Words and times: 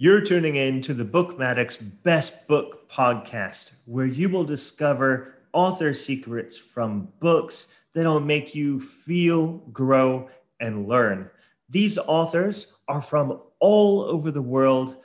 You're 0.00 0.20
tuning 0.20 0.54
in 0.54 0.80
to 0.82 0.94
the 0.94 1.04
BookMattic's 1.04 1.76
Best 1.76 2.46
Book 2.46 2.88
podcast, 2.88 3.80
where 3.86 4.06
you 4.06 4.28
will 4.28 4.44
discover 4.44 5.34
author 5.52 5.92
secrets 5.92 6.56
from 6.56 7.08
books 7.18 7.74
that'll 7.92 8.20
make 8.20 8.54
you 8.54 8.78
feel, 8.78 9.54
grow, 9.72 10.28
and 10.60 10.86
learn. 10.86 11.28
These 11.68 11.98
authors 11.98 12.78
are 12.86 13.02
from 13.02 13.40
all 13.58 14.02
over 14.02 14.30
the 14.30 14.40
world, 14.40 14.98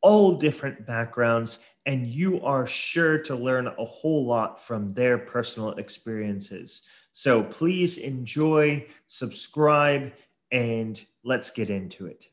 all 0.00 0.38
different 0.38 0.86
backgrounds, 0.86 1.66
and 1.84 2.06
you 2.06 2.40
are 2.40 2.66
sure 2.66 3.18
to 3.18 3.36
learn 3.36 3.66
a 3.66 3.84
whole 3.84 4.24
lot 4.24 4.64
from 4.64 4.94
their 4.94 5.18
personal 5.18 5.72
experiences. 5.72 6.86
So 7.12 7.42
please 7.42 7.98
enjoy, 7.98 8.86
subscribe, 9.08 10.14
and 10.50 10.98
let's 11.22 11.50
get 11.50 11.68
into 11.68 12.06
it. 12.06 12.30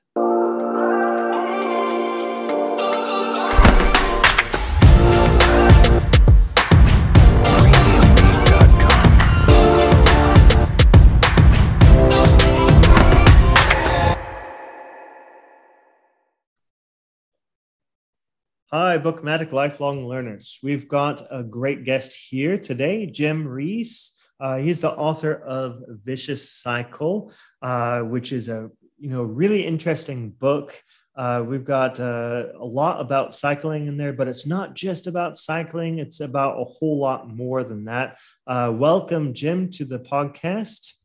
Hi, 18.78 18.98
BookMattic 18.98 19.54
lifelong 19.54 20.06
learners. 20.06 20.60
We've 20.62 20.86
got 20.86 21.22
a 21.32 21.44
great 21.44 21.86
guest 21.86 22.14
here 22.14 22.58
today, 22.58 23.06
Jim 23.06 23.48
Rees. 23.48 24.18
Uh, 24.38 24.58
he's 24.58 24.82
the 24.82 24.92
author 24.92 25.34
of 25.34 25.82
Vicious 26.04 26.52
Cycle, 26.52 27.32
uh, 27.62 28.02
which 28.02 28.34
is 28.34 28.50
a 28.50 28.70
you 29.00 29.10
know 29.10 29.24
really 29.24 29.66
interesting 29.66 30.30
book. 30.30 30.76
Uh, 31.16 31.42
we've 31.48 31.64
got 31.64 32.02
uh, 32.02 32.48
a 32.60 32.66
lot 32.66 33.00
about 33.00 33.34
cycling 33.34 33.88
in 33.88 33.96
there, 33.96 34.12
but 34.12 34.28
it's 34.28 34.46
not 34.46 34.74
just 34.74 35.08
about 35.08 35.38
cycling. 35.38 36.00
It's 36.00 36.20
about 36.20 36.60
a 36.60 36.66
whole 36.66 37.00
lot 37.00 37.30
more 37.30 37.64
than 37.64 37.86
that. 37.86 38.18
Uh, 38.46 38.74
welcome, 38.76 39.34
Jim, 39.34 39.72
to 39.72 39.86
the 39.86 40.00
podcast. 40.00 40.96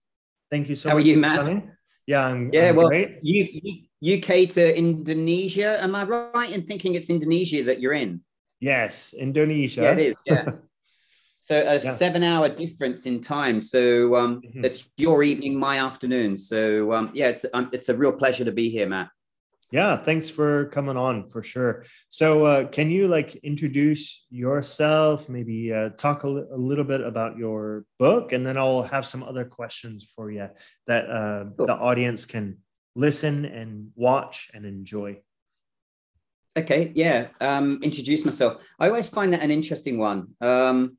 Thank 0.51 0.69
you 0.69 0.75
so 0.75 0.89
How 0.89 0.97
much. 0.97 1.05
How 1.05 1.11
are 1.11 1.15
you, 1.15 1.21
Matt? 1.21 1.37
Coming. 1.37 1.71
Yeah, 2.11 2.27
I'm, 2.27 2.51
yeah. 2.53 2.71
I'm 2.71 2.77
well. 2.77 2.93
You, 3.23 3.87
you 4.03 4.19
UK 4.19 4.49
to 4.51 4.77
Indonesia. 4.77 5.81
Am 5.81 5.95
I 5.95 6.03
right 6.03 6.51
in 6.51 6.67
thinking 6.67 6.97
it's 6.97 7.09
Indonesia 7.09 7.63
that 7.63 7.81
you're 7.81 7.93
in? 7.93 8.21
Yes, 8.59 9.15
Indonesia. 9.15 9.83
Yeah, 9.83 9.93
it 9.93 9.99
is. 10.01 10.17
Yeah. 10.27 10.45
so 11.41 11.61
a 11.61 11.75
yeah. 11.75 11.79
seven-hour 11.79 12.49
difference 12.49 13.07
in 13.07 13.21
time. 13.21 13.63
So 13.63 14.17
um, 14.17 14.43
mm-hmm. 14.43 14.65
it's 14.65 14.91
your 14.97 15.23
evening, 15.23 15.57
my 15.57 15.79
afternoon. 15.79 16.37
So 16.37 16.93
um, 16.93 17.11
yeah, 17.15 17.29
it's 17.29 17.47
um, 17.55 17.71
it's 17.73 17.91
a 17.91 17.95
real 17.95 18.11
pleasure 18.11 18.45
to 18.45 18.51
be 18.51 18.69
here, 18.69 18.89
Matt. 18.89 19.07
Yeah, 19.71 19.97
thanks 19.97 20.29
for 20.29 20.67
coming 20.67 20.97
on 20.97 21.29
for 21.29 21.43
sure. 21.45 21.85
So, 22.09 22.45
uh, 22.45 22.67
can 22.67 22.91
you 22.91 23.07
like 23.07 23.37
introduce 23.37 24.27
yourself? 24.29 25.29
Maybe 25.29 25.73
uh, 25.73 25.91
talk 25.91 26.25
a, 26.25 26.29
a, 26.29 26.57
little 26.57 26.83
bit 26.83 27.01
about 27.01 27.39
your 27.39 27.85
book, 27.97 28.33
and 28.33 28.45
then 28.45 28.57
I'll 28.57 28.83
have 28.83 29.07
some 29.07 29.23
other 29.23 29.45
questions 29.45 30.03
for 30.03 30.31
you 30.31 30.49
that 30.89 31.09
uh, 31.09 31.45
cool. 31.57 31.67
the 31.67 31.75
audience 31.75 32.27
can 32.27 32.59
listen 32.97 33.45
and 33.45 33.93
watch 33.95 34.51
and 34.53 34.67
enjoy. 34.67 35.21
Okay, 36.57 36.91
yeah. 36.97 37.29
Um, 37.41 37.79
introduce 37.81 38.25
myself. 38.25 38.67
I 38.81 38.89
always 38.89 39.09
find 39.09 39.33
that 39.33 39.43
an 39.43 39.53
interesting 39.53 39.99
one. 39.99 40.35
Um, 40.41 40.99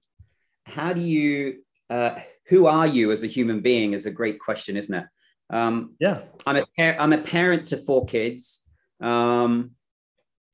how 0.66 0.94
do 0.94 1.02
you? 1.02 1.64
Uh, 1.90 2.20
who 2.46 2.68
are 2.68 2.88
you 2.88 3.12
as 3.12 3.24
a 3.24 3.28
human 3.28 3.60
being? 3.60 3.94
Is 3.94 4.06
a 4.06 4.12
great 4.12 4.40
question, 4.40 4.78
isn't 4.78 4.94
it? 4.96 5.06
Um, 5.52 5.96
yeah, 6.00 6.22
I'm 6.46 6.56
a 6.56 6.66
par- 6.78 6.96
I'm 6.98 7.14
a 7.14 7.18
parent 7.18 7.68
to 7.68 7.78
four 7.78 8.06
kids. 8.06 8.62
Um, 9.02 9.72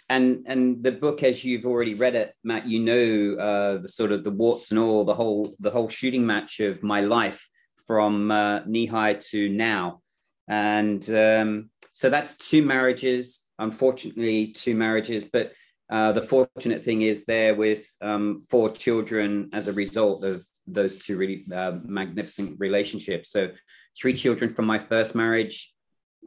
and 0.10 0.46
and 0.48 0.84
the 0.84 0.92
book, 0.92 1.24
as 1.24 1.44
you've 1.44 1.66
already 1.66 1.94
read 1.94 2.16
it, 2.16 2.34
Matt, 2.44 2.66
you 2.68 2.80
know 2.80 3.42
uh, 3.42 3.78
the 3.78 3.90
sort 3.90 4.12
of 4.12 4.24
the 4.24 4.32
warts 4.32 4.72
and 4.72 4.80
all, 4.80 5.04
the 5.04 5.14
whole 5.14 5.56
the 5.60 5.72
whole 5.72 5.90
shooting 5.90 6.26
match 6.26 6.60
of 6.60 6.82
my 6.82 7.02
life 7.02 7.48
from 7.86 8.32
uh, 8.32 8.62
knee 8.66 8.86
high 8.86 9.14
to 9.14 9.50
now. 9.50 10.02
And 10.48 11.08
um, 11.10 11.70
so 11.94 12.10
that's 12.10 12.38
two 12.38 12.64
marriages, 12.66 13.48
unfortunately, 13.60 14.48
two 14.48 14.76
marriages. 14.76 15.26
But 15.26 15.54
uh, 15.90 16.14
the 16.14 16.22
fortunate 16.22 16.84
thing 16.84 17.02
is 17.02 17.26
there 17.26 17.56
with 17.56 17.86
um, 18.02 18.42
four 18.50 18.70
children 18.70 19.50
as 19.54 19.68
a 19.68 19.74
result 19.74 20.24
of 20.24 20.46
those 20.68 20.98
two 20.98 21.18
really 21.18 21.46
uh, 21.54 21.80
magnificent 21.84 22.56
relationships. 22.60 23.32
So 23.32 23.50
three 24.00 24.14
children 24.14 24.54
from 24.54 24.66
my 24.66 24.80
first 24.80 25.16
marriage, 25.16 25.74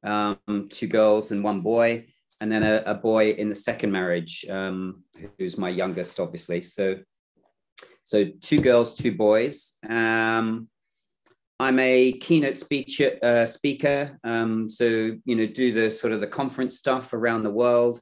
um, 0.04 0.68
two 0.68 0.86
girls 0.86 1.30
and 1.30 1.44
one 1.44 1.60
boy, 1.60 2.06
and 2.40 2.50
then 2.50 2.62
a, 2.62 2.82
a 2.86 2.94
boy 2.94 3.30
in 3.30 3.48
the 3.48 3.54
second 3.54 3.92
marriage, 3.92 4.44
um, 4.48 5.04
who's 5.38 5.58
my 5.58 5.68
youngest, 5.68 6.18
obviously. 6.18 6.62
So, 6.62 6.96
so 8.02 8.24
two 8.40 8.60
girls, 8.60 8.94
two 8.94 9.12
boys. 9.12 9.74
Um, 9.88 10.68
I'm 11.60 11.78
a 11.78 12.12
keynote 12.12 12.56
speaker, 12.56 13.18
uh, 13.22 13.44
speaker. 13.44 14.18
Um, 14.24 14.70
so, 14.70 14.84
you 14.86 15.36
know, 15.36 15.46
do 15.46 15.72
the 15.72 15.90
sort 15.90 16.14
of 16.14 16.20
the 16.20 16.26
conference 16.26 16.78
stuff 16.78 17.12
around 17.12 17.42
the 17.42 17.50
world, 17.50 18.00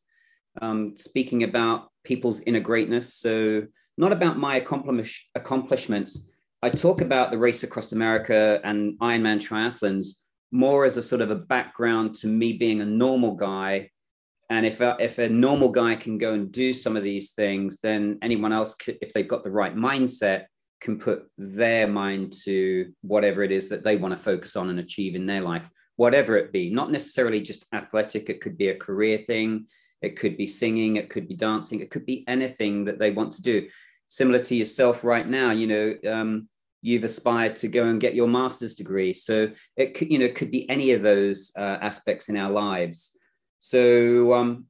um, 0.62 0.97
speaking 0.97 1.43
about 1.43 1.89
people's 2.05 2.41
inner 2.43 2.61
greatness. 2.61 3.15
So, 3.15 3.67
not 3.97 4.12
about 4.12 4.39
my 4.39 4.56
accomplish- 4.56 5.27
accomplishments. 5.35 6.31
I 6.61 6.71
talk 6.71 7.01
about 7.01 7.31
the 7.31 7.39
race 7.39 7.63
across 7.63 7.93
America 7.93 8.61
and 8.65 8.99
Ironman 8.99 9.39
triathlons 9.39 10.19
more 10.51 10.85
as 10.85 10.97
a 10.97 11.03
sort 11.03 11.21
of 11.21 11.31
a 11.31 11.37
background 11.37 12.17
to 12.17 12.27
me 12.27 12.55
being 12.55 12.81
a 12.81 12.87
normal 12.87 13.37
guy. 13.37 13.91
And 14.51 14.67
if 14.67 14.81
a, 14.81 14.97
if 14.99 15.19
a 15.19 15.29
normal 15.29 15.69
guy 15.69 15.95
can 15.95 16.19
go 16.19 16.33
and 16.33 16.51
do 16.51 16.75
some 16.75 16.97
of 16.97 17.05
these 17.05 17.31
things, 17.33 17.79
then 17.81 18.19
anyone 18.23 18.53
else, 18.53 18.75
could, 18.75 18.99
if 19.01 19.13
they've 19.13 19.29
got 19.29 19.45
the 19.45 19.51
right 19.51 19.77
mindset, 19.77 20.47
can 20.81 20.99
put 20.99 21.27
their 21.37 21.87
mind 21.87 22.33
to 22.45 22.93
whatever 23.03 23.45
it 23.45 23.53
is 23.53 23.69
that 23.69 23.85
they 23.85 23.97
want 23.97 24.13
to 24.13 24.19
focus 24.19 24.57
on 24.57 24.71
and 24.71 24.81
achieve 24.81 25.15
in 25.15 25.27
their 25.27 25.43
life, 25.43 25.69
whatever 25.97 26.37
it 26.37 26.53
be, 26.53 26.71
not 26.71 26.91
necessarily 26.91 27.41
just 27.41 27.67
athletic, 27.73 28.31
it 28.31 28.41
could 28.41 28.57
be 28.57 28.69
a 28.69 28.77
career 28.77 29.19
thing, 29.19 29.67
it 30.03 30.17
could 30.17 30.37
be 30.37 30.47
singing, 30.47 30.97
it 30.97 31.11
could 31.11 31.29
be 31.29 31.35
dancing, 31.35 31.81
it 31.81 31.91
could 31.91 32.07
be 32.07 32.25
anything 32.27 32.85
that 32.85 32.99
they 32.99 33.11
want 33.11 33.33
to 33.33 33.43
do. 33.43 33.69
Similar 34.09 34.41
to 34.41 34.55
yourself 34.55 35.05
right 35.05 35.29
now, 35.29 35.51
you 35.53 35.67
know, 35.67 36.11
um, 36.11 36.49
you've 36.83 37.05
aspired 37.05 37.57
to 37.57 37.69
go 37.69 37.87
and 37.87 38.01
get 38.01 38.15
your 38.15 38.29
master's 38.29 38.75
degree. 38.75 39.13
So 39.13 39.51
it 39.77 39.95
could, 39.95 40.11
you 40.11 40.19
know, 40.19 40.29
could 40.29 40.51
be 40.51 40.69
any 40.71 40.93
of 40.93 41.03
those 41.03 41.53
uh, 41.57 41.79
aspects 41.81 42.29
in 42.29 42.37
our 42.37 42.51
lives. 42.51 43.19
So 43.59 44.33
um, 44.35 44.67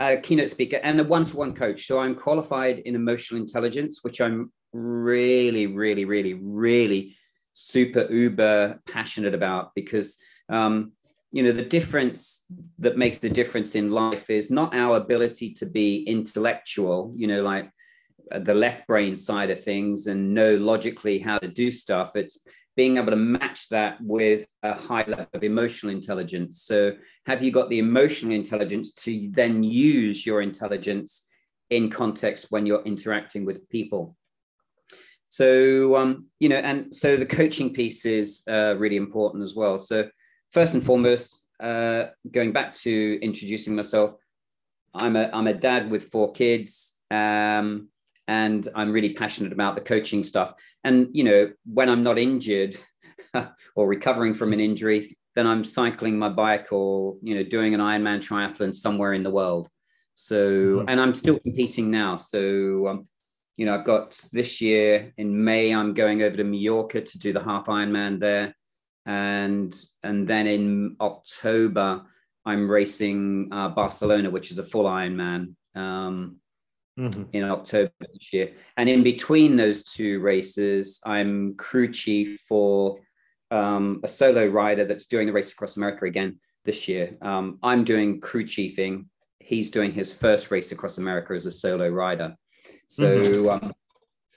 a 0.00 0.16
keynote 0.16 0.50
speaker 0.50 0.76
and 0.82 1.00
a 1.00 1.04
one-to-one 1.04 1.54
coach. 1.54 1.86
So 1.86 2.00
I'm 2.00 2.14
qualified 2.14 2.80
in 2.80 2.94
emotional 2.94 3.40
intelligence, 3.40 4.00
which 4.02 4.20
I'm 4.20 4.52
really, 4.72 5.66
really, 5.66 6.04
really, 6.04 6.34
really 6.34 7.16
super 7.54 8.06
uber 8.08 8.78
passionate 8.86 9.34
about 9.34 9.74
because 9.74 10.16
um, 10.48 10.92
you 11.32 11.42
know 11.42 11.50
the 11.50 11.60
difference 11.60 12.44
that 12.78 12.96
makes 12.96 13.18
the 13.18 13.28
difference 13.28 13.74
in 13.74 13.90
life 13.90 14.30
is 14.30 14.48
not 14.48 14.74
our 14.76 14.96
ability 14.96 15.52
to 15.52 15.66
be 15.66 16.04
intellectual 16.04 17.12
you 17.16 17.26
know 17.26 17.42
like 17.42 17.68
the 18.30 18.54
left 18.54 18.86
brain 18.86 19.16
side 19.16 19.50
of 19.50 19.62
things 19.62 20.06
and 20.06 20.34
know 20.34 20.56
logically 20.56 21.18
how 21.18 21.38
to 21.38 21.48
do 21.48 21.70
stuff 21.70 22.16
it's 22.16 22.38
being 22.78 22.96
able 22.96 23.10
to 23.10 23.16
match 23.16 23.68
that 23.70 24.00
with 24.00 24.46
a 24.62 24.72
high 24.72 25.02
level 25.08 25.26
of 25.34 25.42
emotional 25.42 25.90
intelligence. 25.90 26.62
So 26.62 26.92
have 27.26 27.42
you 27.42 27.50
got 27.50 27.68
the 27.70 27.80
emotional 27.80 28.32
intelligence 28.32 28.92
to 29.02 29.28
then 29.32 29.64
use 29.64 30.24
your 30.24 30.42
intelligence 30.42 31.28
in 31.70 31.90
context 31.90 32.46
when 32.50 32.66
you're 32.66 32.84
interacting 32.84 33.44
with 33.44 33.68
people? 33.68 34.16
So, 35.28 35.96
um, 35.96 36.26
you 36.38 36.48
know, 36.48 36.58
and 36.58 36.94
so 36.94 37.16
the 37.16 37.26
coaching 37.26 37.74
piece 37.74 38.06
is 38.06 38.44
uh, 38.48 38.76
really 38.78 38.96
important 38.96 39.42
as 39.42 39.56
well. 39.56 39.80
So, 39.80 40.08
first 40.52 40.74
and 40.74 40.84
foremost, 40.84 41.44
uh, 41.58 42.04
going 42.30 42.52
back 42.52 42.72
to 42.74 43.18
introducing 43.20 43.74
myself, 43.74 44.14
I'm 44.94 45.16
a 45.16 45.28
I'm 45.32 45.48
a 45.48 45.52
dad 45.52 45.90
with 45.90 46.12
four 46.12 46.30
kids, 46.30 46.98
um, 47.10 47.88
and 48.28 48.68
I'm 48.74 48.92
really 48.92 49.14
passionate 49.14 49.52
about 49.52 49.74
the 49.74 49.80
coaching 49.80 50.22
stuff. 50.22 50.54
And 50.84 51.08
you 51.12 51.24
know, 51.24 51.50
when 51.64 51.88
I'm 51.88 52.02
not 52.02 52.18
injured 52.18 52.76
or 53.74 53.88
recovering 53.88 54.34
from 54.34 54.52
an 54.52 54.60
injury, 54.60 55.16
then 55.34 55.46
I'm 55.46 55.64
cycling 55.64 56.18
my 56.18 56.28
bike 56.28 56.68
or 56.70 57.16
you 57.22 57.34
know 57.34 57.42
doing 57.42 57.74
an 57.74 57.80
Ironman 57.80 58.18
triathlon 58.18 58.72
somewhere 58.72 59.14
in 59.14 59.22
the 59.22 59.30
world. 59.30 59.68
So, 60.14 60.48
mm-hmm. 60.48 60.88
and 60.88 61.00
I'm 61.00 61.14
still 61.14 61.38
competing 61.38 61.92
now. 61.92 62.16
So, 62.16 62.88
um, 62.88 63.04
you 63.56 63.66
know, 63.66 63.74
I've 63.74 63.84
got 63.84 64.20
this 64.32 64.60
year 64.60 65.12
in 65.16 65.44
May, 65.44 65.72
I'm 65.72 65.94
going 65.94 66.22
over 66.22 66.36
to 66.36 66.42
Mallorca 66.42 67.00
to 67.00 67.18
do 67.18 67.32
the 67.32 67.42
half 67.42 67.66
Ironman 67.66 68.18
there. 68.18 68.52
And, 69.06 69.72
and 70.02 70.26
then 70.26 70.48
in 70.48 70.96
October, 71.00 72.02
I'm 72.44 72.68
racing 72.68 73.50
uh, 73.52 73.68
Barcelona, 73.68 74.28
which 74.28 74.50
is 74.50 74.58
a 74.58 74.64
full 74.64 74.86
Ironman 74.86 75.54
um, 75.76 76.40
mm-hmm. 76.98 77.22
in 77.32 77.44
October 77.44 77.92
this 78.00 78.32
year. 78.32 78.52
And 78.76 78.88
in 78.88 79.02
between 79.02 79.56
those 79.56 79.84
two 79.84 80.20
races, 80.20 81.00
I'm 81.06 81.54
crew 81.54 81.92
chief 81.92 82.40
for 82.48 82.98
um, 83.50 84.00
a 84.02 84.08
solo 84.08 84.46
rider 84.46 84.84
that's 84.84 85.06
doing 85.06 85.26
the 85.26 85.32
race 85.32 85.52
across 85.52 85.76
America 85.76 86.04
again 86.04 86.40
this 86.64 86.88
year. 86.88 87.16
Um, 87.22 87.58
I'm 87.62 87.84
doing 87.84 88.20
crew 88.20 88.44
chiefing 88.44 89.06
he's 89.48 89.70
doing 89.70 89.92
his 89.92 90.14
first 90.14 90.50
race 90.50 90.72
across 90.72 90.98
America 90.98 91.32
as 91.32 91.46
a 91.46 91.50
solo 91.50 91.88
rider. 91.88 92.36
So 92.86 93.10
mm-hmm. 93.10 93.48
um, 93.48 93.72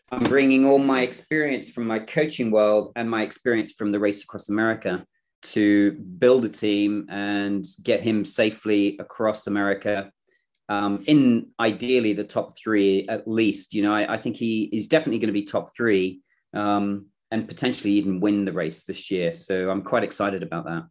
I'm 0.09 0.23
bringing 0.23 0.65
all 0.65 0.77
my 0.77 1.01
experience 1.01 1.69
from 1.69 1.85
my 1.85 1.99
coaching 1.99 2.49
world 2.49 2.93
and 2.95 3.09
my 3.09 3.23
experience 3.23 3.73
from 3.73 3.91
the 3.91 3.99
race 3.99 4.23
across 4.23 4.47
America 4.47 5.05
to 5.41 5.91
build 5.91 6.45
a 6.45 6.49
team 6.49 7.07
and 7.09 7.65
get 7.83 7.99
him 7.99 8.23
safely 8.23 8.97
across 8.99 9.47
America 9.47 10.09
um, 10.71 11.03
in 11.05 11.47
ideally 11.59 12.13
the 12.13 12.23
top 12.23 12.57
three 12.57 13.05
at 13.09 13.27
least. 13.27 13.73
You 13.73 13.83
know, 13.83 13.93
I, 13.93 14.13
I 14.13 14.17
think 14.17 14.37
he 14.37 14.69
is 14.71 14.87
definitely 14.87 15.19
going 15.19 15.27
to 15.27 15.33
be 15.33 15.43
top 15.43 15.75
three 15.75 16.21
um, 16.53 17.07
and 17.29 17.45
potentially 17.45 17.91
even 17.91 18.21
win 18.21 18.45
the 18.45 18.53
race 18.53 18.85
this 18.85 19.11
year. 19.11 19.33
So 19.33 19.69
I'm 19.69 19.81
quite 19.81 20.05
excited 20.05 20.43
about 20.43 20.63
that. 20.65 20.83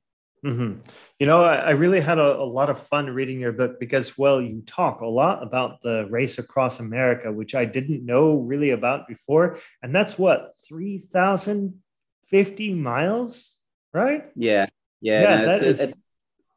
Mm-hmm. 0.44 0.81
You 1.19 1.27
know, 1.27 1.43
I, 1.43 1.56
I 1.56 1.71
really 1.71 2.00
had 2.00 2.19
a, 2.19 2.41
a, 2.41 2.44
lot 2.44 2.69
of 2.69 2.87
fun 2.88 3.06
reading 3.06 3.41
your 3.41 3.53
book 3.53 3.81
because, 3.81 4.19
well, 4.19 4.43
you 4.43 4.61
talk 4.67 5.00
a 5.00 5.06
lot 5.06 5.43
about 5.43 5.81
the 5.83 6.06
race 6.11 6.38
across 6.38 6.79
America, 6.79 7.33
which 7.33 7.55
I 7.55 7.65
didn't 7.65 8.05
know 8.05 8.35
really 8.35 8.73
about 8.73 9.09
before. 9.09 9.61
And 9.83 9.94
that's 9.94 10.19
what, 10.19 10.53
3,050 10.69 12.75
miles, 12.75 13.56
right? 13.94 14.26
Yeah. 14.37 14.67
Yeah. 15.00 15.23
yeah 15.23 15.37
no, 15.37 15.47
that, 15.47 15.62
is, 15.62 15.81
a, 15.81 15.94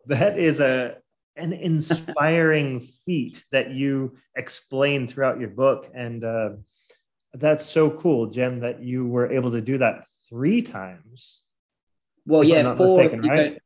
that 0.07 0.37
is 0.37 0.59
a, 0.59 0.97
an 1.35 1.53
inspiring 1.53 2.79
feat 2.79 3.43
that 3.51 3.71
you 3.71 4.15
explain 4.35 5.07
throughout 5.07 5.39
your 5.39 5.49
book. 5.49 5.89
And 5.93 6.23
uh, 6.23 6.49
that's 7.33 7.65
so 7.65 7.89
cool, 7.89 8.27
Jim, 8.27 8.59
that 8.59 8.83
you 8.83 9.07
were 9.07 9.31
able 9.31 9.51
to 9.51 9.61
do 9.61 9.77
that 9.79 10.05
three 10.29 10.61
times. 10.61 11.43
Well, 12.25 12.43
yeah, 12.43 12.75
four. 12.75 12.97
Mistaken, 12.97 13.21
right? 13.21 13.59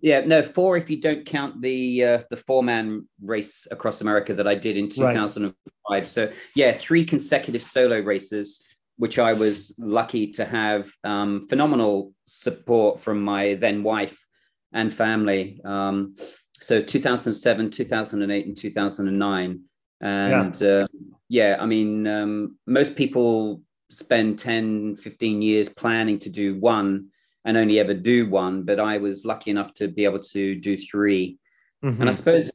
Yeah, 0.00 0.22
no, 0.22 0.42
four 0.42 0.76
if 0.76 0.90
you 0.90 1.00
don't 1.00 1.24
count 1.24 1.62
the 1.62 2.04
uh, 2.04 2.22
the 2.28 2.36
four 2.36 2.64
man 2.64 3.08
race 3.22 3.68
across 3.70 4.00
America 4.00 4.34
that 4.34 4.48
I 4.48 4.56
did 4.56 4.76
in 4.76 4.88
2005. 4.88 5.54
Right. 5.88 6.08
So 6.08 6.32
yeah, 6.56 6.72
three 6.72 7.04
consecutive 7.04 7.62
solo 7.62 8.00
races, 8.00 8.66
which 8.96 9.20
I 9.20 9.32
was 9.32 9.74
lucky 9.78 10.32
to 10.32 10.44
have 10.44 10.90
um, 11.04 11.46
phenomenal 11.46 12.12
support 12.26 12.98
from 12.98 13.22
my 13.22 13.54
then 13.54 13.84
wife 13.84 14.26
and 14.72 14.92
family. 14.92 15.60
Um, 15.64 16.16
so 16.62 16.80
2007, 16.80 17.70
2008, 17.70 18.46
and 18.46 18.56
2009. 18.56 19.60
And 20.00 20.60
yeah, 20.60 20.68
uh, 20.68 20.86
yeah 21.28 21.56
I 21.58 21.66
mean, 21.66 22.06
um, 22.06 22.56
most 22.66 22.96
people 22.96 23.62
spend 23.90 24.38
10, 24.38 24.96
15 24.96 25.42
years 25.42 25.68
planning 25.68 26.18
to 26.20 26.30
do 26.30 26.58
one 26.58 27.08
and 27.44 27.56
only 27.56 27.80
ever 27.80 27.94
do 27.94 28.28
one, 28.28 28.62
but 28.62 28.78
I 28.78 28.98
was 28.98 29.24
lucky 29.24 29.50
enough 29.50 29.74
to 29.74 29.88
be 29.88 30.04
able 30.04 30.20
to 30.20 30.54
do 30.54 30.76
3 30.76 31.38
mm-hmm. 31.84 32.00
And 32.00 32.08
I 32.08 32.12
suppose 32.12 32.50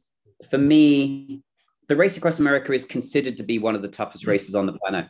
for 0.50 0.58
me, 0.58 1.42
the 1.88 1.96
race 1.96 2.16
across 2.16 2.38
America 2.38 2.72
is 2.72 2.84
considered 2.84 3.36
to 3.38 3.44
be 3.44 3.58
one 3.58 3.74
of 3.74 3.82
the 3.82 3.88
toughest 3.88 4.26
races 4.26 4.54
on 4.54 4.66
the 4.66 4.72
planet. 4.72 5.06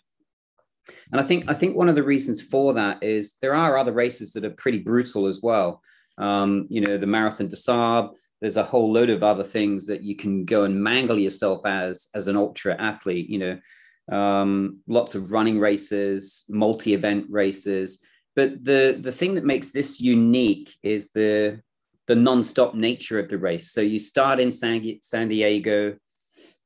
And 1.13 1.21
I 1.21 1.25
think 1.25 1.45
I 1.49 1.55
think 1.55 1.77
one 1.77 1.89
of 1.89 1.95
the 1.95 2.03
reasons 2.03 2.41
for 2.41 2.73
that 2.75 3.03
is 3.03 3.35
there 3.43 3.55
are 3.55 3.77
other 3.77 3.93
races 3.93 4.33
that 4.33 4.45
are 4.45 4.51
pretty 4.51 4.79
brutal 4.79 5.27
as 5.27 5.41
well. 5.43 5.83
Um, 6.17 6.67
you 6.71 6.81
know, 6.81 6.97
the 6.97 7.07
Marathon 7.07 7.49
des 7.49 7.57
Sables. 7.57 8.17
There's 8.41 8.57
a 8.57 8.63
whole 8.63 8.93
load 8.93 9.11
of 9.11 9.23
other 9.23 9.45
things 9.45 9.87
that 9.87 10.03
you 10.03 10.15
can 10.17 10.45
go 10.45 10.65
and 10.65 10.83
mangle 10.83 11.19
yourself 11.19 11.67
as 11.67 12.09
as 12.15 12.29
an 12.29 12.37
ultra 12.37 12.81
athlete. 12.81 13.29
You 13.29 13.39
know, 13.39 14.17
um, 14.17 14.81
lots 14.87 15.15
of 15.15 15.33
running 15.33 15.59
races, 15.59 16.45
multi-event 16.49 17.27
races. 17.29 18.01
But 18.37 18.65
the 18.65 18.99
the 19.01 19.13
thing 19.13 19.35
that 19.35 19.45
makes 19.45 19.71
this 19.71 20.01
unique 20.01 20.75
is 20.83 21.11
the 21.11 21.61
the 22.09 22.17
non-stop 22.17 22.75
nature 22.75 23.19
of 23.19 23.29
the 23.29 23.39
race. 23.39 23.71
So 23.71 23.83
you 23.83 24.01
start 24.01 24.41
in 24.41 24.51
San, 24.51 24.83
San 25.03 25.29
Diego, 25.29 25.97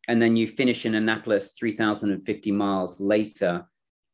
and 0.08 0.22
then 0.22 0.36
you 0.36 0.46
finish 0.46 0.86
in 0.86 0.94
Annapolis 0.94 1.52
3,050 1.58 2.52
miles 2.52 3.00
later, 3.00 3.66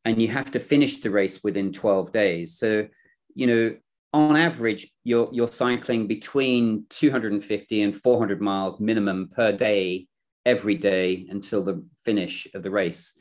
and 0.05 0.19
you 0.19 0.27
have 0.27 0.49
to 0.51 0.59
finish 0.59 0.97
the 0.97 1.11
race 1.11 1.43
within 1.43 1.71
12 1.71 2.11
days. 2.11 2.57
So, 2.57 2.87
you 3.35 3.47
know, 3.47 3.75
on 4.13 4.35
average, 4.35 4.87
you're 5.03 5.29
you're 5.31 5.51
cycling 5.51 6.07
between 6.07 6.85
250 6.89 7.81
and 7.81 7.95
400 7.95 8.41
miles 8.41 8.79
minimum 8.79 9.29
per 9.29 9.51
day 9.51 10.07
every 10.45 10.75
day 10.75 11.27
until 11.29 11.61
the 11.61 11.83
finish 12.03 12.47
of 12.53 12.63
the 12.63 12.71
race, 12.71 13.19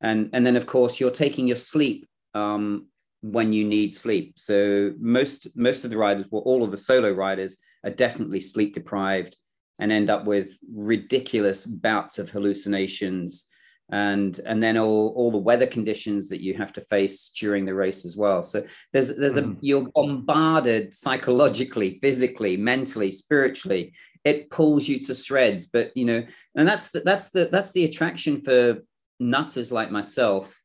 and 0.00 0.30
and 0.32 0.46
then 0.46 0.56
of 0.56 0.66
course 0.66 1.00
you're 1.00 1.10
taking 1.10 1.46
your 1.46 1.56
sleep 1.56 2.06
um, 2.34 2.86
when 3.22 3.52
you 3.52 3.64
need 3.64 3.94
sleep. 3.94 4.38
So 4.38 4.92
most 4.98 5.48
most 5.56 5.84
of 5.84 5.90
the 5.90 5.96
riders, 5.96 6.26
well, 6.30 6.42
all 6.42 6.62
of 6.62 6.70
the 6.70 6.78
solo 6.78 7.12
riders 7.12 7.56
are 7.84 7.90
definitely 7.90 8.40
sleep 8.40 8.74
deprived 8.74 9.36
and 9.78 9.92
end 9.92 10.10
up 10.10 10.24
with 10.24 10.56
ridiculous 10.74 11.66
bouts 11.66 12.18
of 12.18 12.30
hallucinations 12.30 13.46
and 13.90 14.40
and 14.46 14.62
then 14.62 14.76
all, 14.76 15.12
all 15.16 15.30
the 15.30 15.38
weather 15.38 15.66
conditions 15.66 16.28
that 16.28 16.40
you 16.40 16.54
have 16.54 16.72
to 16.72 16.80
face 16.80 17.28
during 17.28 17.64
the 17.64 17.74
race 17.74 18.04
as 18.04 18.16
well 18.16 18.42
so 18.42 18.64
there's 18.92 19.16
there's 19.16 19.36
a 19.36 19.42
mm. 19.42 19.56
you're 19.60 19.88
bombarded 19.94 20.92
psychologically 20.92 21.98
physically 22.00 22.56
mentally 22.56 23.10
spiritually 23.12 23.92
it 24.24 24.50
pulls 24.50 24.88
you 24.88 24.98
to 24.98 25.14
shreds 25.14 25.68
but 25.68 25.92
you 25.96 26.04
know 26.04 26.20
and 26.56 26.66
that's 26.66 26.90
the, 26.90 27.00
that's 27.00 27.30
the 27.30 27.48
that's 27.52 27.70
the 27.72 27.84
attraction 27.84 28.40
for 28.40 28.78
nutters 29.20 29.70
like 29.70 29.92
myself 29.92 30.60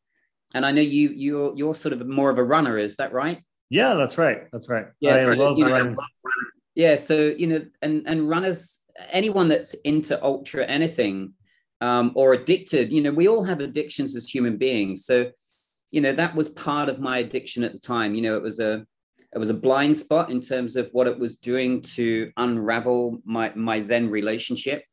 and 0.54 0.66
I 0.66 0.72
know 0.72 0.82
you 0.82 1.10
you're 1.10 1.54
you're 1.56 1.76
sort 1.76 1.94
of 1.94 2.06
more 2.06 2.30
of 2.30 2.38
a 2.38 2.44
runner, 2.44 2.78
is 2.78 2.98
that 2.98 3.14
right? 3.14 3.42
Yeah, 3.70 3.94
that's 3.94 4.18
right. 4.18 4.52
That's 4.52 4.68
right. 4.68 4.88
Yeah, 5.00 5.34
so, 5.34 5.56
you 5.56 5.66
know, 5.66 5.94
yeah. 6.76 6.96
So 6.98 7.16
you 7.38 7.48
know, 7.48 7.62
and 7.82 8.04
and 8.06 8.28
runners, 8.28 8.82
anyone 9.10 9.48
that's 9.48 9.74
into 9.86 10.22
ultra 10.24 10.66
anything 10.66 11.34
um, 11.82 12.12
or 12.16 12.34
addicted, 12.34 12.94
you 12.94 13.02
know, 13.02 13.12
we 13.12 13.28
all 13.28 13.44
have 13.44 13.60
addictions 13.60 14.16
as 14.16 14.30
human 14.30 14.58
beings. 14.58 15.06
So 15.06 15.32
you 15.92 16.00
know, 16.00 16.14
that 16.14 16.34
was 16.34 16.50
part 16.50 16.90
of 16.90 17.00
my 17.00 17.20
addiction 17.20 17.64
at 17.64 17.74
the 17.74 17.80
time. 17.80 18.16
You 18.16 18.22
know, 18.22 18.36
it 18.36 18.42
was 18.42 18.60
a 18.60 18.86
it 19.34 19.38
was 19.38 19.50
a 19.50 19.54
blind 19.54 19.96
spot 19.96 20.30
in 20.30 20.42
terms 20.42 20.76
of 20.76 20.90
what 20.92 21.08
it 21.08 21.18
was 21.18 21.38
doing 21.38 21.82
to 21.82 22.32
unravel 22.38 23.20
my 23.26 23.52
my 23.56 23.82
then 23.82 24.10
relationship, 24.10 24.84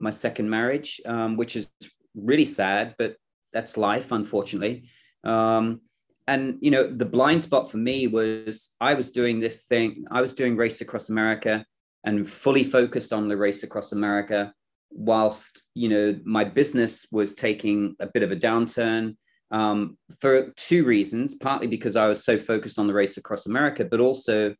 my 0.00 0.10
second 0.10 0.48
marriage, 0.48 1.00
um, 1.06 1.36
which 1.36 1.56
is 1.56 1.70
really 2.14 2.44
sad, 2.44 2.94
but 2.98 3.16
that's 3.52 3.76
life, 3.76 4.12
unfortunately. 4.12 4.88
Um, 5.24 5.82
and 6.26 6.58
you 6.60 6.70
know, 6.70 6.90
the 6.90 7.04
blind 7.04 7.42
spot 7.42 7.70
for 7.70 7.76
me 7.76 8.06
was 8.06 8.74
I 8.80 8.94
was 8.94 9.10
doing 9.10 9.38
this 9.38 9.64
thing. 9.64 10.06
I 10.10 10.20
was 10.22 10.32
doing 10.32 10.56
race 10.56 10.80
across 10.80 11.10
America 11.10 11.64
and 12.04 12.26
fully 12.26 12.64
focused 12.64 13.12
on 13.12 13.28
the 13.28 13.36
race 13.36 13.62
across 13.62 13.92
America, 13.92 14.52
whilst 14.90 15.64
you 15.74 15.88
know 15.88 16.18
my 16.24 16.44
business 16.44 17.06
was 17.12 17.34
taking 17.34 17.94
a 18.00 18.06
bit 18.06 18.22
of 18.22 18.32
a 18.32 18.36
downturn 18.36 19.16
um, 19.50 19.96
for 20.20 20.50
two 20.56 20.84
reasons. 20.84 21.34
Partly 21.34 21.66
because 21.66 21.96
I 21.96 22.08
was 22.08 22.24
so 22.24 22.36
focused 22.38 22.78
on 22.78 22.86
the 22.86 22.94
race 22.94 23.16
across 23.16 23.46
America, 23.46 23.84
but 23.84 24.00
also 24.00 24.54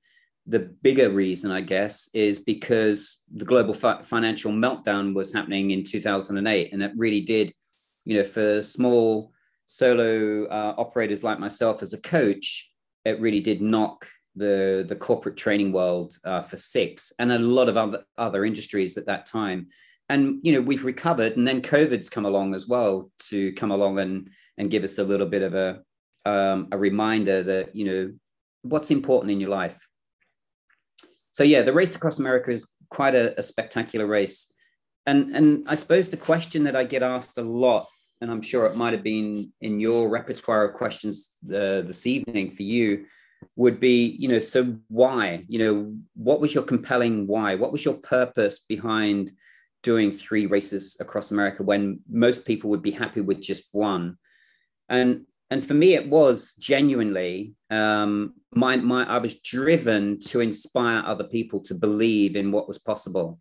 the 0.47 0.61
bigger 0.83 1.11
reason, 1.11 1.51
I 1.51 1.61
guess, 1.61 2.09
is 2.15 2.39
because 2.39 3.25
the 3.35 3.45
global 3.45 3.75
fi- 3.75 4.03
financial 4.03 4.53
meltdown 4.53 5.13
was 5.13 5.33
happening 5.33 5.73
in 5.73 5.83
2008, 5.83 6.73
and 6.73 6.83
it 6.83 6.93
really 6.97 7.21
did, 7.21 7.53
you 8.05 8.17
know, 8.17 8.25
for 8.25 8.63
small 8.63 9.33
solo 9.67 10.47
uh, 10.47 10.75
operators 10.79 11.25
like 11.25 11.41
myself 11.41 11.83
as 11.83 11.93
a 11.93 12.01
coach, 12.01 12.71
it 13.05 13.21
really 13.21 13.41
did 13.41 13.61
knock 13.61 14.07
the 14.37 14.85
the 14.89 14.95
corporate 14.95 15.37
training 15.37 15.73
world 15.73 16.19
uh, 16.25 16.43
for 16.43 16.57
six 16.57 17.11
and 17.19 17.33
a 17.33 17.39
lot 17.39 17.69
of 17.69 17.77
other 17.77 18.05
other 18.19 18.45
industries 18.45 18.97
at 18.97 19.07
that 19.07 19.27
time. 19.27 19.67
And 20.09 20.39
you 20.43 20.53
know 20.53 20.61
we've 20.61 20.85
recovered, 20.85 21.37
and 21.37 21.47
then 21.47 21.63
COVID's 21.63 22.09
come 22.09 22.27
along 22.27 22.55
as 22.55 22.69
well 22.69 23.11
to 23.31 23.53
come 23.55 23.71
along 23.73 23.99
and 23.99 24.31
and 24.59 24.71
give 24.71 24.85
us 24.85 24.99
a 24.99 25.05
little 25.05 25.27
bit 25.27 25.43
of 25.43 25.55
a 25.55 25.83
um, 26.25 26.69
a 26.73 26.79
reminder 26.79 27.43
that 27.43 27.75
you 27.75 27.85
know 27.87 28.13
what's 28.63 28.91
important 28.91 29.33
in 29.33 29.41
your 29.41 29.51
life. 29.51 29.77
So 31.33 31.43
yeah, 31.43 31.63
the 31.63 31.73
race 31.73 31.97
across 31.97 32.19
America 32.19 32.51
is 32.51 32.73
quite 32.89 33.15
a, 33.15 33.39
a 33.39 33.43
spectacular 33.43 34.07
race, 34.07 34.53
and 35.07 35.35
and 35.35 35.69
I 35.69 35.75
suppose 35.75 36.09
the 36.09 36.17
question 36.17 36.65
that 36.65 36.77
I 36.77 36.85
get 36.85 37.03
asked 37.03 37.37
a 37.39 37.43
lot 37.43 37.89
and 38.21 38.31
I'm 38.31 38.43
sure 38.43 38.67
it 38.67 38.77
might 38.77 38.93
have 38.93 39.03
been 39.03 39.53
in 39.61 39.79
your 39.79 40.09
repertoire 40.09 40.65
of 40.65 40.75
questions 40.75 41.33
uh, 41.49 41.83
this 41.83 42.07
evening 42.07 42.51
for 42.51 42.63
you, 42.63 43.05
would 43.57 43.79
be, 43.79 44.17
you 44.19 44.29
know, 44.29 44.39
so 44.39 44.77
why? 44.89 45.45
You 45.49 45.59
know, 45.59 45.95
what 46.15 46.41
was 46.41 46.55
your 46.55 46.65
compelling 46.65 47.27
why? 47.27 47.55
What 47.55 47.73
was 47.73 47.85
your 47.85 47.95
purpose 47.95 48.59
behind 48.59 49.33
doing 49.87 50.11
three 50.11 50.47
races 50.47 50.97
across 50.99 51.31
America 51.31 51.63
when 51.63 52.01
most 52.11 52.45
people 52.45 52.69
would 52.69 52.83
be 52.83 52.91
happy 52.91 53.21
with 53.21 53.41
just 53.41 53.65
one? 53.71 54.19
And 54.89 55.27
and 55.53 55.65
for 55.65 55.75
me, 55.75 55.95
it 55.95 56.09
was 56.09 56.55
genuinely 56.59 57.55
um, 57.71 58.35
my 58.53 58.75
my 58.77 59.05
I 59.17 59.19
was 59.19 59.41
driven 59.41 60.19
to 60.31 60.41
inspire 60.41 61.05
other 61.07 61.29
people 61.37 61.61
to 61.69 61.75
believe 61.75 62.35
in 62.35 62.51
what 62.51 62.67
was 62.67 62.79
possible, 62.79 63.39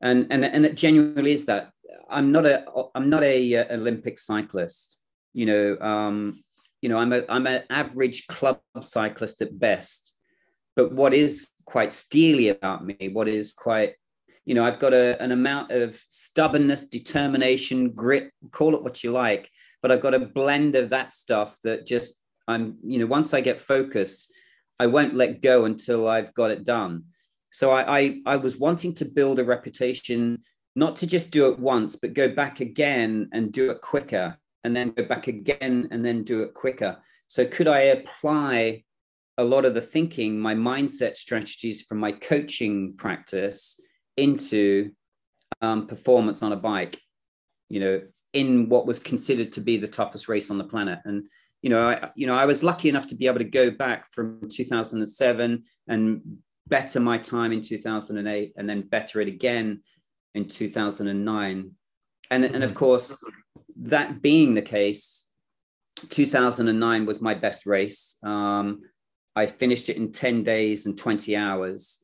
and 0.00 0.26
and 0.30 0.42
and 0.44 0.64
it 0.64 0.74
genuinely 0.74 1.32
is 1.32 1.44
that 1.44 1.70
I'm 2.08 2.32
not 2.32 2.46
a 2.46 2.64
I'm 2.94 3.10
not 3.10 3.22
a, 3.22 3.34
a 3.52 3.60
uh, 3.60 3.74
Olympic 3.74 4.18
cyclist. 4.18 4.98
You 5.34 5.46
know, 5.50 5.66
um, 5.80 6.42
you 6.80 6.88
know, 6.88 6.96
I'm 6.96 7.12
a 7.12 7.22
I'm 7.28 7.46
an 7.46 7.64
average 7.68 8.26
club 8.26 8.60
cyclist 8.80 9.42
at 9.42 9.58
best. 9.58 10.14
But 10.76 10.92
what 10.92 11.12
is 11.12 11.50
quite 11.66 11.92
steely 11.92 12.48
about 12.48 12.84
me, 12.84 13.10
what 13.12 13.28
is 13.28 13.52
quite 13.52 13.94
you 14.44 14.54
know, 14.54 14.64
I've 14.64 14.78
got 14.78 14.92
a, 14.92 15.20
an 15.22 15.32
amount 15.32 15.72
of 15.72 15.98
stubbornness, 16.08 16.88
determination, 16.88 17.90
grit, 17.90 18.30
call 18.50 18.74
it 18.74 18.82
what 18.82 19.02
you 19.02 19.10
like, 19.10 19.50
but 19.82 19.90
I've 19.90 20.02
got 20.02 20.14
a 20.14 20.18
blend 20.18 20.76
of 20.76 20.90
that 20.90 21.12
stuff 21.12 21.56
that 21.64 21.86
just 21.86 22.20
I'm, 22.46 22.76
you 22.82 22.98
know, 22.98 23.06
once 23.06 23.32
I 23.32 23.40
get 23.40 23.58
focused, 23.58 24.32
I 24.78 24.86
won't 24.86 25.14
let 25.14 25.40
go 25.40 25.64
until 25.64 26.08
I've 26.08 26.34
got 26.34 26.50
it 26.50 26.64
done. 26.64 27.04
So 27.52 27.70
I, 27.70 27.98
I, 27.98 28.20
I 28.26 28.36
was 28.36 28.58
wanting 28.58 28.94
to 28.94 29.04
build 29.04 29.38
a 29.38 29.44
reputation, 29.44 30.42
not 30.74 30.96
to 30.96 31.06
just 31.06 31.30
do 31.30 31.48
it 31.48 31.58
once, 31.58 31.96
but 31.96 32.12
go 32.12 32.28
back 32.28 32.60
again 32.60 33.28
and 33.32 33.52
do 33.52 33.70
it 33.70 33.80
quicker, 33.80 34.36
and 34.64 34.74
then 34.74 34.90
go 34.90 35.04
back 35.04 35.28
again 35.28 35.88
and 35.90 36.04
then 36.04 36.24
do 36.24 36.42
it 36.42 36.52
quicker. 36.52 36.98
So 37.28 37.46
could 37.46 37.68
I 37.68 37.80
apply 37.80 38.84
a 39.38 39.44
lot 39.44 39.64
of 39.64 39.74
the 39.74 39.80
thinking, 39.80 40.38
my 40.38 40.54
mindset 40.54 41.16
strategies 41.16 41.82
from 41.82 41.98
my 41.98 42.12
coaching 42.12 42.94
practice 42.96 43.80
into 44.16 44.92
um, 45.62 45.86
performance 45.86 46.42
on 46.42 46.52
a 46.52 46.56
bike? 46.56 47.00
You 47.68 47.80
know, 47.80 48.02
in 48.32 48.68
what 48.68 48.86
was 48.86 48.98
considered 48.98 49.52
to 49.52 49.60
be 49.60 49.76
the 49.76 49.88
toughest 49.88 50.28
race 50.28 50.50
on 50.50 50.58
the 50.58 50.64
planet, 50.64 51.00
and 51.04 51.24
you 51.62 51.70
know, 51.70 51.88
I, 51.88 52.10
you 52.14 52.26
know, 52.26 52.34
I 52.34 52.44
was 52.44 52.62
lucky 52.62 52.90
enough 52.90 53.06
to 53.06 53.14
be 53.14 53.26
able 53.26 53.38
to 53.38 53.44
go 53.44 53.70
back 53.70 54.06
from 54.12 54.40
2007 54.50 55.62
and 55.88 56.20
better 56.66 57.00
my 57.00 57.16
time 57.16 57.52
in 57.52 57.62
2008, 57.62 58.52
and 58.56 58.68
then 58.68 58.82
better 58.82 59.20
it 59.20 59.28
again 59.28 59.80
in 60.34 60.46
2009. 60.46 61.70
And, 62.30 62.44
and 62.44 62.64
of 62.64 62.74
course, 62.74 63.16
that 63.76 64.20
being 64.20 64.54
the 64.54 64.62
case, 64.62 65.24
2009 66.10 67.06
was 67.06 67.20
my 67.20 67.34
best 67.34 67.66
race. 67.66 68.18
Um, 68.22 68.82
I 69.36 69.46
finished 69.46 69.88
it 69.88 69.96
in 69.96 70.12
10 70.12 70.42
days 70.42 70.86
and 70.86 70.96
20 70.96 71.36
hours. 71.36 72.03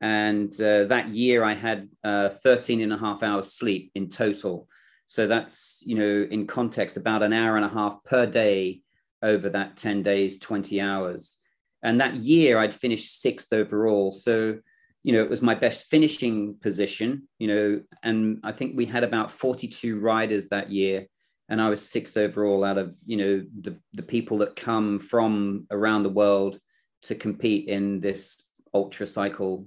And 0.00 0.52
uh, 0.60 0.84
that 0.84 1.08
year 1.08 1.44
I 1.44 1.52
had 1.52 1.88
uh, 2.04 2.30
13 2.30 2.80
and 2.80 2.92
a 2.92 2.98
half 2.98 3.22
hours 3.22 3.52
sleep 3.52 3.90
in 3.94 4.08
total. 4.08 4.66
So 5.06 5.26
that's, 5.26 5.82
you 5.84 5.96
know, 5.96 6.26
in 6.30 6.46
context, 6.46 6.96
about 6.96 7.22
an 7.22 7.32
hour 7.32 7.56
and 7.56 7.64
a 7.64 7.68
half 7.68 8.02
per 8.04 8.26
day 8.26 8.82
over 9.22 9.50
that 9.50 9.76
10 9.76 10.02
days, 10.02 10.38
20 10.38 10.80
hours. 10.80 11.38
And 11.82 12.00
that 12.00 12.14
year 12.14 12.58
I'd 12.58 12.74
finished 12.74 13.20
sixth 13.20 13.52
overall. 13.52 14.12
So, 14.12 14.58
you 15.02 15.12
know, 15.12 15.22
it 15.22 15.30
was 15.30 15.42
my 15.42 15.54
best 15.54 15.86
finishing 15.86 16.54
position, 16.60 17.28
you 17.38 17.48
know, 17.48 17.80
and 18.02 18.38
I 18.42 18.52
think 18.52 18.76
we 18.76 18.86
had 18.86 19.04
about 19.04 19.30
42 19.30 19.98
riders 19.98 20.48
that 20.48 20.70
year. 20.70 21.06
And 21.48 21.60
I 21.60 21.68
was 21.68 21.86
sixth 21.86 22.16
overall 22.16 22.64
out 22.64 22.78
of, 22.78 22.96
you 23.04 23.16
know, 23.16 23.44
the, 23.60 23.76
the 23.94 24.02
people 24.02 24.38
that 24.38 24.56
come 24.56 24.98
from 24.98 25.66
around 25.70 26.04
the 26.04 26.10
world 26.10 26.60
to 27.02 27.14
compete 27.14 27.68
in 27.68 28.00
this 28.00 28.46
ultra 28.72 29.06
cycle 29.06 29.66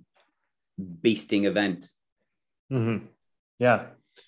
beasting 0.80 1.46
event. 1.46 1.86
Mm-hmm. 2.72 3.06
Yeah, 3.60 3.88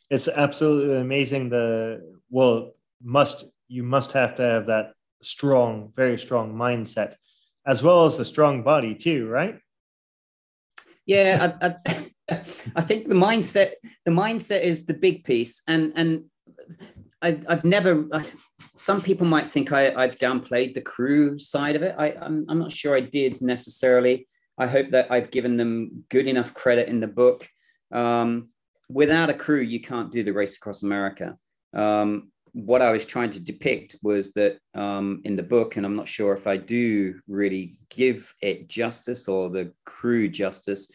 it's 0.09 0.27
absolutely 0.27 0.97
amazing. 0.97 1.49
The 1.49 2.17
well, 2.29 2.73
must 3.03 3.45
you 3.67 3.83
must 3.83 4.11
have 4.13 4.35
to 4.35 4.43
have 4.43 4.67
that 4.67 4.93
strong, 5.21 5.91
very 5.95 6.17
strong 6.17 6.53
mindset, 6.53 7.15
as 7.65 7.81
well 7.81 8.05
as 8.05 8.19
a 8.19 8.25
strong 8.25 8.63
body 8.63 8.95
too, 8.95 9.27
right? 9.27 9.59
Yeah, 11.05 11.55
I, 11.61 11.75
I, 12.29 12.41
I 12.75 12.81
think 12.81 13.07
the 13.07 13.15
mindset 13.15 13.73
the 14.05 14.11
mindset 14.11 14.61
is 14.61 14.85
the 14.85 14.93
big 14.93 15.23
piece, 15.23 15.61
and 15.67 15.93
and 15.95 16.25
I, 17.21 17.39
I've 17.47 17.65
never. 17.65 18.07
I, 18.11 18.25
some 18.77 19.01
people 19.01 19.25
might 19.25 19.47
think 19.47 19.71
I, 19.71 19.93
I've 19.95 20.17
downplayed 20.17 20.73
the 20.73 20.81
crew 20.81 21.39
side 21.39 21.75
of 21.75 21.81
it. 21.81 21.95
I, 21.97 22.07
I'm, 22.19 22.43
I'm 22.49 22.59
not 22.59 22.71
sure 22.71 22.95
I 22.95 22.99
did 22.99 23.41
necessarily. 23.41 24.27
I 24.57 24.67
hope 24.67 24.91
that 24.91 25.11
I've 25.11 25.31
given 25.31 25.57
them 25.57 26.05
good 26.09 26.27
enough 26.27 26.53
credit 26.53 26.87
in 26.87 26.99
the 26.99 27.07
book. 27.07 27.47
Um, 27.91 28.49
without 28.89 29.29
a 29.29 29.33
crew, 29.33 29.61
you 29.61 29.81
can't 29.81 30.11
do 30.11 30.23
the 30.23 30.33
race 30.33 30.55
across 30.57 30.83
America. 30.83 31.37
Um, 31.73 32.31
what 32.53 32.81
I 32.81 32.91
was 32.91 33.05
trying 33.05 33.31
to 33.31 33.43
depict 33.43 33.97
was 34.01 34.31
that 34.33 34.59
um, 34.73 35.21
in 35.25 35.35
the 35.35 35.43
book, 35.43 35.75
and 35.75 35.85
I'm 35.85 35.97
not 35.97 36.07
sure 36.07 36.33
if 36.33 36.47
I 36.47 36.55
do 36.55 37.19
really 37.27 37.77
give 37.89 38.33
it 38.41 38.69
justice 38.69 39.27
or 39.27 39.49
the 39.49 39.73
crew 39.85 40.29
justice, 40.29 40.89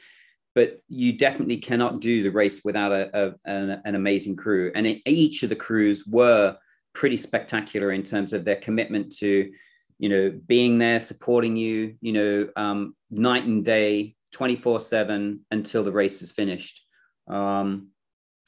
but 0.55 0.81
you 0.89 1.13
definitely 1.13 1.59
cannot 1.59 2.01
do 2.01 2.23
the 2.23 2.31
race 2.31 2.65
without 2.65 2.93
a, 2.93 3.11
a 3.13 3.35
an, 3.45 3.83
an, 3.85 3.95
amazing 3.95 4.37
crew. 4.37 4.73
And 4.75 4.87
it, 4.87 5.03
each 5.07 5.43
of 5.43 5.51
the 5.51 5.57
crews 5.57 6.07
were 6.07 6.57
pretty 6.95 7.19
spectacular 7.19 7.93
in 7.93 8.03
terms 8.05 8.33
of 8.33 8.47
their 8.47 8.57
commitment 8.57 9.15
to, 9.17 9.51
you 10.01 10.09
know, 10.09 10.41
being 10.47 10.79
there, 10.79 10.99
supporting 10.99 11.57
you, 11.57 11.95
you 12.01 12.13
know, 12.13 12.49
um, 12.57 12.95
night 13.11 13.45
and 13.45 13.63
day, 13.63 14.17
24 14.33 14.81
seven 14.81 15.45
until 15.51 15.85
the 15.85 15.93
race 15.93 16.23
is 16.23 16.33
finished. 16.33 16.83
Um, 17.29 17.89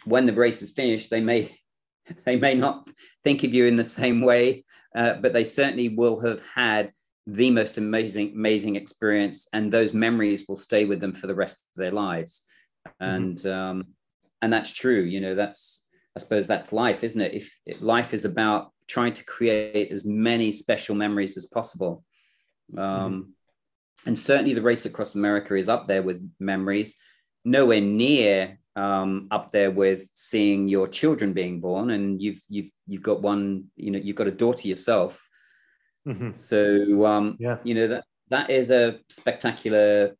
when 0.04 0.24
the 0.24 0.32
race 0.32 0.62
is 0.62 0.70
finished, 0.70 1.10
they 1.10 1.20
may 1.20 1.54
they 2.24 2.36
may 2.36 2.54
not 2.54 2.88
think 3.22 3.44
of 3.44 3.52
you 3.52 3.66
in 3.66 3.76
the 3.76 3.84
same 3.84 4.22
way, 4.22 4.64
uh, 4.96 5.14
but 5.14 5.34
they 5.34 5.44
certainly 5.44 5.90
will 5.90 6.18
have 6.20 6.40
had 6.54 6.90
the 7.26 7.50
most 7.50 7.78
amazing, 7.78 8.32
amazing 8.34 8.76
experience, 8.76 9.46
and 9.52 9.70
those 9.70 9.92
memories 9.92 10.46
will 10.48 10.56
stay 10.56 10.86
with 10.86 11.00
them 11.00 11.12
for 11.12 11.26
the 11.26 11.34
rest 11.34 11.58
of 11.76 11.82
their 11.82 11.92
lives. 11.92 12.44
Mm-hmm. 12.88 13.14
And 13.14 13.46
um, 13.46 13.84
and 14.40 14.50
that's 14.50 14.72
true. 14.72 15.02
You 15.02 15.20
know, 15.20 15.34
that's 15.34 15.86
I 16.16 16.20
suppose 16.20 16.46
that's 16.46 16.72
life, 16.72 17.04
isn't 17.04 17.20
it? 17.20 17.34
If, 17.34 17.56
if 17.66 17.80
life 17.80 18.12
is 18.12 18.24
about 18.24 18.71
trying 18.88 19.14
to 19.14 19.24
create 19.24 19.90
as 19.90 20.04
many 20.04 20.52
special 20.52 20.94
memories 20.94 21.36
as 21.36 21.46
possible. 21.46 22.04
Um, 22.76 22.84
mm-hmm. 22.84 23.20
And 24.06 24.18
certainly, 24.18 24.54
the 24.54 24.62
race 24.62 24.86
across 24.86 25.14
America 25.14 25.54
is 25.54 25.68
up 25.68 25.86
there 25.86 26.02
with 26.02 26.28
memories. 26.40 26.96
Nowhere 27.44 27.80
near 27.80 28.58
um, 28.76 29.28
up 29.30 29.50
there 29.50 29.70
with 29.70 30.10
seeing 30.14 30.68
your 30.68 30.88
children 30.88 31.32
being 31.32 31.60
born, 31.60 31.90
and 31.90 32.20
you've 32.20 32.42
you've 32.48 32.70
you've 32.86 33.02
got 33.02 33.22
one, 33.22 33.64
you 33.76 33.90
know, 33.90 33.98
you've 33.98 34.16
got 34.16 34.26
a 34.26 34.32
daughter 34.32 34.66
yourself. 34.66 35.26
Mm-hmm. 36.06 36.30
So 36.36 37.04
um, 37.06 37.36
yeah, 37.38 37.58
you 37.64 37.74
know 37.74 37.86
that 37.88 38.04
that 38.30 38.50
is 38.50 38.70
a 38.70 38.98
spectacular 39.08 40.16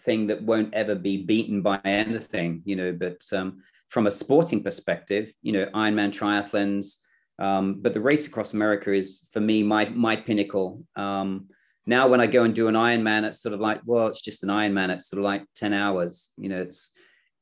thing 0.00 0.26
that 0.26 0.42
won't 0.42 0.74
ever 0.74 0.94
be 0.94 1.22
beaten 1.22 1.62
by 1.62 1.80
anything, 1.84 2.62
you 2.64 2.76
know. 2.76 2.92
But 2.92 3.22
um, 3.32 3.62
from 3.88 4.06
a 4.06 4.10
sporting 4.10 4.62
perspective, 4.62 5.32
you 5.42 5.52
know, 5.52 5.66
Ironman 5.66 6.10
triathlons, 6.10 6.96
um, 7.38 7.80
but 7.80 7.92
the 7.92 8.00
race 8.00 8.26
across 8.26 8.54
America 8.54 8.92
is 8.92 9.28
for 9.32 9.40
me 9.40 9.62
my 9.62 9.88
my 9.88 10.16
pinnacle. 10.16 10.84
Um, 10.96 11.48
now, 11.86 12.08
when 12.08 12.20
I 12.20 12.26
go 12.26 12.44
and 12.44 12.54
do 12.54 12.68
an 12.68 12.74
Ironman, 12.74 13.24
it's 13.24 13.42
sort 13.42 13.52
of 13.52 13.60
like, 13.60 13.80
well, 13.84 14.06
it's 14.06 14.22
just 14.22 14.42
an 14.42 14.48
Ironman. 14.48 14.88
It's 14.88 15.08
sort 15.08 15.18
of 15.18 15.24
like 15.24 15.44
ten 15.54 15.72
hours. 15.72 16.30
You 16.36 16.48
know, 16.48 16.62
it's 16.62 16.92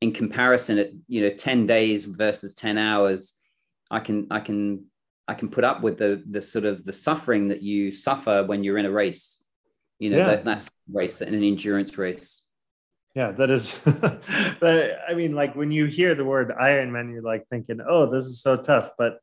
in 0.03 0.13
comparison 0.13 0.79
at 0.79 0.91
you 1.07 1.21
know 1.21 1.29
10 1.29 1.65
days 1.65 2.05
versus 2.05 2.55
10 2.55 2.77
hours 2.77 3.39
i 3.91 4.01
can 4.01 4.27
i 4.33 4.41
can 4.41 4.85
i 5.29 5.33
can 5.33 5.49
put 5.49 5.63
up 5.63 5.81
with 5.81 5.97
the 5.97 6.23
the 6.29 6.43
sort 6.43 6.65
of 6.65 6.85
the 6.85 6.93
suffering 6.93 7.47
that 7.49 7.63
you 7.63 7.93
suffer 7.93 8.43
when 8.45 8.65
you're 8.65 8.79
in 8.79 8.85
a 8.85 8.91
race 8.91 9.45
you 10.01 10.11
know 10.11 10.19
yeah. 10.19 10.27
that, 10.27 10.45
that's 10.45 10.69
race 10.93 11.21
in 11.21 11.33
an 11.35 11.45
endurance 11.45 11.97
race 11.97 12.43
yeah 13.15 13.31
that 13.31 13.49
is 13.49 13.79
but 14.61 14.99
i 15.09 15.15
mean 15.15 15.35
like 15.35 15.55
when 15.55 15.71
you 15.71 15.87
hear 15.87 16.17
the 16.17 16.25
word 16.25 16.53
ironman 16.61 17.13
you're 17.13 17.23
like 17.23 17.47
thinking 17.49 17.81
oh 17.89 18.11
this 18.11 18.25
is 18.25 18.43
so 18.43 18.57
tough 18.57 18.91
but 18.99 19.21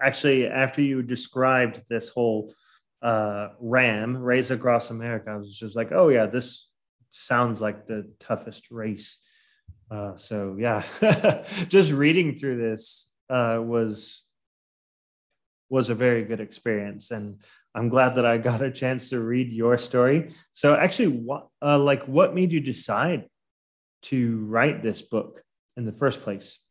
actually 0.00 0.46
after 0.46 0.80
you 0.82 1.02
described 1.02 1.82
this 1.88 2.08
whole 2.08 2.52
uh 3.02 3.48
RAAM 3.60 4.16
race 4.16 4.50
across 4.50 4.90
america 4.90 5.30
i 5.30 5.36
was 5.36 5.54
just 5.54 5.76
like 5.76 5.92
oh 5.92 6.08
yeah 6.08 6.26
this 6.26 6.70
sounds 7.10 7.60
like 7.60 7.86
the 7.86 8.10
toughest 8.18 8.70
race 8.70 9.24
uh, 9.90 10.16
so 10.16 10.56
yeah, 10.58 10.82
just 11.68 11.92
reading 11.92 12.34
through 12.34 12.60
this 12.60 13.10
uh, 13.30 13.60
was 13.62 14.26
was 15.70 15.88
a 15.88 15.94
very 15.94 16.24
good 16.24 16.40
experience, 16.40 17.10
and 17.10 17.40
I'm 17.74 17.88
glad 17.88 18.16
that 18.16 18.26
I 18.26 18.38
got 18.38 18.62
a 18.62 18.70
chance 18.70 19.10
to 19.10 19.20
read 19.20 19.52
your 19.52 19.78
story. 19.78 20.34
So 20.52 20.74
actually, 20.74 21.08
what 21.08 21.48
uh, 21.62 21.78
like 21.78 22.04
what 22.06 22.34
made 22.34 22.52
you 22.52 22.60
decide 22.60 23.28
to 24.02 24.44
write 24.46 24.82
this 24.82 25.02
book 25.02 25.42
in 25.76 25.84
the 25.84 25.92
first 25.92 26.22
place? 26.22 26.63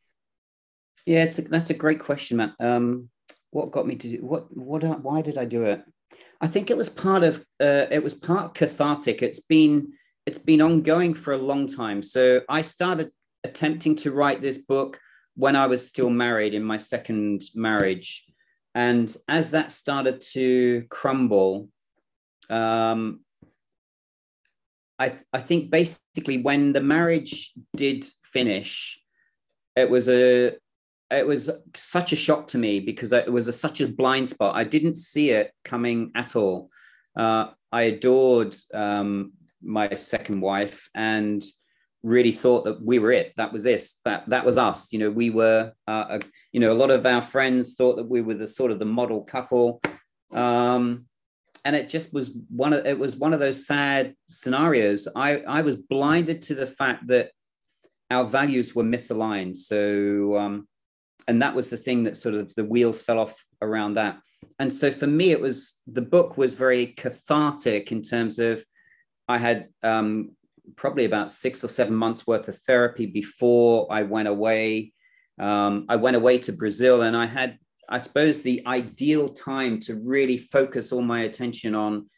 Yeah, 1.06 1.24
it's 1.24 1.40
a, 1.40 1.42
that's 1.44 1.70
a 1.70 1.76
great 1.76 2.00
question, 2.00 2.38
Matt. 2.38 2.54
Um, 2.60 3.10
what 3.52 3.72
got 3.72 3.88
me 3.88 3.96
to 3.96 4.08
do 4.08 4.18
what? 4.18 4.56
What? 4.56 4.84
Why 5.02 5.22
did 5.22 5.38
I 5.38 5.46
do 5.46 5.64
it? 5.64 5.84
I 6.42 6.48
think 6.48 6.70
it 6.70 6.78
was 6.78 6.90
part 6.90 7.24
of 7.24 7.46
uh, 7.60 7.86
it 7.92 8.04
was 8.04 8.14
part 8.14 8.56
cathartic. 8.56 9.22
It's 9.22 9.42
been 9.42 9.94
it's 10.26 10.40
been 10.40 10.62
ongoing 10.62 11.14
for 11.14 11.34
a 11.34 11.38
long 11.38 11.68
time. 11.68 12.02
So 12.02 12.42
I 12.50 12.62
started 12.62 13.12
attempting 13.44 13.96
to 13.98 14.12
write 14.12 14.42
this 14.42 14.60
book 14.60 15.00
when 15.36 15.56
I 15.56 15.68
was 15.68 15.88
still 15.88 16.10
married 16.10 16.54
in 16.54 16.64
my 16.64 16.78
second 16.78 17.44
marriage. 17.56 18.26
And 18.76 19.16
as 19.28 19.52
that 19.52 19.72
started 19.72 20.22
to 20.32 20.86
crumble, 20.90 21.70
um, 22.50 23.22
I, 24.98 25.14
I 25.32 25.40
think 25.40 25.70
basically 25.70 26.38
when 26.38 26.74
the 26.74 26.82
marriage 26.82 27.52
did 27.76 28.06
finish, 28.24 29.00
it 29.76 29.90
was 29.90 30.08
a 30.08 30.56
it 31.14 31.26
was 31.26 31.50
such 31.76 32.14
a 32.14 32.16
shock 32.16 32.48
to 32.48 32.58
me 32.58 32.80
because 32.80 33.12
it 33.12 33.32
was 33.32 33.48
a, 33.48 33.54
such 33.54 33.82
a 33.82 33.88
blind 33.88 34.30
spot. 34.30 34.56
I 34.56 34.64
didn't 34.64 34.96
see 34.96 35.32
it 35.32 35.52
coming 35.64 36.12
at 36.16 36.36
all. 36.36 36.70
Uh, 37.16 37.48
I 37.72 37.84
adored 37.84 38.56
um, 38.74 39.34
my 39.62 39.94
second 39.96 40.42
wife, 40.42 40.90
and 40.94 41.44
really 42.04 42.34
thought 42.34 42.66
that 42.66 42.82
we 42.82 43.00
were 43.00 43.12
it. 43.12 43.34
That 43.38 43.54
was 43.54 43.64
this. 43.64 44.00
That 44.06 44.30
that 44.30 44.46
was 44.46 44.58
us. 44.58 44.92
You 44.92 45.00
know, 45.00 45.12
we 45.12 45.30
were. 45.30 45.72
Uh, 45.88 46.06
a, 46.10 46.22
you 46.52 46.60
know, 46.60 46.72
a 46.72 46.76
lot 46.76 46.92
of 46.92 47.06
our 47.06 47.22
friends 47.22 47.76
thought 47.76 47.96
that 47.96 48.10
we 48.10 48.22
were 48.22 48.34
the 48.34 48.48
sort 48.48 48.72
of 48.72 48.80
the 48.80 48.86
model 48.86 49.22
couple, 49.22 49.82
um, 50.32 51.06
and 51.66 51.76
it 51.76 51.88
just 51.88 52.14
was 52.14 52.38
one 52.50 52.74
of 52.74 52.86
it 52.86 52.98
was 52.98 53.16
one 53.16 53.34
of 53.34 53.40
those 53.40 53.66
sad 53.66 54.16
scenarios. 54.28 55.08
I 55.16 55.40
I 55.40 55.62
was 55.62 55.78
blinded 55.78 56.42
to 56.44 56.56
the 56.56 56.68
fact 56.68 57.08
that 57.08 57.32
our 58.12 58.24
values 58.24 58.76
were 58.76 58.84
misaligned. 58.84 59.58
So, 59.58 60.38
um, 60.38 60.68
and 61.28 61.42
that 61.42 61.56
was 61.56 61.70
the 61.70 61.78
thing 61.78 62.04
that 62.04 62.18
sort 62.18 62.36
of 62.36 62.54
the 62.56 62.66
wheels 62.66 63.02
fell 63.02 63.20
off 63.20 63.36
around 63.62 63.96
that. 63.96 64.20
And 64.60 64.72
so 64.74 64.92
for 64.92 65.08
me, 65.08 65.32
it 65.32 65.42
was 65.42 65.82
the 65.88 66.02
book 66.02 66.38
was 66.38 66.54
very 66.54 66.88
cathartic 66.88 67.92
in 67.92 68.02
terms 68.02 68.40
of 68.40 68.64
I 69.28 69.38
had 69.38 69.70
um, 69.84 70.32
probably 70.76 71.06
about 71.06 71.32
six 71.32 71.64
or 71.64 71.68
seven 71.68 71.96
months 71.96 72.28
worth 72.28 72.48
of 72.48 72.58
therapy 72.58 73.06
before 73.06 73.88
I 73.90 74.04
went 74.04 74.28
away. 74.28 74.94
Um, 75.40 75.86
I 75.90 75.96
went 75.96 76.16
away 76.16 76.38
to 76.40 76.54
Brazil 76.54 77.04
and 77.04 77.16
I 77.16 77.26
had, 77.26 77.58
I 77.90 78.00
suppose, 78.00 78.42
the 78.42 78.64
ideal 78.68 79.30
time 79.30 79.80
to 79.82 79.96
really 79.96 80.38
focus 80.38 80.92
all 80.92 81.02
my 81.02 81.22
attention 81.22 81.76
on 81.76 82.10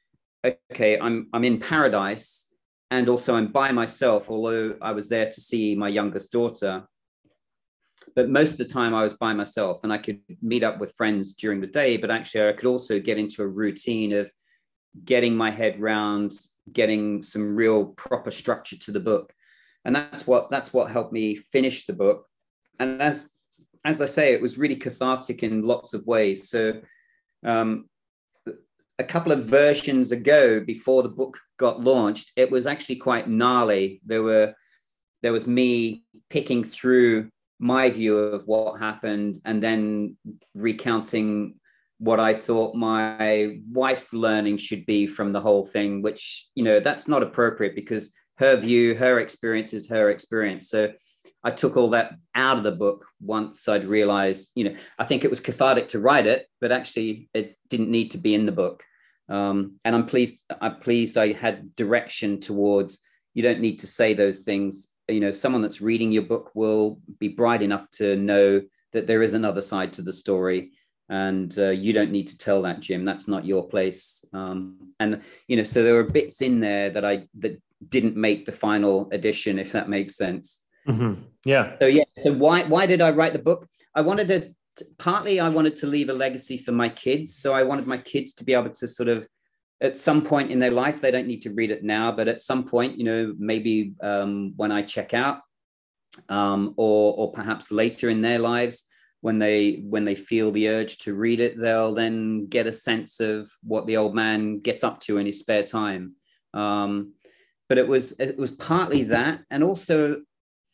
okay, 0.71 0.99
I'm, 0.99 1.27
I'm 1.33 1.43
in 1.43 1.59
paradise 1.59 2.49
and 2.91 3.09
also 3.09 3.35
I'm 3.35 3.51
by 3.51 3.71
myself, 3.71 4.29
although 4.29 4.75
I 4.81 4.91
was 4.91 5.09
there 5.09 5.29
to 5.29 5.41
see 5.41 5.75
my 5.75 5.87
youngest 5.87 6.31
daughter. 6.31 6.85
But 8.15 8.29
most 8.29 8.53
of 8.53 8.57
the 8.57 8.65
time 8.65 8.95
I 8.95 9.03
was 9.03 9.13
by 9.13 9.33
myself 9.33 9.83
and 9.83 9.91
I 9.91 9.97
could 9.97 10.21
meet 10.41 10.63
up 10.63 10.79
with 10.79 10.95
friends 10.95 11.33
during 11.33 11.59
the 11.59 11.67
day, 11.67 11.97
but 11.97 12.11
actually 12.11 12.47
I 12.47 12.53
could 12.53 12.67
also 12.67 12.99
get 12.99 13.17
into 13.17 13.43
a 13.43 13.47
routine 13.47 14.13
of 14.13 14.31
getting 15.03 15.35
my 15.35 15.51
head 15.51 15.79
round 15.81 16.31
getting 16.71 17.21
some 17.21 17.55
real 17.55 17.85
proper 17.85 18.31
structure 18.31 18.77
to 18.77 18.91
the 18.91 18.99
book. 18.99 19.33
And 19.83 19.95
that's 19.95 20.25
what 20.25 20.49
that's 20.49 20.73
what 20.73 20.91
helped 20.91 21.13
me 21.13 21.35
finish 21.35 21.85
the 21.85 21.93
book. 21.93 22.25
And 22.79 23.01
as 23.01 23.29
as 23.83 24.01
i 24.01 24.05
say 24.07 24.33
it 24.33 24.41
was 24.41 24.57
really 24.57 24.75
cathartic 24.75 25.43
in 25.43 25.61
lots 25.61 25.93
of 25.93 26.05
ways. 26.07 26.49
So 26.49 26.81
um, 27.45 27.87
a 28.97 29.03
couple 29.03 29.31
of 29.31 29.45
versions 29.45 30.11
ago 30.11 30.59
before 30.59 31.03
the 31.03 31.09
book 31.09 31.37
got 31.57 31.81
launched 31.81 32.31
it 32.35 32.49
was 32.49 32.65
actually 32.65 32.95
quite 32.95 33.29
gnarly. 33.29 34.01
There 34.05 34.23
were 34.23 34.53
there 35.21 35.33
was 35.33 35.45
me 35.45 36.03
picking 36.29 36.63
through 36.63 37.29
my 37.59 37.89
view 37.89 38.17
of 38.17 38.45
what 38.45 38.79
happened 38.79 39.39
and 39.45 39.61
then 39.61 40.17
recounting 40.53 41.55
what 41.97 42.19
I 42.19 42.33
thought 42.33 42.75
my 42.75 43.59
wife's 43.71 44.13
learning 44.13 44.57
should 44.57 44.85
be 44.85 45.07
from 45.07 45.31
the 45.31 45.39
whole 45.39 45.65
thing, 45.65 46.01
which, 46.01 46.47
you 46.55 46.63
know, 46.63 46.79
that's 46.79 47.07
not 47.07 47.23
appropriate 47.23 47.75
because 47.75 48.13
her 48.37 48.57
view, 48.57 48.95
her 48.95 49.19
experience 49.19 49.73
is 49.73 49.87
her 49.89 50.09
experience. 50.09 50.69
So 50.69 50.91
I 51.43 51.51
took 51.51 51.77
all 51.77 51.89
that 51.91 52.15
out 52.33 52.57
of 52.57 52.63
the 52.63 52.71
book 52.71 53.05
once 53.21 53.67
I'd 53.69 53.85
realized, 53.85 54.51
you 54.55 54.65
know, 54.65 54.75
I 54.99 55.05
think 55.05 55.23
it 55.23 55.29
was 55.29 55.39
cathartic 55.39 55.87
to 55.89 55.99
write 55.99 56.25
it, 56.25 56.47
but 56.59 56.71
actually 56.71 57.29
it 57.33 57.57
didn't 57.69 57.91
need 57.91 58.11
to 58.11 58.17
be 58.17 58.33
in 58.33 58.45
the 58.45 58.51
book. 58.51 58.83
Um, 59.29 59.79
and 59.85 59.95
I'm 59.95 60.05
pleased, 60.05 60.43
I'm 60.59 60.79
pleased 60.81 61.17
I 61.17 61.31
had 61.31 61.75
direction 61.75 62.41
towards 62.41 62.99
you 63.35 63.43
don't 63.43 63.59
need 63.59 63.79
to 63.79 63.87
say 63.87 64.13
those 64.13 64.39
things. 64.39 64.89
You 65.07 65.19
know, 65.19 65.31
someone 65.31 65.61
that's 65.61 65.81
reading 65.81 66.11
your 66.11 66.23
book 66.23 66.51
will 66.55 66.99
be 67.19 67.27
bright 67.27 67.61
enough 67.61 67.89
to 67.91 68.15
know 68.15 68.61
that 68.93 69.07
there 69.07 69.21
is 69.21 69.33
another 69.33 69.61
side 69.61 69.93
to 69.93 70.01
the 70.01 70.13
story. 70.13 70.71
And 71.09 71.55
uh, 71.59 71.69
you 71.69 71.93
don't 71.93 72.11
need 72.11 72.27
to 72.27 72.37
tell 72.37 72.63
that 72.63 72.79
jim. 72.79 73.05
That's 73.05 73.27
not 73.27 73.45
your 73.45 73.67
place. 73.67 74.25
Um, 74.33 74.93
and 74.99 75.21
you 75.47 75.57
know 75.57 75.63
so 75.63 75.83
there 75.83 75.93
were 75.93 76.03
bits 76.03 76.41
in 76.41 76.59
there 76.59 76.89
that 76.89 77.05
i 77.05 77.27
that 77.39 77.61
didn't 77.89 78.15
make 78.15 78.45
the 78.45 78.51
final 78.51 79.09
edition 79.11 79.59
if 79.59 79.71
that 79.73 79.89
makes 79.89 80.15
sense. 80.15 80.61
Mm-hmm. 80.87 81.21
yeah. 81.43 81.75
So 81.79 81.87
yeah 81.87 82.05
so 82.15 82.33
why 82.33 82.63
why 82.63 82.85
did 82.87 83.01
i 83.01 83.11
write 83.11 83.33
the 83.33 83.39
book? 83.39 83.67
I 83.93 84.01
wanted 84.01 84.27
to 84.29 84.53
partly 84.97 85.39
i 85.39 85.47
wanted 85.47 85.75
to 85.77 85.87
leave 85.87 86.09
a 86.09 86.13
legacy 86.13 86.57
for 86.57 86.71
my 86.71 86.89
kids. 86.89 87.35
So 87.35 87.53
i 87.53 87.61
wanted 87.61 87.85
my 87.85 87.97
kids 87.97 88.33
to 88.35 88.43
be 88.43 88.53
able 88.53 88.71
to 88.71 88.87
sort 88.87 89.09
of 89.09 89.27
at 89.81 89.97
some 89.97 90.21
point 90.23 90.51
in 90.51 90.59
their 90.59 90.71
life 90.71 91.01
they 91.01 91.11
don't 91.11 91.27
need 91.27 91.41
to 91.41 91.53
read 91.53 91.71
it 91.71 91.83
now 91.83 92.11
but 92.11 92.27
at 92.27 92.39
some 92.39 92.63
point 92.63 92.97
you 92.97 93.03
know 93.03 93.33
maybe 93.37 93.93
um, 94.01 94.53
when 94.55 94.71
i 94.71 94.81
check 94.81 95.13
out 95.13 95.41
um, 96.29 96.73
or 96.77 97.13
or 97.17 97.31
perhaps 97.31 97.71
later 97.71 98.09
in 98.09 98.21
their 98.21 98.39
lives 98.39 98.87
when 99.25 99.39
they 99.39 99.83
when 99.89 100.03
they 100.03 100.13
feel 100.13 100.51
the 100.51 100.69
urge 100.69 100.99
to 100.99 101.15
read 101.15 101.39
it 101.39 101.59
they'll 101.59 101.95
then 101.95 102.45
get 102.45 102.67
a 102.67 102.71
sense 102.71 103.19
of 103.19 103.49
what 103.63 103.87
the 103.87 103.97
old 103.97 104.13
man 104.13 104.59
gets 104.59 104.83
up 104.83 104.99
to 104.99 105.17
in 105.17 105.25
his 105.25 105.39
spare 105.39 105.63
time. 105.63 106.13
Um, 106.53 107.13
but 107.67 107.79
it 107.79 107.87
was 107.87 108.11
it 108.19 108.37
was 108.37 108.51
partly 108.51 109.01
that 109.05 109.41
and 109.49 109.63
also 109.63 110.21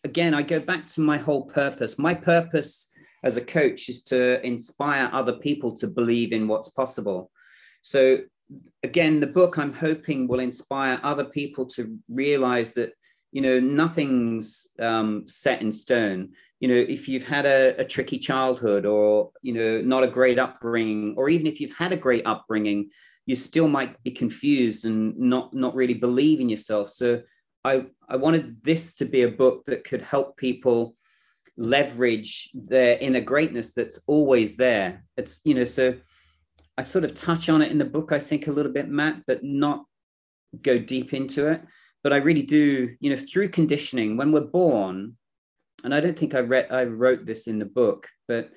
again 0.04 0.34
i 0.34 0.42
go 0.42 0.60
back 0.60 0.86
to 0.88 1.00
my 1.00 1.16
whole 1.16 1.46
purpose. 1.46 1.98
My 1.98 2.14
purpose 2.14 2.92
as 3.24 3.38
a 3.38 3.42
coach 3.42 3.88
is 3.88 4.04
to 4.04 4.46
inspire 4.46 5.10
other 5.14 5.34
people 5.34 5.74
to 5.78 5.88
believe 5.88 6.34
in 6.34 6.50
what's 6.50 6.70
possible. 6.70 7.32
So 7.82 8.18
again 8.84 9.20
the 9.20 9.28
book 9.28 9.58
i'm 9.58 9.74
hoping 9.74 10.28
will 10.28 10.40
inspire 10.40 11.00
other 11.04 11.26
people 11.26 11.66
to 11.66 11.98
realize 12.10 12.74
that 12.74 12.94
you 13.32 13.42
know 13.42 13.60
nothing's 13.60 14.68
um, 14.80 15.24
set 15.26 15.62
in 15.62 15.72
stone. 15.72 16.30
You 16.60 16.68
know 16.68 16.76
if 16.76 17.08
you've 17.08 17.26
had 17.26 17.46
a, 17.46 17.80
a, 17.80 17.86
tricky 17.86 18.20
childhood 18.20 18.86
or 18.86 19.32
you 19.42 19.54
know 19.54 19.82
not 19.82 20.04
a 20.04 20.08
great 20.08 20.38
upbringing 20.38 21.16
or 21.18 21.30
even 21.30 21.48
if 21.48 21.60
you've 21.60 21.76
had 21.76 21.92
a 21.92 21.98
great 21.98 22.26
upbringing 22.26 22.90
you 23.26 23.36
still 23.36 23.68
might 23.68 24.02
be 24.04 24.12
confused 24.12 24.86
and 24.86 25.18
not 25.18 25.54
not 25.54 25.76
really 25.76 25.94
believe 25.94 26.40
in 26.40 26.50
yourself. 26.50 26.90
So 26.90 27.22
i 27.64 27.86
i 28.10 28.16
wanted 28.16 28.64
this 28.64 28.96
to 28.96 29.06
be 29.06 29.22
a 29.24 29.32
book 29.32 29.66
that 29.66 29.84
could 29.84 30.02
help 30.02 30.38
people 30.38 30.96
leverage 31.58 32.50
their 32.54 32.98
inner 32.98 33.22
greatness 33.22 33.74
that's 33.74 34.04
always 34.08 34.56
there. 34.56 35.04
It's 35.18 35.42
you 35.46 35.56
know 35.56 35.66
so 35.66 35.96
i 36.82 36.84
sort 36.84 37.06
of 37.06 37.14
touch 37.14 37.48
on 37.50 37.62
it 37.62 37.72
in 37.72 37.78
the 37.78 37.86
book 37.86 38.12
i 38.12 38.20
think 38.20 38.48
a 38.48 38.52
little 38.52 38.72
bit 38.72 38.90
matt 38.90 39.22
but 39.28 39.44
not 39.44 39.86
go 40.62 40.78
deep 40.78 41.14
into 41.14 41.48
it 41.48 41.62
but 42.04 42.12
i 42.12 42.18
really 42.18 42.42
do 42.42 42.96
you 43.00 43.10
know 43.10 43.22
through 43.32 43.48
conditioning 43.48 44.18
when 44.18 44.32
we're 44.32 44.42
born 44.42 45.16
and 45.84 45.94
I 45.94 46.00
don't 46.00 46.18
think 46.18 46.36
I 46.36 46.40
read 46.40 46.68
I 46.72 46.84
wrote 46.86 47.26
this 47.26 47.48
in 47.48 47.60
the 47.60 47.66
book, 47.66 48.08
but 48.28 48.50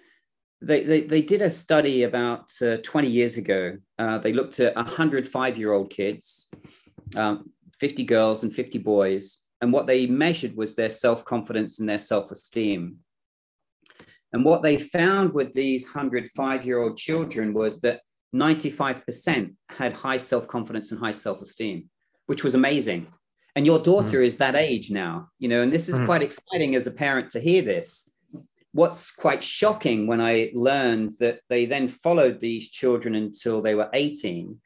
they, 0.61 0.83
they, 0.83 1.01
they 1.03 1.23
did 1.23 1.43
a 1.43 1.51
study 1.51 2.05
about 2.05 2.51
uh, 2.63 2.79
20 2.83 3.09
years 3.09 3.37
ago. 3.37 3.77
Uh, 3.99 4.19
they 4.19 4.33
looked 4.33 4.61
at 4.61 4.75
105 4.77 5.59
year 5.59 5.73
old 5.73 5.91
kids, 5.91 6.49
um, 7.17 7.51
50 7.79 8.05
girls 8.05 8.45
and 8.45 8.53
50 8.53 8.79
boys, 8.79 9.39
and 9.61 9.73
what 9.73 9.87
they 9.87 10.07
measured 10.07 10.57
was 10.57 10.75
their 10.75 10.91
self 10.91 11.25
confidence 11.25 11.81
and 11.81 11.89
their 11.89 11.99
self 11.99 12.31
esteem. 12.31 12.99
And 14.33 14.45
what 14.45 14.63
they 14.63 14.79
found 14.79 15.33
with 15.33 15.55
these 15.55 15.85
105 15.87 16.67
year 16.67 16.83
old 16.83 16.97
children 16.97 17.55
was 17.55 17.81
that 17.83 18.01
95% 18.35 19.55
had 19.69 19.93
high 19.93 20.17
self 20.17 20.49
confidence 20.49 20.91
and 20.91 21.01
high 21.01 21.13
self 21.13 21.41
esteem, 21.41 21.89
which 22.27 22.43
was 22.43 22.55
amazing 22.55 23.07
and 23.57 23.67
your 23.67 23.79
daughter 23.79 24.19
mm. 24.21 24.27
is 24.27 24.37
that 24.37 24.55
age 24.55 24.91
now 24.91 25.29
you 25.39 25.49
know 25.49 25.63
and 25.63 25.73
this 25.73 25.89
is 25.89 26.01
mm. 26.01 26.07
quite 26.07 26.23
exciting 26.23 26.75
as 26.75 26.87
a 26.87 26.91
parent 26.91 27.31
to 27.31 27.41
hear 27.41 27.63
this 27.63 28.11
what's 28.73 29.11
quite 29.11 29.43
shocking 29.43 30.07
when 30.07 30.21
i 30.21 30.51
learned 30.55 31.15
that 31.21 31.41
they 31.49 31.65
then 31.65 31.89
followed 31.89 32.41
these 32.41 32.69
children 32.69 33.15
until 33.15 33.61
they 33.61 33.75
were 33.75 33.89
18 33.93 34.59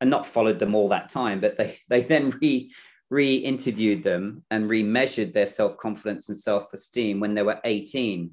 and 0.00 0.10
not 0.10 0.26
followed 0.26 0.58
them 0.58 0.74
all 0.74 0.88
that 0.88 1.08
time 1.08 1.40
but 1.40 1.56
they 1.56 1.76
they 1.88 2.02
then 2.02 2.30
re 2.40 2.72
re-interviewed 3.10 4.02
them 4.02 4.42
and 4.50 4.70
re-measured 4.70 5.34
their 5.34 5.46
self-confidence 5.46 6.30
and 6.30 6.38
self-esteem 6.38 7.20
when 7.20 7.34
they 7.34 7.42
were 7.42 7.60
18 7.64 8.30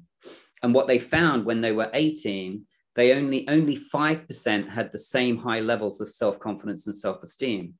and 0.62 0.74
what 0.74 0.86
they 0.86 0.98
found 0.98 1.44
when 1.44 1.60
they 1.60 1.72
were 1.72 1.90
18 1.92 2.64
they 2.94 3.12
only 3.12 3.48
only 3.48 3.76
5% 3.76 4.68
had 4.68 4.92
the 4.92 4.98
same 4.98 5.38
high 5.38 5.60
levels 5.60 6.00
of 6.00 6.08
self-confidence 6.08 6.86
and 6.86 6.96
self-esteem 6.96 7.74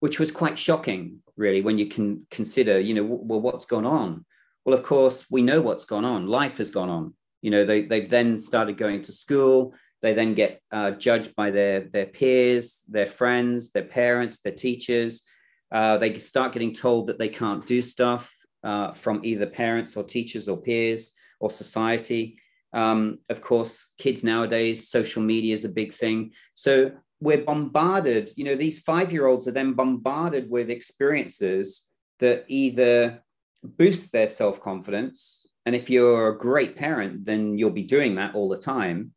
which 0.00 0.18
was 0.18 0.32
quite 0.32 0.58
shocking, 0.58 1.22
really, 1.36 1.60
when 1.60 1.78
you 1.78 1.86
can 1.86 2.26
consider, 2.30 2.80
you 2.80 2.94
know, 2.94 3.04
well, 3.04 3.40
what's 3.40 3.66
gone 3.66 3.86
on? 3.86 4.24
Well, 4.64 4.76
of 4.76 4.82
course, 4.82 5.26
we 5.30 5.42
know 5.42 5.60
what's 5.60 5.84
gone 5.84 6.04
on. 6.04 6.26
Life 6.26 6.58
has 6.58 6.70
gone 6.70 6.88
on. 6.88 7.14
You 7.42 7.50
know, 7.50 7.64
they, 7.64 7.82
they've 7.82 8.08
then 8.08 8.38
started 8.38 8.76
going 8.76 9.02
to 9.02 9.12
school. 9.12 9.74
They 10.02 10.14
then 10.14 10.34
get 10.34 10.62
uh, 10.72 10.92
judged 10.92 11.36
by 11.36 11.50
their, 11.50 11.80
their 11.80 12.06
peers, 12.06 12.82
their 12.88 13.06
friends, 13.06 13.72
their 13.72 13.84
parents, 13.84 14.40
their 14.40 14.54
teachers. 14.54 15.22
Uh, 15.70 15.98
they 15.98 16.18
start 16.18 16.54
getting 16.54 16.72
told 16.72 17.06
that 17.06 17.18
they 17.18 17.28
can't 17.28 17.66
do 17.66 17.82
stuff 17.82 18.34
uh, 18.64 18.92
from 18.92 19.20
either 19.22 19.46
parents 19.46 19.96
or 19.96 20.02
teachers 20.02 20.48
or 20.48 20.56
peers 20.56 21.14
or 21.40 21.50
society. 21.50 22.38
Um, 22.72 23.18
of 23.28 23.40
course, 23.40 23.92
kids 23.98 24.22
nowadays, 24.22 24.88
social 24.88 25.22
media 25.22 25.54
is 25.54 25.64
a 25.64 25.70
big 25.70 25.92
thing. 25.92 26.32
So 26.54 26.92
we're 27.20 27.44
bombarded, 27.44 28.32
you 28.36 28.44
know, 28.44 28.54
these 28.54 28.78
five 28.78 29.12
year 29.12 29.26
olds 29.26 29.46
are 29.48 29.52
then 29.52 29.74
bombarded 29.74 30.48
with 30.50 30.70
experiences 30.70 31.88
that 32.20 32.44
either 32.48 33.22
boost 33.62 34.12
their 34.12 34.28
self 34.28 34.60
confidence. 34.60 35.46
And 35.66 35.74
if 35.74 35.90
you're 35.90 36.28
a 36.28 36.38
great 36.38 36.76
parent, 36.76 37.24
then 37.24 37.58
you'll 37.58 37.70
be 37.70 37.82
doing 37.82 38.14
that 38.14 38.34
all 38.34 38.48
the 38.48 38.56
time, 38.56 39.12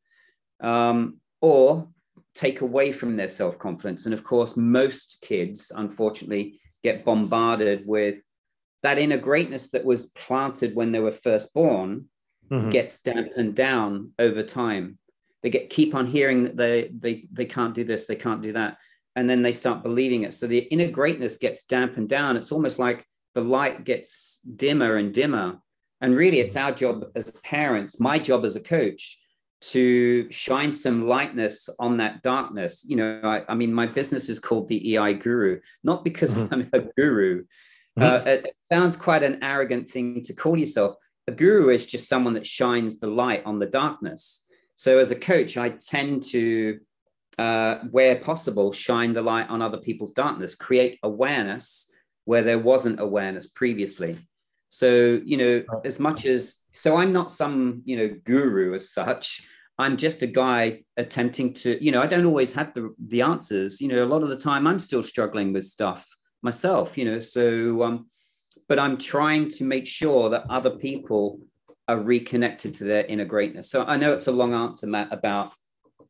um, 0.62 1.20
or 1.42 1.88
take 2.36 2.62
away 2.62 2.92
from 2.92 3.16
their 3.16 3.28
self 3.28 3.58
confidence. 3.58 4.06
And 4.06 4.14
of 4.14 4.24
course, 4.24 4.58
most 4.58 5.20
kids, 5.22 5.72
unfortunately, 5.74 6.60
get 6.84 7.06
bombarded 7.06 7.88
with 7.88 8.22
that 8.82 9.00
inner 9.00 9.18
greatness 9.18 9.70
that 9.70 9.86
was 9.86 10.08
planted 10.08 10.76
when 10.76 10.92
they 10.92 11.00
were 11.00 11.12
first 11.12 11.54
born 11.54 12.06
mm-hmm. 12.52 12.70
gets 12.70 13.00
dampened 13.00 13.56
down 13.56 14.12
over 14.20 14.44
time. 14.44 14.98
They 15.42 15.50
get 15.50 15.70
keep 15.70 15.94
on 15.94 16.06
hearing 16.06 16.44
that 16.44 16.58
they 16.58 16.90
they 16.98 17.28
they 17.32 17.46
can't 17.46 17.76
do 17.76 17.84
this, 17.84 18.06
they 18.06 18.16
can't 18.16 18.42
do 18.42 18.54
that, 18.54 18.78
and 19.16 19.30
then 19.30 19.42
they 19.42 19.52
start 19.52 19.84
believing 19.84 20.24
it. 20.24 20.34
So 20.34 20.48
the 20.48 20.60
inner 20.60 20.90
greatness 20.90 21.38
gets 21.38 21.66
dampened 21.66 22.10
down. 22.10 22.38
It's 22.38 22.52
almost 22.52 22.80
like 22.80 23.06
the 23.34 23.42
light 23.42 23.84
gets 23.84 24.40
dimmer 24.56 24.98
and 24.98 25.14
dimmer. 25.14 25.60
And 26.02 26.16
really, 26.16 26.40
it's 26.40 26.56
our 26.56 26.72
job 26.72 27.06
as 27.16 27.32
parents, 27.44 28.00
my 28.00 28.20
job 28.20 28.44
as 28.46 28.56
a 28.56 28.62
coach, 28.62 29.18
to 29.62 30.30
shine 30.32 30.74
some 30.74 31.08
lightness 31.08 31.70
on 31.80 31.98
that 31.98 32.22
darkness. 32.22 32.86
You 32.86 32.98
know, 32.98 33.22
I, 33.24 33.44
I 33.48 33.56
mean, 33.56 33.74
my 33.74 33.86
business 33.86 34.28
is 34.28 34.40
called 34.40 34.68
the 34.68 34.98
EI 34.98 35.14
Guru, 35.14 35.62
not 35.84 36.04
because 36.04 36.36
mm-hmm. 36.36 36.54
I'm 36.54 36.70
a 36.74 36.82
guru. 36.98 37.46
Mm-hmm. 37.98 38.04
Uh, 38.04 38.32
it 38.32 38.56
sounds 38.72 38.98
quite 38.98 39.24
an 39.24 39.42
arrogant 39.42 39.90
thing 39.90 40.22
to 40.24 40.34
call 40.34 40.58
yourself. 40.58 40.96
A 41.28 41.32
guru 41.32 41.70
is 41.70 41.86
just 41.86 42.10
someone 42.10 42.34
that 42.34 42.46
shines 42.46 43.00
the 43.00 43.08
light 43.08 43.44
on 43.46 43.60
the 43.60 43.66
darkness. 43.66 44.46
So, 44.76 44.98
as 44.98 45.12
a 45.12 45.16
coach, 45.16 45.56
I 45.58 45.70
tend 45.70 46.24
to, 46.32 46.80
uh, 47.38 47.76
where 47.92 48.16
possible, 48.18 48.74
shine 48.74 49.14
the 49.14 49.22
light 49.22 49.50
on 49.50 49.62
other 49.62 49.78
people's 49.78 50.12
darkness, 50.12 50.56
create 50.56 51.00
awareness 51.04 51.92
where 52.26 52.42
there 52.42 52.60
wasn't 52.60 53.00
awareness 53.00 53.48
previously. 53.48 54.18
So, 54.70 55.22
you 55.24 55.38
know, 55.38 55.64
as 55.86 56.00
much 56.00 56.26
as, 56.26 56.56
so 56.72 56.98
I'm 56.98 57.14
not 57.14 57.32
some, 57.32 57.84
you 57.86 57.96
know, 57.96 58.16
guru 58.24 58.74
as 58.74 58.92
such. 58.92 59.48
I'm 59.78 59.98
just 59.98 60.22
a 60.24 60.28
guy 60.28 60.84
attempting 60.98 61.54
to, 61.56 61.84
you 61.84 61.92
know, 61.92 62.02
I 62.02 62.08
don't 62.08 62.26
always 62.26 62.54
have 62.54 62.74
the, 62.74 62.94
the 63.08 63.22
answers. 63.22 63.80
You 63.82 63.88
know, 63.90 64.04
a 64.04 64.08
lot 64.08 64.24
of 64.24 64.30
the 64.30 64.38
time 64.38 64.66
I'm 64.66 64.80
still 64.80 65.04
struggling 65.04 65.54
with 65.54 65.66
stuff 65.66 66.08
myself, 66.42 66.98
you 66.98 67.06
know, 67.06 67.20
so, 67.20 67.84
um, 67.84 68.08
but 68.68 68.80
I'm 68.80 68.98
trying 68.98 69.50
to 69.50 69.64
make 69.64 69.88
sure 69.88 70.30
that 70.30 70.46
other 70.50 70.70
people 70.70 71.40
are 71.88 72.00
reconnected 72.00 72.74
to 72.76 72.84
their 72.86 73.06
inner 73.06 73.26
greatness. 73.26 73.70
So 73.70 73.84
I 73.86 73.98
know 73.98 74.14
it's 74.14 74.28
a 74.28 74.32
long 74.32 74.54
answer, 74.54 74.88
Matt, 74.88 75.12
about 75.12 75.54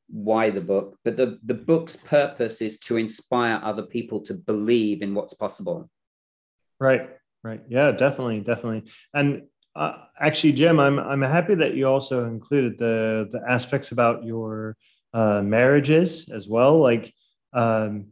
why 0.07 0.49
the 0.49 0.61
book, 0.61 0.97
but 1.03 1.17
the, 1.17 1.39
the 1.43 1.53
book's 1.53 1.95
purpose 1.95 2.61
is 2.61 2.77
to 2.79 2.97
inspire 2.97 3.59
other 3.63 3.83
people 3.83 4.21
to 4.21 4.33
believe 4.33 5.01
in 5.01 5.15
what's 5.15 5.33
possible. 5.33 5.89
Right. 6.79 7.09
Right. 7.43 7.61
Yeah, 7.67 7.91
definitely. 7.91 8.39
Definitely. 8.41 8.91
And 9.13 9.43
uh, 9.75 9.93
actually, 10.19 10.53
Jim, 10.53 10.79
I'm, 10.79 10.99
I'm 10.99 11.21
happy 11.21 11.55
that 11.55 11.73
you 11.73 11.87
also 11.87 12.25
included 12.25 12.77
the, 12.77 13.29
the 13.31 13.41
aspects 13.49 13.91
about 13.91 14.23
your 14.23 14.77
uh, 15.13 15.41
marriages 15.41 16.29
as 16.29 16.47
well. 16.47 16.79
Like, 16.79 17.11
um, 17.51 18.07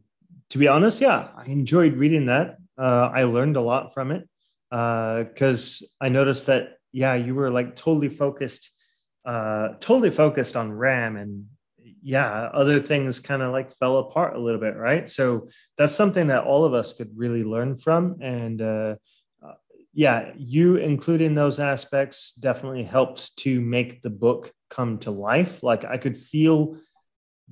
to 0.49 0.57
be 0.57 0.67
honest, 0.67 0.99
yeah, 0.99 1.29
I 1.35 1.45
enjoyed 1.45 1.93
reading 1.93 2.25
that. 2.25 2.57
Uh, 2.77 3.11
I 3.13 3.23
learned 3.23 3.57
a 3.57 3.61
lot 3.61 3.93
from 3.93 4.11
it 4.11 4.27
because 4.71 5.83
uh, 6.01 6.05
I 6.05 6.09
noticed 6.09 6.47
that, 6.47 6.77
yeah, 6.93 7.13
you 7.15 7.35
were 7.35 7.51
like 7.51 7.75
totally 7.75 8.09
focused, 8.09 8.71
uh, 9.25 9.69
totally 9.79 10.09
focused 10.09 10.55
on 10.55 10.71
RAAM 10.71 11.17
and 11.17 11.45
yeah, 12.01 12.49
other 12.53 12.79
things 12.79 13.19
kind 13.19 13.41
of 13.41 13.51
like 13.51 13.73
fell 13.73 13.97
apart 13.97 14.35
a 14.35 14.39
little 14.39 14.59
bit, 14.59 14.75
right? 14.75 15.07
So 15.07 15.49
that's 15.77 15.93
something 15.93 16.27
that 16.27 16.45
all 16.45 16.65
of 16.65 16.73
us 16.73 16.93
could 16.93 17.11
really 17.15 17.43
learn 17.43 17.75
from. 17.75 18.17
And 18.21 18.61
uh, 18.61 18.95
uh, 19.45 19.53
yeah, 19.93 20.31
you 20.37 20.77
including 20.77 21.35
those 21.35 21.59
aspects 21.59 22.33
definitely 22.33 22.83
helped 22.83 23.37
to 23.39 23.61
make 23.61 24.01
the 24.01 24.09
book 24.09 24.51
come 24.69 24.99
to 24.99 25.11
life. 25.11 25.61
Like 25.61 25.85
I 25.85 25.97
could 25.97 26.17
feel 26.17 26.77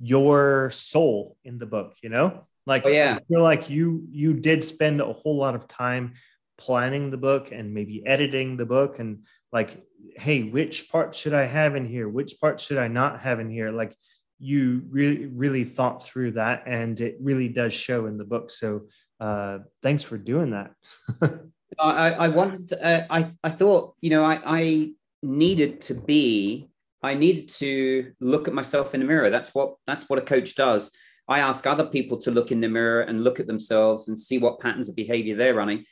your 0.00 0.70
soul 0.70 1.36
in 1.44 1.58
the 1.58 1.66
book, 1.66 1.96
you 2.02 2.08
know? 2.08 2.46
Like 2.66 2.86
oh, 2.86 2.88
yeah. 2.88 3.18
I 3.20 3.24
feel 3.32 3.42
like 3.42 3.70
you 3.70 4.06
you 4.10 4.34
did 4.34 4.64
spend 4.64 5.00
a 5.00 5.12
whole 5.12 5.36
lot 5.36 5.54
of 5.54 5.68
time 5.68 6.14
planning 6.60 7.10
the 7.10 7.16
book 7.16 7.50
and 7.50 7.74
maybe 7.74 8.06
editing 8.06 8.56
the 8.56 8.66
book 8.66 8.98
and 8.98 9.24
like 9.52 9.82
hey 10.16 10.42
which 10.42 10.90
part 10.90 11.14
should 11.14 11.34
i 11.34 11.46
have 11.46 11.74
in 11.74 11.86
here? 11.86 12.08
Which 12.08 12.40
part 12.40 12.60
should 12.60 12.78
i 12.78 12.88
not 12.88 13.20
have 13.20 13.40
in 13.40 13.50
here? 13.50 13.72
Like 13.72 13.96
you 14.38 14.82
really 14.88 15.26
really 15.26 15.64
thought 15.64 16.02
through 16.02 16.32
that 16.32 16.62
and 16.66 16.98
it 17.00 17.16
really 17.20 17.48
does 17.48 17.72
show 17.72 18.06
in 18.06 18.18
the 18.18 18.24
book. 18.24 18.50
So 18.50 18.86
uh, 19.18 19.58
thanks 19.82 20.02
for 20.02 20.16
doing 20.16 20.50
that. 20.50 20.72
I, 21.78 22.12
I 22.12 22.28
wanted 22.28 22.68
to, 22.68 22.84
uh, 22.84 23.06
I, 23.10 23.30
I 23.42 23.50
thought 23.50 23.94
you 24.00 24.10
know 24.10 24.24
I, 24.24 24.40
I 24.44 24.92
needed 25.22 25.82
to 25.82 25.94
be 25.94 26.70
i 27.02 27.14
needed 27.14 27.48
to 27.48 28.12
look 28.20 28.48
at 28.48 28.54
myself 28.54 28.94
in 28.94 29.00
the 29.00 29.06
mirror. 29.06 29.30
That's 29.30 29.54
what 29.54 29.76
that's 29.86 30.08
what 30.08 30.18
a 30.18 30.22
coach 30.22 30.54
does. 30.54 30.92
I 31.28 31.38
ask 31.40 31.66
other 31.66 31.86
people 31.86 32.18
to 32.18 32.30
look 32.30 32.50
in 32.50 32.60
the 32.60 32.68
mirror 32.68 33.02
and 33.02 33.24
look 33.24 33.38
at 33.40 33.46
themselves 33.46 34.08
and 34.08 34.18
see 34.18 34.38
what 34.38 34.58
patterns 34.58 34.88
of 34.88 34.96
behavior 34.96 35.36
they're 35.36 35.54
running 35.54 35.84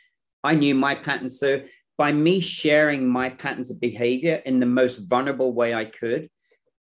i 0.44 0.54
knew 0.54 0.74
my 0.74 0.94
patterns 0.94 1.38
so 1.38 1.60
by 1.96 2.12
me 2.12 2.40
sharing 2.40 3.08
my 3.08 3.28
patterns 3.28 3.70
of 3.70 3.80
behavior 3.80 4.40
in 4.46 4.60
the 4.60 4.66
most 4.66 4.98
vulnerable 5.08 5.52
way 5.52 5.74
i 5.74 5.84
could 5.84 6.28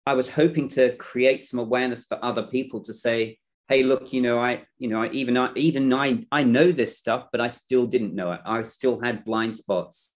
I 0.06 0.13
was 0.13 0.30
hoping 0.30 0.68
to 0.70 0.96
create 0.98 1.44
some 1.44 1.60
awareness 1.60 2.06
for 2.06 2.24
other 2.24 2.44
people 2.44 2.82
to 2.82 2.94
say, 2.94 3.38
hey, 3.70 3.84
look, 3.84 4.12
you 4.12 4.22
know, 4.22 4.39
I, 4.39 4.63
you 4.78 4.89
know, 4.89 5.04
I, 5.04 5.10
even 5.10 5.38
I, 5.38 5.52
even 5.56 5.94
I, 5.94 6.26
I 6.32 6.44
know 6.44 6.72
this 6.72 6.98
stuff, 6.98 7.28
but 7.32 7.39
I 7.39 7.48
still 7.48 7.88
didn't 7.88 8.13
know 8.13 8.34
it. 8.34 8.42
I 8.46 8.62
still 8.63 9.00
had 9.00 9.24
blind 9.24 9.56
spots, 9.56 10.13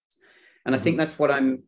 and 0.66 0.74
I 0.74 0.78
think 0.78 0.94
mm-hmm. 0.94 1.00
that's 1.00 1.18
what 1.18 1.30
I'm, 1.30 1.62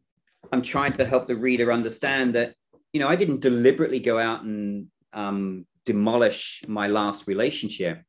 I'm 0.52 0.62
trying 0.62 0.92
to 0.94 1.06
help 1.06 1.26
the 1.26 1.36
reader 1.36 1.72
understand 1.72 2.34
that, 2.34 2.54
you 2.92 3.00
know, 3.00 3.08
I 3.08 3.16
didn't 3.16 3.40
deliberately 3.40 4.00
go 4.00 4.18
out 4.18 4.42
and 4.42 4.88
um, 5.12 5.66
demolish 5.86 6.62
my 6.68 6.88
last 6.88 7.26
relationship. 7.26 8.02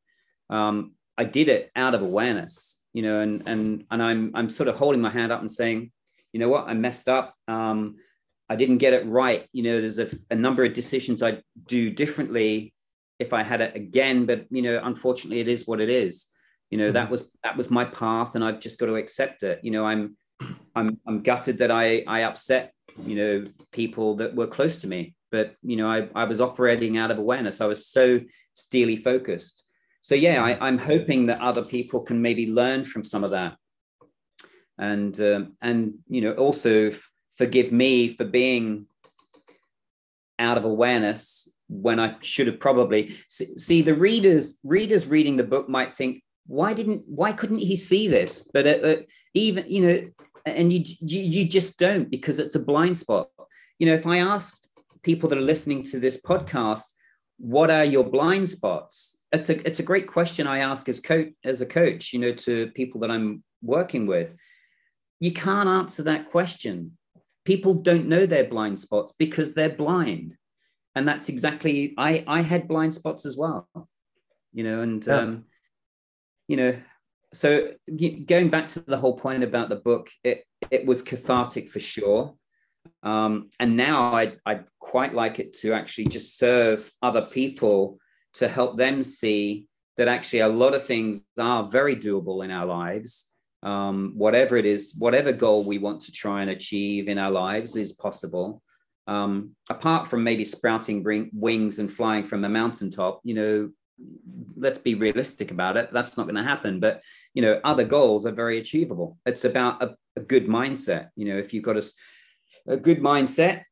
Um, 0.50 0.92
I 1.18 1.24
did 1.24 1.48
it 1.48 1.70
out 1.76 1.94
of 1.94 2.02
awareness, 2.02 2.82
you 2.92 3.02
know, 3.02 3.20
and 3.20 3.42
and 3.46 3.84
and 3.90 4.02
I'm 4.02 4.30
I'm 4.34 4.48
sort 4.48 4.68
of 4.68 4.76
holding 4.76 5.00
my 5.00 5.10
hand 5.10 5.32
up 5.32 5.40
and 5.40 5.50
saying, 5.50 5.90
you 6.32 6.40
know 6.40 6.48
what, 6.48 6.68
I 6.68 6.74
messed 6.74 7.08
up. 7.08 7.34
Um, 7.48 7.96
I 8.48 8.56
didn't 8.56 8.78
get 8.78 8.92
it 8.92 9.06
right. 9.06 9.46
You 9.52 9.62
know, 9.62 9.80
there's 9.80 9.98
a, 9.98 10.08
a 10.30 10.34
number 10.34 10.64
of 10.64 10.74
decisions 10.74 11.22
I'd 11.22 11.42
do 11.66 11.90
differently 11.90 12.74
if 13.18 13.32
I 13.32 13.42
had 13.42 13.60
it 13.60 13.74
again, 13.76 14.26
but 14.26 14.46
you 14.50 14.62
know, 14.62 14.80
unfortunately, 14.82 15.40
it 15.40 15.48
is 15.48 15.66
what 15.66 15.80
it 15.80 15.88
is. 15.88 16.26
You 16.70 16.78
know, 16.78 16.86
mm-hmm. 16.86 16.94
that 16.94 17.10
was 17.10 17.30
that 17.44 17.56
was 17.56 17.70
my 17.70 17.84
path, 17.84 18.34
and 18.34 18.44
I've 18.44 18.60
just 18.60 18.78
got 18.78 18.86
to 18.86 18.96
accept 18.96 19.42
it. 19.42 19.60
You 19.62 19.70
know, 19.70 19.84
I'm 19.84 20.16
I'm 20.74 20.98
I'm 21.06 21.22
gutted 21.22 21.58
that 21.58 21.70
I 21.70 22.04
I 22.06 22.22
upset 22.24 22.72
you 23.06 23.16
know 23.16 23.46
people 23.72 24.16
that 24.16 24.34
were 24.34 24.46
close 24.46 24.78
to 24.78 24.86
me, 24.86 25.14
but 25.30 25.54
you 25.62 25.76
know, 25.76 25.86
I 25.86 26.08
I 26.14 26.24
was 26.24 26.40
operating 26.40 26.98
out 26.98 27.10
of 27.10 27.18
awareness. 27.18 27.60
I 27.60 27.66
was 27.66 27.86
so 27.86 28.20
steely 28.54 28.96
focused. 28.96 29.64
So 30.02 30.14
yeah, 30.14 30.44
I, 30.44 30.58
I'm 30.66 30.78
hoping 30.78 31.26
that 31.26 31.40
other 31.40 31.62
people 31.62 32.00
can 32.00 32.20
maybe 32.20 32.50
learn 32.50 32.84
from 32.84 33.04
some 33.04 33.24
of 33.24 33.30
that, 33.30 33.56
and 34.78 35.18
um, 35.20 35.56
and 35.62 35.94
you 36.08 36.20
know 36.20 36.32
also 36.32 36.92
forgive 37.38 37.72
me 37.72 38.08
for 38.08 38.24
being 38.24 38.86
out 40.38 40.58
of 40.58 40.64
awareness 40.64 41.48
when 41.68 41.98
I 41.98 42.16
should 42.20 42.48
have 42.48 42.60
probably 42.60 43.14
see 43.28 43.80
the 43.80 43.94
readers 43.94 44.58
readers 44.64 45.06
reading 45.06 45.36
the 45.36 45.44
book 45.44 45.68
might 45.68 45.94
think 45.94 46.22
why 46.46 46.74
didn't 46.74 47.02
why 47.06 47.32
couldn't 47.32 47.58
he 47.58 47.76
see 47.76 48.08
this? 48.08 48.50
But 48.52 48.66
uh, 48.66 48.70
uh, 48.70 48.96
even 49.34 49.64
you 49.68 49.82
know 49.82 50.10
and 50.44 50.72
you, 50.72 50.84
you 51.00 51.20
you 51.22 51.48
just 51.48 51.78
don't 51.78 52.10
because 52.10 52.38
it's 52.38 52.56
a 52.56 52.62
blind 52.62 52.96
spot. 52.96 53.28
You 53.78 53.86
know 53.86 53.94
if 53.94 54.06
I 54.06 54.18
asked 54.18 54.68
people 55.02 55.28
that 55.28 55.38
are 55.38 55.42
listening 55.42 55.82
to 55.84 55.98
this 55.98 56.20
podcast 56.20 56.92
what 57.42 57.72
are 57.72 57.84
your 57.84 58.04
blind 58.04 58.48
spots? 58.48 59.18
It's 59.32 59.50
a 59.50 59.66
it's 59.66 59.80
a 59.80 59.82
great 59.82 60.06
question 60.06 60.46
I 60.46 60.58
ask 60.58 60.88
as 60.88 61.00
coach 61.00 61.30
as 61.44 61.60
a 61.60 61.66
coach 61.66 62.12
you 62.12 62.20
know 62.20 62.32
to 62.32 62.68
people 62.68 63.00
that 63.00 63.10
I'm 63.10 63.42
working 63.62 64.06
with. 64.06 64.30
You 65.18 65.32
can't 65.32 65.68
answer 65.68 66.04
that 66.04 66.30
question. 66.30 66.96
People 67.44 67.74
don't 67.74 68.06
know 68.06 68.26
their 68.26 68.44
blind 68.44 68.78
spots 68.78 69.12
because 69.18 69.54
they're 69.54 69.68
blind. 69.68 70.36
And 70.94 71.08
that's 71.08 71.30
exactly 71.30 71.94
i 71.96 72.22
i 72.28 72.42
had 72.42 72.68
blind 72.68 72.92
spots 72.92 73.24
as 73.24 73.34
well 73.34 73.66
you 74.52 74.62
know 74.62 74.82
and 74.82 75.06
yeah. 75.06 75.16
um 75.16 75.44
you 76.48 76.56
know 76.56 76.76
so 77.32 77.72
going 78.26 78.50
back 78.50 78.68
to 78.68 78.80
the 78.80 78.96
whole 78.96 79.16
point 79.16 79.42
about 79.42 79.68
the 79.68 79.76
book 79.76 80.10
it 80.22 80.44
it 80.70 80.84
was 80.86 81.02
cathartic 81.02 81.68
for 81.68 81.80
sure 81.80 82.34
um 83.02 83.48
and 83.58 83.76
now 83.76 84.14
i 84.14 84.32
i'd 84.46 84.64
quite 84.78 85.14
like 85.14 85.38
it 85.38 85.52
to 85.52 85.72
actually 85.72 86.04
just 86.04 86.38
serve 86.38 86.92
other 87.02 87.22
people 87.22 87.98
to 88.34 88.48
help 88.48 88.76
them 88.76 89.02
see 89.02 89.66
that 89.96 90.08
actually 90.08 90.40
a 90.40 90.48
lot 90.48 90.74
of 90.74 90.84
things 90.84 91.22
are 91.38 91.64
very 91.64 91.96
doable 91.96 92.44
in 92.44 92.50
our 92.50 92.66
lives 92.66 93.32
um, 93.62 94.12
whatever 94.16 94.56
it 94.56 94.66
is, 94.66 94.94
whatever 94.98 95.32
goal 95.32 95.64
we 95.64 95.78
want 95.78 96.00
to 96.02 96.12
try 96.12 96.42
and 96.42 96.50
achieve 96.50 97.08
in 97.08 97.18
our 97.18 97.30
lives 97.30 97.76
is 97.76 97.92
possible. 97.92 98.62
Um, 99.06 99.54
apart 99.70 100.06
from 100.06 100.24
maybe 100.24 100.44
sprouting 100.44 101.02
bring, 101.02 101.30
wings 101.32 101.78
and 101.78 101.90
flying 101.90 102.24
from 102.24 102.44
a 102.44 102.48
mountaintop, 102.48 103.20
you 103.24 103.34
know, 103.34 103.70
let's 104.56 104.78
be 104.78 104.94
realistic 104.94 105.50
about 105.50 105.76
it. 105.76 105.90
That's 105.92 106.16
not 106.16 106.24
going 106.24 106.36
to 106.36 106.42
happen. 106.42 106.80
But 106.80 107.02
you 107.34 107.42
know, 107.42 107.60
other 107.62 107.84
goals 107.84 108.26
are 108.26 108.32
very 108.32 108.58
achievable. 108.58 109.18
It's 109.26 109.44
about 109.44 109.82
a, 109.82 109.94
a 110.16 110.20
good 110.20 110.46
mindset. 110.46 111.08
You 111.16 111.26
know, 111.26 111.38
if 111.38 111.52
you've 111.52 111.64
got 111.64 111.76
a, 111.76 111.84
a 112.66 112.76
good 112.76 113.00
mindset, 113.00 113.64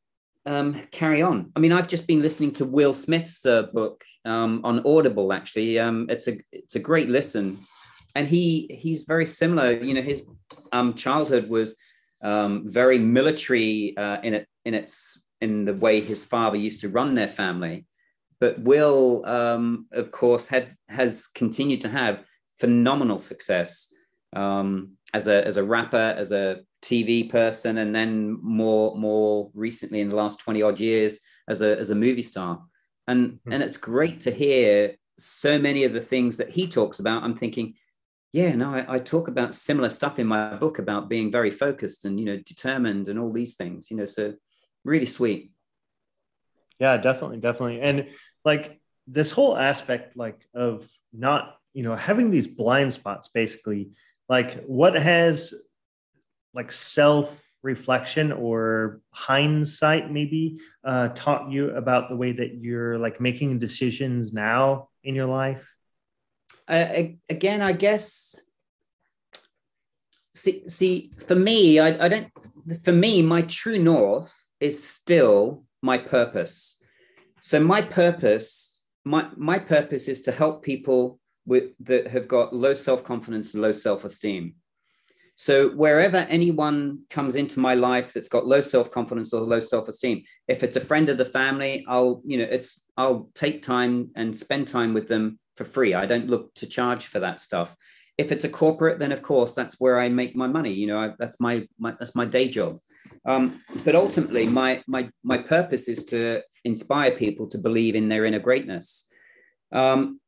um, 0.46 0.80
carry 0.90 1.22
on. 1.22 1.52
I 1.54 1.60
mean, 1.60 1.72
I've 1.72 1.88
just 1.88 2.06
been 2.06 2.22
listening 2.22 2.52
to 2.54 2.64
Will 2.64 2.94
Smith's 2.94 3.44
uh, 3.46 3.64
book 3.74 4.04
um, 4.24 4.60
on 4.64 4.86
Audible. 4.86 5.32
Actually, 5.32 5.78
um, 5.78 6.06
it's 6.08 6.28
a 6.28 6.38
it's 6.52 6.76
a 6.76 6.80
great 6.80 7.08
listen 7.08 7.58
and 8.14 8.26
he 8.26 8.66
he's 8.70 9.04
very 9.04 9.26
similar. 9.26 9.72
You 9.72 9.94
know, 9.94 10.02
his 10.02 10.26
um, 10.72 10.94
childhood 10.94 11.48
was 11.48 11.76
um, 12.22 12.64
very 12.66 12.98
military 12.98 13.96
uh, 13.96 14.20
in 14.22 14.34
it 14.34 14.48
in 14.64 14.74
its 14.74 15.20
in 15.40 15.64
the 15.64 15.74
way 15.74 16.00
his 16.00 16.24
father 16.24 16.56
used 16.56 16.80
to 16.82 16.88
run 16.88 17.14
their 17.14 17.28
family. 17.28 17.86
But 18.40 18.58
Will, 18.60 19.24
um, 19.26 19.86
of 19.92 20.10
course, 20.10 20.46
had 20.46 20.76
has 20.88 21.26
continued 21.28 21.82
to 21.82 21.88
have 21.88 22.24
phenomenal 22.58 23.18
success 23.18 23.92
um, 24.34 24.92
as 25.14 25.28
a 25.28 25.46
as 25.46 25.56
a 25.56 25.64
rapper, 25.64 26.14
as 26.16 26.32
a 26.32 26.60
TV 26.82 27.30
person, 27.30 27.78
and 27.78 27.94
then 27.94 28.38
more 28.42 28.96
more 28.96 29.50
recently 29.54 30.00
in 30.00 30.08
the 30.08 30.16
last 30.16 30.40
twenty 30.40 30.62
odd 30.62 30.80
years 30.80 31.20
as 31.48 31.62
a 31.62 31.78
as 31.78 31.90
a 31.90 31.94
movie 31.94 32.22
star. 32.22 32.62
And 33.06 33.32
mm-hmm. 33.32 33.52
and 33.52 33.62
it's 33.62 33.76
great 33.76 34.20
to 34.22 34.30
hear 34.30 34.96
so 35.18 35.58
many 35.58 35.84
of 35.84 35.92
the 35.92 36.00
things 36.00 36.36
that 36.38 36.50
he 36.50 36.66
talks 36.66 36.98
about. 36.98 37.22
I'm 37.22 37.36
thinking, 37.36 37.74
yeah, 38.32 38.54
no, 38.54 38.74
I, 38.74 38.96
I, 38.96 38.98
talk 38.98 39.28
about 39.28 39.54
similar 39.54 39.90
stuff 39.90 40.18
in 40.18 40.26
my 40.26 40.54
book 40.54 40.78
about 40.78 41.08
being 41.08 41.30
very 41.30 41.50
focused 41.50 42.04
and 42.04 42.18
you 42.18 42.26
know 42.26 42.36
determined 42.38 43.08
and 43.08 43.18
all 43.18 43.30
these 43.30 43.54
things. 43.54 43.90
You 43.90 43.96
know, 43.96 44.06
so 44.06 44.34
really 44.84 45.06
sweet. 45.06 45.52
Yeah, 46.78 46.96
definitely, 46.96 47.38
definitely, 47.38 47.80
and 47.80 48.08
like 48.44 48.80
this 49.06 49.30
whole 49.30 49.56
aspect, 49.56 50.16
like 50.16 50.46
of 50.54 50.88
not 51.12 51.56
you 51.74 51.82
know 51.82 51.96
having 51.96 52.30
these 52.30 52.46
blind 52.46 52.92
spots, 52.92 53.28
basically, 53.28 53.90
like 54.30 54.64
what 54.64 54.94
has 54.94 55.52
like 56.54 56.72
self 56.72 57.36
reflection 57.62 58.32
or 58.32 59.02
hindsight 59.10 60.10
maybe 60.10 60.58
uh, 60.82 61.08
taught 61.08 61.50
you 61.50 61.70
about 61.76 62.08
the 62.08 62.16
way 62.16 62.32
that 62.32 62.54
you're 62.54 62.98
like 62.98 63.20
making 63.20 63.58
decisions 63.58 64.32
now 64.32 64.88
in 65.04 65.14
your 65.14 65.26
life? 65.26 65.68
Uh, 66.66 67.02
again 67.28 67.62
i 67.62 67.72
guess 67.72 68.40
see 70.32 70.66
see 70.68 71.10
for 71.26 71.34
me 71.34 71.78
I, 71.80 72.06
I 72.06 72.08
don't 72.08 72.28
for 72.84 72.92
me 72.92 73.22
my 73.22 73.42
true 73.42 73.78
north 73.78 74.32
is 74.60 74.82
still 74.82 75.64
my 75.82 75.98
purpose. 75.98 76.82
So 77.40 77.58
my 77.60 77.82
purpose 77.82 78.84
my 79.04 79.28
my 79.36 79.58
purpose 79.58 80.08
is 80.08 80.22
to 80.22 80.32
help 80.32 80.62
people 80.62 81.18
with 81.46 81.72
that 81.80 82.06
have 82.08 82.28
got 82.28 82.54
low 82.54 82.74
self-confidence 82.74 83.54
and 83.54 83.62
low 83.62 83.72
self-esteem 83.72 84.54
so 85.40 85.70
wherever 85.70 86.18
anyone 86.28 86.98
comes 87.08 87.34
into 87.34 87.60
my 87.60 87.72
life 87.72 88.12
that's 88.12 88.28
got 88.28 88.46
low 88.46 88.60
self-confidence 88.60 89.32
or 89.32 89.40
low 89.40 89.58
self-esteem, 89.58 90.22
if 90.48 90.62
it's 90.62 90.76
a 90.76 90.82
friend 90.82 91.08
of 91.08 91.16
the 91.16 91.24
family, 91.24 91.82
I'll, 91.88 92.20
you 92.26 92.36
know, 92.36 92.44
it's 92.44 92.82
I'll 92.98 93.30
take 93.32 93.62
time 93.62 94.10
and 94.16 94.36
spend 94.36 94.68
time 94.68 94.92
with 94.92 95.08
them 95.08 95.38
for 95.56 95.64
free. 95.64 95.94
I 95.94 96.04
don't 96.04 96.28
look 96.28 96.52
to 96.56 96.66
charge 96.66 97.06
for 97.06 97.20
that 97.20 97.40
stuff. 97.40 97.74
If 98.18 98.32
it's 98.32 98.44
a 98.44 98.50
corporate, 98.50 98.98
then 98.98 99.12
of 99.12 99.22
course 99.22 99.54
that's 99.54 99.80
where 99.80 99.98
I 99.98 100.10
make 100.10 100.36
my 100.36 100.46
money. 100.46 100.74
You 100.74 100.88
know, 100.88 100.98
I, 100.98 101.12
that's 101.18 101.40
my, 101.40 101.66
my 101.78 101.92
that's 101.98 102.14
my 102.14 102.26
day 102.26 102.46
job. 102.50 102.78
Um, 103.24 103.62
but 103.82 103.94
ultimately, 103.94 104.46
my 104.46 104.82
my 104.86 105.08
my 105.24 105.38
purpose 105.38 105.88
is 105.88 106.04
to 106.12 106.42
inspire 106.66 107.12
people 107.12 107.46
to 107.48 107.56
believe 107.56 107.94
in 107.94 108.10
their 108.10 108.26
inner 108.26 108.40
greatness. 108.40 109.06
Um, 109.72 110.19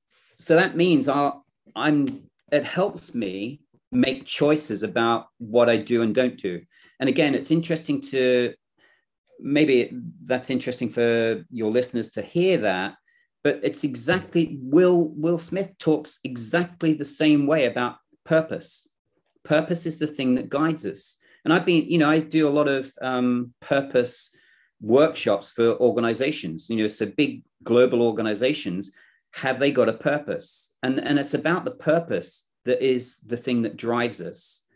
so 0.43 0.57
that 0.57 0.77
means 0.77 1.09
I'll, 1.09 1.45
I'm. 1.77 2.25
It 2.51 2.65
helps 2.65 3.15
me 3.15 3.61
make 3.93 4.25
choices 4.25 4.83
about 4.83 5.27
what 5.39 5.71
I 5.71 5.77
do 5.77 6.03
and 6.03 6.15
don't 6.15 6.37
do. 6.37 6.61
And 7.01 7.09
again, 7.09 7.35
it's 7.35 7.51
interesting 7.51 8.01
to 8.13 8.53
maybe 9.41 9.91
that's 10.25 10.51
interesting 10.51 10.89
for 10.89 11.45
your 11.51 11.71
listeners 11.71 12.11
to 12.11 12.23
hear 12.23 12.59
that, 12.59 12.95
but 13.43 13.61
it's 13.63 13.85
exactly 13.85 14.59
Will 14.61 15.11
Will 15.17 15.39
Smith 15.39 15.71
talks 15.79 16.19
exactly 16.25 16.93
the 16.93 17.05
same 17.05 17.47
way 17.47 17.67
about 17.67 17.97
purpose. 18.25 18.89
Purpose 19.45 19.87
is 19.87 19.99
the 19.99 20.07
thing 20.07 20.35
that 20.35 20.51
guides 20.51 20.85
us. 20.85 21.17
And 21.45 21.53
I've 21.53 21.67
been, 21.67 21.85
you 21.89 21.99
know, 21.99 22.11
I 22.11 22.19
do 22.19 22.49
a 22.49 22.57
lot 22.59 22.69
of 22.69 22.93
um, 23.01 23.53
purpose 23.61 24.31
workshops 24.81 25.51
for 25.51 25.77
organizations, 25.81 26.69
you 26.69 26.77
know, 26.77 26.89
so 26.89 27.07
big 27.07 27.43
global 27.63 28.03
organizations, 28.03 28.91
have 29.35 29.59
they 29.59 29.73
got 29.73 29.89
a 29.89 29.95
purpose? 29.95 30.77
And, 30.83 30.99
and 30.99 31.19
it's 31.19 31.35
about 31.35 31.65
the 31.65 31.73
purpose 31.73 32.49
that 32.65 32.83
is 32.83 33.19
the 33.21 33.37
thing 33.37 33.63
that 33.63 33.77
drives 33.77 34.21
us. 34.21 34.67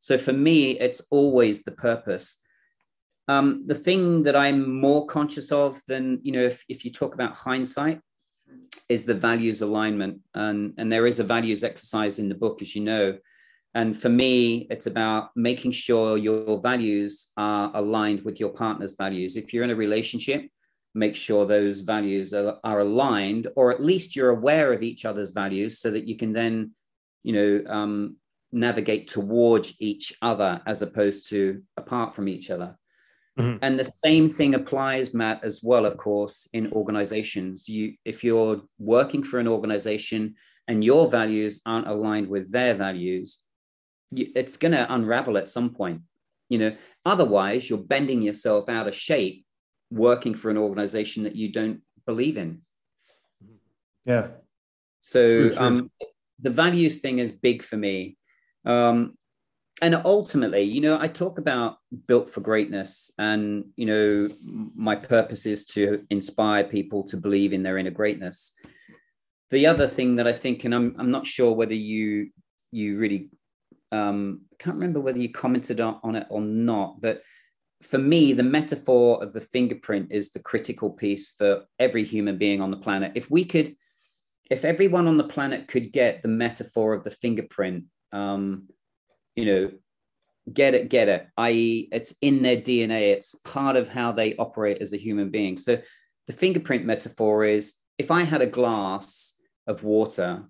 So 0.00 0.18
for 0.18 0.32
me, 0.32 0.78
it's 0.78 1.02
always 1.10 1.62
the 1.62 1.72
purpose. 1.72 2.40
Um, 3.28 3.64
the 3.66 3.74
thing 3.74 4.22
that 4.22 4.36
I'm 4.36 4.80
more 4.80 5.06
conscious 5.06 5.50
of 5.50 5.80
than, 5.88 6.20
you 6.22 6.32
know, 6.32 6.42
if, 6.42 6.62
if 6.68 6.84
you 6.84 6.92
talk 6.92 7.14
about 7.14 7.34
hindsight, 7.34 8.00
is 8.88 9.04
the 9.04 9.14
values 9.14 9.62
alignment. 9.62 10.20
And, 10.34 10.74
and 10.76 10.92
there 10.92 11.06
is 11.06 11.18
a 11.18 11.24
values 11.24 11.64
exercise 11.64 12.18
in 12.18 12.28
the 12.28 12.34
book, 12.34 12.60
as 12.60 12.76
you 12.76 12.82
know. 12.82 13.18
And 13.74 13.96
for 13.96 14.08
me, 14.08 14.68
it's 14.70 14.86
about 14.86 15.30
making 15.34 15.72
sure 15.72 16.16
your 16.16 16.60
values 16.60 17.32
are 17.36 17.72
aligned 17.74 18.22
with 18.22 18.38
your 18.38 18.50
partner's 18.50 18.94
values. 18.94 19.36
If 19.36 19.52
you're 19.52 19.64
in 19.64 19.70
a 19.70 19.76
relationship, 19.76 20.48
make 20.94 21.16
sure 21.16 21.44
those 21.44 21.80
values 21.80 22.32
are, 22.32 22.58
are 22.64 22.80
aligned, 22.80 23.48
or 23.56 23.70
at 23.70 23.82
least 23.82 24.14
you're 24.14 24.30
aware 24.30 24.72
of 24.72 24.82
each 24.82 25.04
other's 25.04 25.30
values 25.30 25.78
so 25.78 25.90
that 25.90 26.06
you 26.06 26.16
can 26.16 26.32
then 26.32 26.72
you 27.24 27.32
know, 27.32 27.72
um, 27.72 28.16
navigate 28.52 29.08
towards 29.08 29.74
each 29.80 30.12
other 30.22 30.60
as 30.66 30.82
opposed 30.82 31.28
to 31.30 31.60
apart 31.76 32.14
from 32.14 32.28
each 32.28 32.50
other. 32.50 32.76
Mm-hmm. 33.36 33.58
And 33.62 33.76
the 33.76 33.84
same 33.84 34.30
thing 34.30 34.54
applies, 34.54 35.12
Matt, 35.12 35.42
as 35.42 35.60
well, 35.64 35.86
of 35.86 35.96
course, 35.96 36.48
in 36.52 36.70
organizations. 36.70 37.68
You, 37.68 37.94
if 38.04 38.22
you're 38.22 38.62
working 38.78 39.24
for 39.24 39.40
an 39.40 39.48
organization 39.48 40.36
and 40.68 40.84
your 40.84 41.10
values 41.10 41.60
aren't 41.66 41.88
aligned 41.88 42.28
with 42.28 42.52
their 42.52 42.74
values, 42.74 43.40
you, 44.10 44.30
it's 44.36 44.56
going 44.56 44.72
to 44.72 44.94
unravel 44.94 45.36
at 45.36 45.48
some 45.48 45.70
point. 45.70 46.02
You 46.48 46.58
know, 46.58 46.76
otherwise, 47.04 47.68
you're 47.68 47.78
bending 47.78 48.22
yourself 48.22 48.68
out 48.68 48.86
of 48.86 48.94
shape 48.94 49.43
working 49.94 50.34
for 50.34 50.50
an 50.50 50.58
organization 50.58 51.24
that 51.24 51.36
you 51.36 51.52
don't 51.52 51.80
believe 52.06 52.36
in. 52.36 52.60
Yeah. 54.04 54.28
So, 55.00 55.54
um, 55.56 55.90
the 56.40 56.50
values 56.50 56.98
thing 56.98 57.18
is 57.20 57.32
big 57.32 57.62
for 57.62 57.76
me. 57.76 58.16
Um, 58.64 59.16
and 59.82 59.94
ultimately, 60.04 60.62
you 60.62 60.80
know, 60.80 60.98
I 61.00 61.08
talk 61.08 61.38
about 61.38 61.78
built 62.06 62.30
for 62.30 62.40
greatness, 62.40 63.10
and 63.18 63.64
you 63.76 63.86
know, 63.86 64.28
my 64.74 64.94
purpose 64.94 65.46
is 65.46 65.64
to 65.66 66.06
inspire 66.10 66.64
people 66.64 67.02
to 67.04 67.16
believe 67.16 67.52
in 67.52 67.62
their 67.62 67.78
inner 67.78 67.90
greatness. 67.90 68.56
The 69.50 69.66
other 69.66 69.88
thing 69.88 70.16
that 70.16 70.26
I 70.26 70.32
think, 70.32 70.64
and 70.64 70.74
I'm 70.74 70.94
I'm 70.98 71.10
not 71.10 71.26
sure 71.26 71.52
whether 71.52 71.74
you 71.74 72.30
you 72.70 72.98
really 72.98 73.30
um, 73.90 74.42
can't 74.58 74.76
remember 74.76 75.00
whether 75.00 75.18
you 75.18 75.30
commented 75.30 75.80
on, 75.80 76.00
on 76.02 76.16
it 76.16 76.26
or 76.30 76.40
not, 76.40 77.00
but 77.00 77.22
for 77.84 77.98
me, 77.98 78.32
the 78.32 78.42
metaphor 78.42 79.22
of 79.22 79.32
the 79.32 79.40
fingerprint 79.40 80.08
is 80.10 80.30
the 80.30 80.40
critical 80.40 80.90
piece 80.90 81.30
for 81.30 81.64
every 81.78 82.04
human 82.04 82.38
being 82.38 82.60
on 82.60 82.70
the 82.70 82.76
planet. 82.76 83.12
If 83.14 83.30
we 83.30 83.44
could 83.44 83.76
if 84.50 84.64
everyone 84.64 85.06
on 85.06 85.16
the 85.16 85.24
planet 85.24 85.68
could 85.68 85.92
get 85.92 86.22
the 86.22 86.28
metaphor 86.28 86.92
of 86.92 87.04
the 87.04 87.10
fingerprint, 87.10 87.84
um, 88.12 88.68
you 89.34 89.44
know, 89.46 89.70
get 90.52 90.74
it, 90.74 90.90
get 90.90 91.08
it, 91.08 91.28
i.e., 91.38 91.88
it's 91.90 92.14
in 92.20 92.42
their 92.42 92.56
DNA, 92.56 93.12
it's 93.12 93.34
part 93.36 93.76
of 93.76 93.88
how 93.88 94.12
they 94.12 94.36
operate 94.36 94.82
as 94.82 94.92
a 94.92 94.98
human 94.98 95.30
being. 95.30 95.56
So 95.56 95.80
the 96.26 96.32
fingerprint 96.32 96.84
metaphor 96.84 97.44
is 97.44 97.74
if 97.96 98.10
I 98.10 98.22
had 98.22 98.42
a 98.42 98.46
glass 98.46 99.34
of 99.66 99.82
water, 99.82 100.44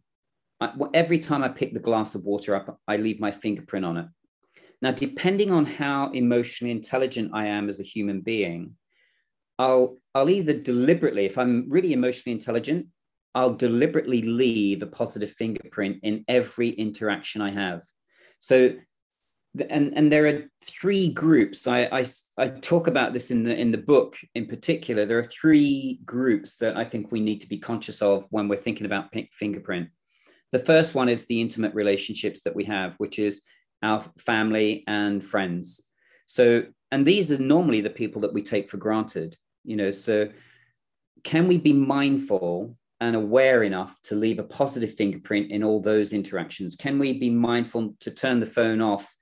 I, 0.60 0.72
every 0.92 1.18
time 1.18 1.44
I 1.44 1.48
pick 1.48 1.72
the 1.72 1.80
glass 1.80 2.14
of 2.14 2.24
water 2.24 2.56
up, 2.56 2.78
I 2.88 2.96
leave 2.96 3.20
my 3.20 3.30
fingerprint 3.30 3.86
on 3.86 3.96
it. 3.96 4.06
Now, 4.84 4.90
depending 4.90 5.50
on 5.50 5.64
how 5.64 6.10
emotionally 6.10 6.70
intelligent 6.70 7.30
I 7.32 7.46
am 7.46 7.70
as 7.70 7.80
a 7.80 7.82
human 7.82 8.20
being, 8.20 8.72
I'll, 9.58 9.96
I'll 10.14 10.28
either 10.28 10.52
deliberately, 10.52 11.24
if 11.24 11.38
I'm 11.38 11.70
really 11.70 11.94
emotionally 11.94 12.34
intelligent, 12.34 12.88
I'll 13.34 13.54
deliberately 13.54 14.20
leave 14.20 14.82
a 14.82 14.86
positive 14.86 15.30
fingerprint 15.30 16.00
in 16.02 16.22
every 16.28 16.68
interaction 16.68 17.40
I 17.40 17.50
have. 17.52 17.82
So, 18.40 18.74
and, 19.70 19.96
and 19.96 20.12
there 20.12 20.26
are 20.26 20.50
three 20.62 21.08
groups. 21.08 21.66
I, 21.66 21.88
I, 21.90 22.04
I 22.36 22.48
talk 22.48 22.86
about 22.86 23.14
this 23.14 23.30
in 23.30 23.44
the, 23.44 23.58
in 23.58 23.72
the 23.72 23.78
book 23.78 24.18
in 24.34 24.44
particular. 24.44 25.06
There 25.06 25.18
are 25.18 25.24
three 25.24 26.00
groups 26.04 26.58
that 26.58 26.76
I 26.76 26.84
think 26.84 27.10
we 27.10 27.20
need 27.20 27.40
to 27.40 27.48
be 27.48 27.56
conscious 27.56 28.02
of 28.02 28.26
when 28.28 28.48
we're 28.48 28.56
thinking 28.56 28.84
about 28.84 29.14
fingerprint. 29.32 29.88
The 30.52 30.58
first 30.58 30.94
one 30.94 31.08
is 31.08 31.24
the 31.24 31.40
intimate 31.40 31.72
relationships 31.72 32.42
that 32.42 32.54
we 32.54 32.64
have, 32.64 32.92
which 32.98 33.18
is 33.18 33.40
our 33.84 34.04
family 34.18 34.82
and 34.86 35.24
friends. 35.24 35.82
So, 36.26 36.64
and 36.90 37.06
these 37.06 37.30
are 37.30 37.38
normally 37.38 37.80
the 37.80 37.90
people 37.90 38.22
that 38.22 38.32
we 38.32 38.42
take 38.42 38.68
for 38.68 38.78
granted, 38.78 39.36
you 39.62 39.76
know. 39.76 39.90
So, 39.90 40.30
can 41.22 41.48
we 41.48 41.58
be 41.58 41.72
mindful 41.72 42.76
and 43.00 43.16
aware 43.16 43.62
enough 43.62 44.00
to 44.02 44.14
leave 44.14 44.38
a 44.38 44.44
positive 44.44 44.94
fingerprint 44.94 45.50
in 45.50 45.62
all 45.62 45.80
those 45.80 46.12
interactions? 46.12 46.76
Can 46.76 46.98
we 46.98 47.18
be 47.18 47.30
mindful 47.30 47.94
to 48.00 48.10
turn 48.10 48.40
the 48.40 48.46
phone 48.46 48.80
off 48.80 49.14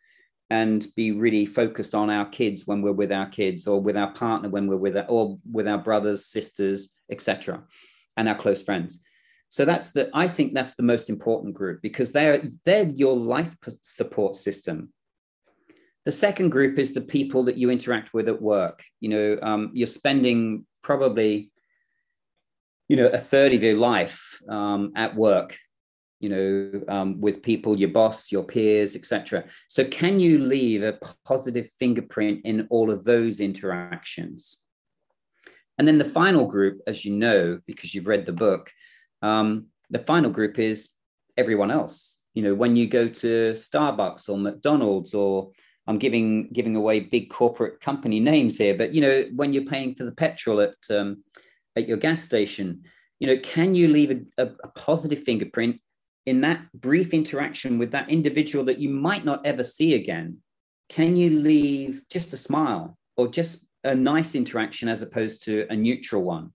and 0.51 0.87
be 0.96 1.12
really 1.12 1.46
focused 1.46 1.94
on 1.94 2.11
our 2.11 2.27
kids 2.27 2.66
when 2.66 2.83
we're 2.83 2.92
with 2.92 3.11
our 3.11 3.27
kids 3.27 3.66
or 3.66 3.81
with 3.81 3.96
our 3.96 4.12
partner 4.12 4.48
when 4.48 4.66
we're 4.66 4.77
with 4.77 4.96
our, 4.96 5.07
or 5.07 5.38
with 5.51 5.66
our 5.66 5.79
brothers, 5.79 6.27
sisters, 6.27 6.94
etc., 7.11 7.62
and 8.16 8.29
our 8.29 8.35
close 8.35 8.62
friends? 8.62 9.01
So 9.52 9.66
that's 9.66 9.90
the 9.90 10.08
I 10.14 10.28
think 10.28 10.54
that's 10.54 10.76
the 10.76 10.82
most 10.82 11.10
important 11.10 11.52
group 11.52 11.82
because 11.82 12.10
they're 12.10 12.42
they're 12.64 12.88
your 12.88 13.14
life 13.14 13.54
support 13.82 14.34
system. 14.34 14.94
The 16.06 16.10
second 16.10 16.48
group 16.48 16.78
is 16.78 16.94
the 16.94 17.02
people 17.02 17.42
that 17.44 17.58
you 17.58 17.68
interact 17.68 18.14
with 18.14 18.28
at 18.28 18.40
work. 18.40 18.82
You 19.00 19.10
know, 19.10 19.38
um, 19.42 19.70
you're 19.74 19.86
spending 19.86 20.64
probably, 20.82 21.52
you 22.88 22.96
know, 22.96 23.08
a 23.08 23.18
third 23.18 23.52
of 23.52 23.62
your 23.62 23.76
life 23.76 24.40
um, 24.48 24.92
at 24.96 25.14
work. 25.14 25.58
You 26.18 26.30
know, 26.30 26.82
um, 26.88 27.20
with 27.20 27.42
people, 27.42 27.78
your 27.78 27.90
boss, 27.90 28.32
your 28.32 28.44
peers, 28.44 28.96
etc. 28.96 29.44
So, 29.68 29.84
can 29.84 30.18
you 30.18 30.38
leave 30.38 30.82
a 30.82 30.98
positive 31.26 31.68
fingerprint 31.78 32.40
in 32.44 32.66
all 32.70 32.90
of 32.90 33.04
those 33.04 33.38
interactions? 33.40 34.62
And 35.76 35.86
then 35.86 35.98
the 35.98 36.06
final 36.06 36.46
group, 36.46 36.80
as 36.86 37.04
you 37.04 37.14
know, 37.14 37.58
because 37.66 37.94
you've 37.94 38.06
read 38.06 38.24
the 38.24 38.32
book, 38.32 38.70
um, 39.22 39.66
the 39.90 39.98
final 40.00 40.30
group 40.30 40.58
is 40.58 40.90
everyone 41.37 41.70
else. 41.70 42.18
You 42.35 42.42
know, 42.42 42.54
when 42.54 42.76
you 42.76 42.87
go 42.87 43.08
to 43.08 43.52
Starbucks 43.52 44.28
or 44.28 44.38
McDonald's 44.38 45.14
or 45.14 45.52
I'm 45.87 45.98
giving 45.98 46.48
giving 46.52 46.76
away 46.76 47.00
big 47.00 47.30
corporate 47.30 47.80
company 47.80 48.20
names 48.20 48.56
here, 48.56 48.76
but 48.76 48.94
you 48.94 49.00
know, 49.00 49.24
when 49.35 49.52
you're 49.52 49.64
paying 49.64 49.94
for 49.94 50.04
the 50.04 50.12
petrol 50.12 50.61
at 50.61 50.74
um, 50.90 51.24
at 51.76 51.88
your 51.88 51.96
gas 51.96 52.22
station, 52.22 52.82
you 53.18 53.26
know, 53.26 53.37
can 53.38 53.74
you 53.74 53.88
leave 53.88 54.11
a, 54.11 54.42
a, 54.42 54.50
a 54.64 54.68
positive 54.68 55.22
fingerprint 55.22 55.80
in 56.26 56.40
that 56.42 56.61
brief 56.72 57.12
interaction 57.12 57.78
with 57.78 57.90
that 57.90 58.08
individual 58.08 58.64
that 58.64 58.78
you 58.78 58.88
might 58.88 59.24
not 59.24 59.44
ever 59.44 59.64
see 59.64 59.94
again? 59.94 60.38
Can 60.88 61.16
you 61.16 61.30
leave 61.30 62.02
just 62.11 62.32
a 62.32 62.37
smile 62.37 62.96
or 63.16 63.28
just 63.28 63.66
a 63.85 63.94
nice 63.94 64.35
interaction 64.35 64.88
as 64.88 65.02
opposed 65.02 65.42
to 65.44 65.66
a 65.70 65.76
neutral 65.76 66.22
one? 66.22 66.52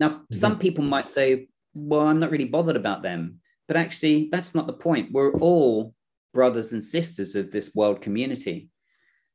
Now, 0.00 0.08
mm-hmm. 0.08 0.34
some 0.34 0.58
people 0.58 0.84
might 0.84 1.08
say, 1.08 1.48
well, 1.74 2.06
I'm 2.06 2.18
not 2.18 2.30
really 2.30 2.44
bothered 2.44 2.76
about 2.76 3.02
them. 3.02 3.40
But 3.66 3.76
actually, 3.76 4.28
that's 4.32 4.54
not 4.54 4.66
the 4.66 4.72
point. 4.72 5.12
We're 5.12 5.32
all 5.34 5.94
brothers 6.32 6.72
and 6.72 6.82
sisters 6.82 7.34
of 7.34 7.50
this 7.50 7.74
world 7.74 8.00
community. 8.00 8.70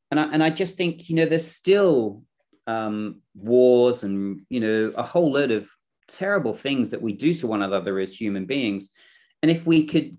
And 0.10 0.20
I, 0.20 0.24
and 0.34 0.44
I 0.44 0.50
just 0.50 0.76
think, 0.76 1.10
you 1.10 1.16
know, 1.16 1.26
there's 1.26 1.48
still 1.48 2.24
um, 2.66 3.22
wars 3.36 4.04
and, 4.04 4.42
you 4.50 4.60
know, 4.60 4.94
a 4.96 5.04
whole 5.04 5.32
load 5.32 5.52
of 5.52 5.70
terrible 6.08 6.54
things 6.54 6.90
that 6.90 7.02
we 7.02 7.14
do 7.14 7.34
to 7.34 7.48
one 7.48 7.62
another 7.62 8.00
as 8.00 8.14
human 8.14 8.46
beings. 8.46 8.90
And 9.42 9.52
if 9.52 9.66
we 9.68 9.86
could 9.86 10.18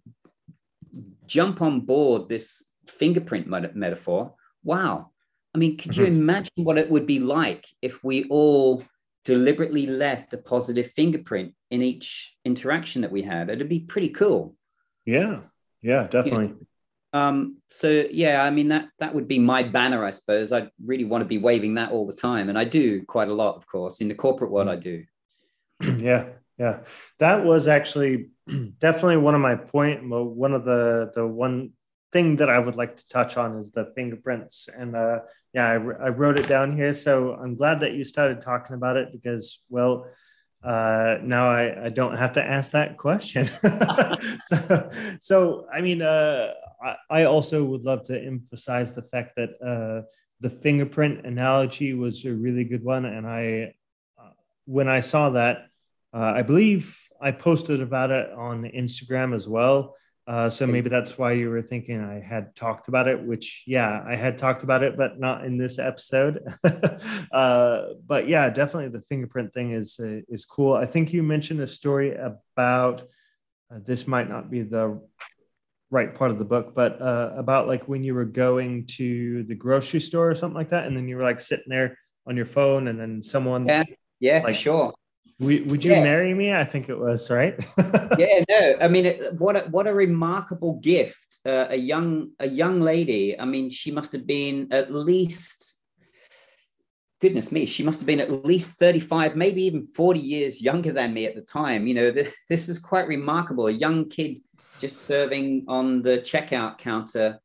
jump 1.26 1.60
on 1.60 1.80
board 1.80 2.28
this 2.28 2.62
fingerprint 2.86 3.48
metaphor, 3.48 4.34
wow. 4.62 5.10
I 5.54 5.58
mean, 5.58 5.76
could 5.76 5.92
mm-hmm. 5.92 6.14
you 6.14 6.20
imagine 6.20 6.52
what 6.56 6.78
it 6.78 6.90
would 6.90 7.06
be 7.06 7.18
like 7.18 7.66
if 7.82 8.02
we 8.04 8.24
all 8.24 8.84
deliberately 9.24 9.86
left 9.86 10.32
a 10.34 10.38
positive 10.38 10.90
fingerprint 10.90 11.54
in 11.70 11.82
each 11.82 12.34
interaction 12.44 13.02
that 13.02 13.12
we 13.12 13.22
had. 13.22 13.50
It'd 13.50 13.68
be 13.68 13.80
pretty 13.80 14.10
cool. 14.10 14.56
Yeah, 15.04 15.40
yeah, 15.82 16.06
definitely. 16.08 16.54
Yeah. 17.12 17.28
Um, 17.28 17.58
so 17.68 18.06
yeah, 18.10 18.42
I 18.42 18.50
mean 18.50 18.68
that 18.68 18.88
that 18.98 19.14
would 19.14 19.28
be 19.28 19.38
my 19.38 19.62
banner, 19.62 20.04
I 20.04 20.10
suppose. 20.10 20.52
I 20.52 20.68
really 20.84 21.04
want 21.04 21.22
to 21.22 21.26
be 21.26 21.38
waving 21.38 21.74
that 21.74 21.92
all 21.92 22.06
the 22.06 22.12
time, 22.12 22.48
and 22.48 22.58
I 22.58 22.64
do 22.64 23.04
quite 23.04 23.28
a 23.28 23.34
lot, 23.34 23.56
of 23.56 23.66
course. 23.66 24.00
In 24.00 24.08
the 24.08 24.14
corporate 24.14 24.50
world, 24.50 24.68
I 24.68 24.76
do. 24.76 25.04
yeah, 25.80 26.26
yeah, 26.58 26.80
that 27.20 27.44
was 27.44 27.68
actually 27.68 28.30
definitely 28.78 29.18
one 29.18 29.34
of 29.34 29.40
my 29.40 29.54
point. 29.54 30.08
One 30.08 30.52
of 30.52 30.64
the 30.64 31.12
the 31.14 31.26
one 31.26 31.70
thing 32.14 32.36
that 32.36 32.48
I 32.48 32.60
would 32.60 32.76
like 32.76 32.94
to 32.94 33.08
touch 33.08 33.36
on 33.36 33.58
is 33.58 33.72
the 33.72 33.92
fingerprints. 33.96 34.68
And 34.68 34.94
uh, 34.94 35.18
yeah, 35.52 35.66
I, 35.68 35.74
I, 35.74 36.08
wrote 36.10 36.38
it 36.38 36.46
down 36.46 36.76
here. 36.76 36.92
So 36.92 37.34
I'm 37.34 37.56
glad 37.56 37.80
that 37.80 37.94
you 37.94 38.04
started 38.04 38.40
talking 38.40 38.76
about 38.76 38.96
it 38.96 39.10
because, 39.10 39.64
well, 39.68 40.06
uh, 40.62 41.16
now 41.22 41.50
I, 41.50 41.86
I 41.86 41.88
don't 41.88 42.16
have 42.16 42.34
to 42.34 42.42
ask 42.42 42.70
that 42.70 42.98
question. 42.98 43.50
so, 44.48 44.90
so, 45.20 45.66
I 45.74 45.80
mean, 45.80 46.02
uh, 46.02 46.52
I, 46.80 46.94
I, 47.10 47.24
also 47.24 47.64
would 47.64 47.82
love 47.82 48.04
to 48.04 48.16
emphasize 48.18 48.94
the 48.94 49.02
fact 49.02 49.34
that 49.36 49.50
uh, 49.60 50.06
the 50.40 50.50
fingerprint 50.50 51.26
analogy 51.26 51.94
was 51.94 52.24
a 52.24 52.32
really 52.32 52.64
good 52.64 52.84
one. 52.84 53.04
And 53.06 53.26
I, 53.26 53.74
uh, 54.16 54.30
when 54.66 54.88
I 54.88 55.00
saw 55.00 55.30
that, 55.30 55.66
uh, 56.14 56.32
I 56.38 56.42
believe 56.42 56.96
I 57.20 57.32
posted 57.32 57.80
about 57.82 58.12
it 58.12 58.30
on 58.30 58.62
Instagram 58.62 59.34
as 59.34 59.48
well. 59.48 59.96
Uh, 60.26 60.48
so 60.48 60.66
maybe 60.66 60.88
that's 60.88 61.18
why 61.18 61.32
you 61.32 61.50
were 61.50 61.60
thinking 61.60 62.02
I 62.02 62.18
had 62.18 62.56
talked 62.56 62.88
about 62.88 63.08
it, 63.08 63.22
which, 63.22 63.64
yeah, 63.66 64.02
I 64.06 64.16
had 64.16 64.38
talked 64.38 64.62
about 64.62 64.82
it, 64.82 64.96
but 64.96 65.20
not 65.20 65.44
in 65.44 65.58
this 65.58 65.78
episode. 65.78 66.40
uh, 67.32 67.82
but 68.06 68.26
yeah, 68.26 68.48
definitely 68.48 68.88
the 68.88 69.04
fingerprint 69.04 69.52
thing 69.52 69.72
is 69.72 70.00
uh, 70.00 70.20
is 70.28 70.46
cool. 70.46 70.74
I 70.74 70.86
think 70.86 71.12
you 71.12 71.22
mentioned 71.22 71.60
a 71.60 71.66
story 71.66 72.14
about 72.14 73.02
uh, 73.70 73.80
this 73.84 74.06
might 74.06 74.30
not 74.30 74.50
be 74.50 74.62
the 74.62 74.98
right 75.90 76.14
part 76.14 76.30
of 76.30 76.38
the 76.38 76.44
book, 76.46 76.74
but 76.74 77.02
uh, 77.02 77.34
about 77.36 77.68
like 77.68 77.86
when 77.86 78.02
you 78.02 78.14
were 78.14 78.24
going 78.24 78.86
to 78.96 79.42
the 79.44 79.54
grocery 79.54 80.00
store 80.00 80.30
or 80.30 80.34
something 80.34 80.56
like 80.56 80.70
that, 80.70 80.86
and 80.86 80.96
then 80.96 81.06
you 81.06 81.16
were 81.16 81.22
like 81.22 81.40
sitting 81.40 81.68
there 81.68 81.98
on 82.26 82.34
your 82.34 82.46
phone, 82.46 82.88
and 82.88 82.98
then 82.98 83.20
someone, 83.20 83.66
yeah, 83.66 83.84
yeah, 84.20 84.34
like, 84.36 84.46
for 84.46 84.54
sure 84.54 84.94
would 85.40 85.84
you 85.84 85.92
yeah. 85.92 86.02
marry 86.02 86.32
me? 86.32 86.52
I 86.52 86.64
think 86.64 86.88
it 86.88 86.98
was 86.98 87.30
right. 87.30 87.58
yeah, 88.18 88.44
no. 88.48 88.76
I 88.80 88.88
mean, 88.88 89.06
it, 89.06 89.34
what 89.34 89.56
a, 89.56 89.60
what 89.70 89.86
a 89.86 89.94
remarkable 89.94 90.74
gift. 90.80 91.38
Uh, 91.44 91.66
a 91.70 91.76
young 91.76 92.30
a 92.38 92.48
young 92.48 92.80
lady. 92.80 93.38
I 93.38 93.44
mean, 93.44 93.68
she 93.68 93.90
must 93.90 94.12
have 94.12 94.26
been 94.26 94.68
at 94.70 94.92
least. 94.92 95.76
Goodness 97.20 97.52
me, 97.52 97.64
she 97.64 97.82
must 97.82 98.00
have 98.00 98.06
been 98.06 98.20
at 98.20 98.44
least 98.44 98.78
35, 98.78 99.34
maybe 99.34 99.62
even 99.64 99.82
40 99.82 100.20
years 100.20 100.62
younger 100.62 100.92
than 100.92 101.14
me 101.14 101.24
at 101.24 101.34
the 101.34 101.40
time. 101.40 101.86
You 101.86 101.94
know, 101.94 102.10
this, 102.10 102.34
this 102.50 102.68
is 102.68 102.78
quite 102.78 103.06
remarkable. 103.08 103.68
A 103.68 103.72
young 103.72 104.10
kid 104.10 104.42
just 104.78 105.02
serving 105.02 105.64
on 105.66 106.02
the 106.02 106.18
checkout 106.18 106.76
counter 106.76 107.38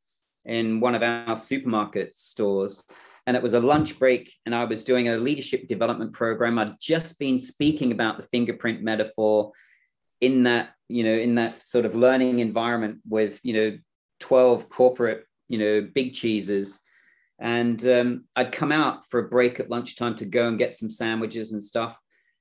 in 0.44 0.80
one 0.80 0.96
of 0.96 1.04
our 1.04 1.38
supermarket 1.38 2.16
stores 2.16 2.84
and 3.30 3.38
it 3.38 3.44
was 3.44 3.54
a 3.54 3.60
lunch 3.60 4.00
break 4.00 4.34
and 4.48 4.56
i 4.56 4.66
was 4.66 4.84
doing 4.84 5.08
a 5.08 5.16
leadership 5.16 5.68
development 5.68 6.14
program. 6.14 6.58
I'd 6.58 6.80
just 6.82 7.20
been 7.20 7.38
speaking 7.38 7.92
about 7.92 8.18
the 8.18 8.24
fingerprint 8.24 8.82
metaphor 8.82 9.52
in 10.20 10.44
that 10.44 10.72
you 10.88 11.04
know 11.04 11.14
in 11.14 11.36
that 11.36 11.62
sort 11.62 11.86
of 11.86 11.94
learning 11.94 12.40
environment 12.40 13.02
with 13.08 13.40
you 13.44 13.54
know 13.54 13.78
12 14.20 14.68
corporate 14.68 15.26
you 15.48 15.60
know 15.60 15.88
big 15.94 16.14
cheeses. 16.14 16.82
And 17.38 17.80
um, 17.86 18.26
i'd 18.36 18.52
come 18.52 18.72
out 18.72 19.08
for 19.08 19.20
a 19.20 19.30
break 19.30 19.60
at 19.60 19.70
lunchtime 19.70 20.16
to 20.16 20.26
go 20.26 20.48
and 20.48 20.58
get 20.58 20.74
some 20.74 20.90
sandwiches 20.90 21.52
and 21.52 21.64
stuff. 21.64 21.96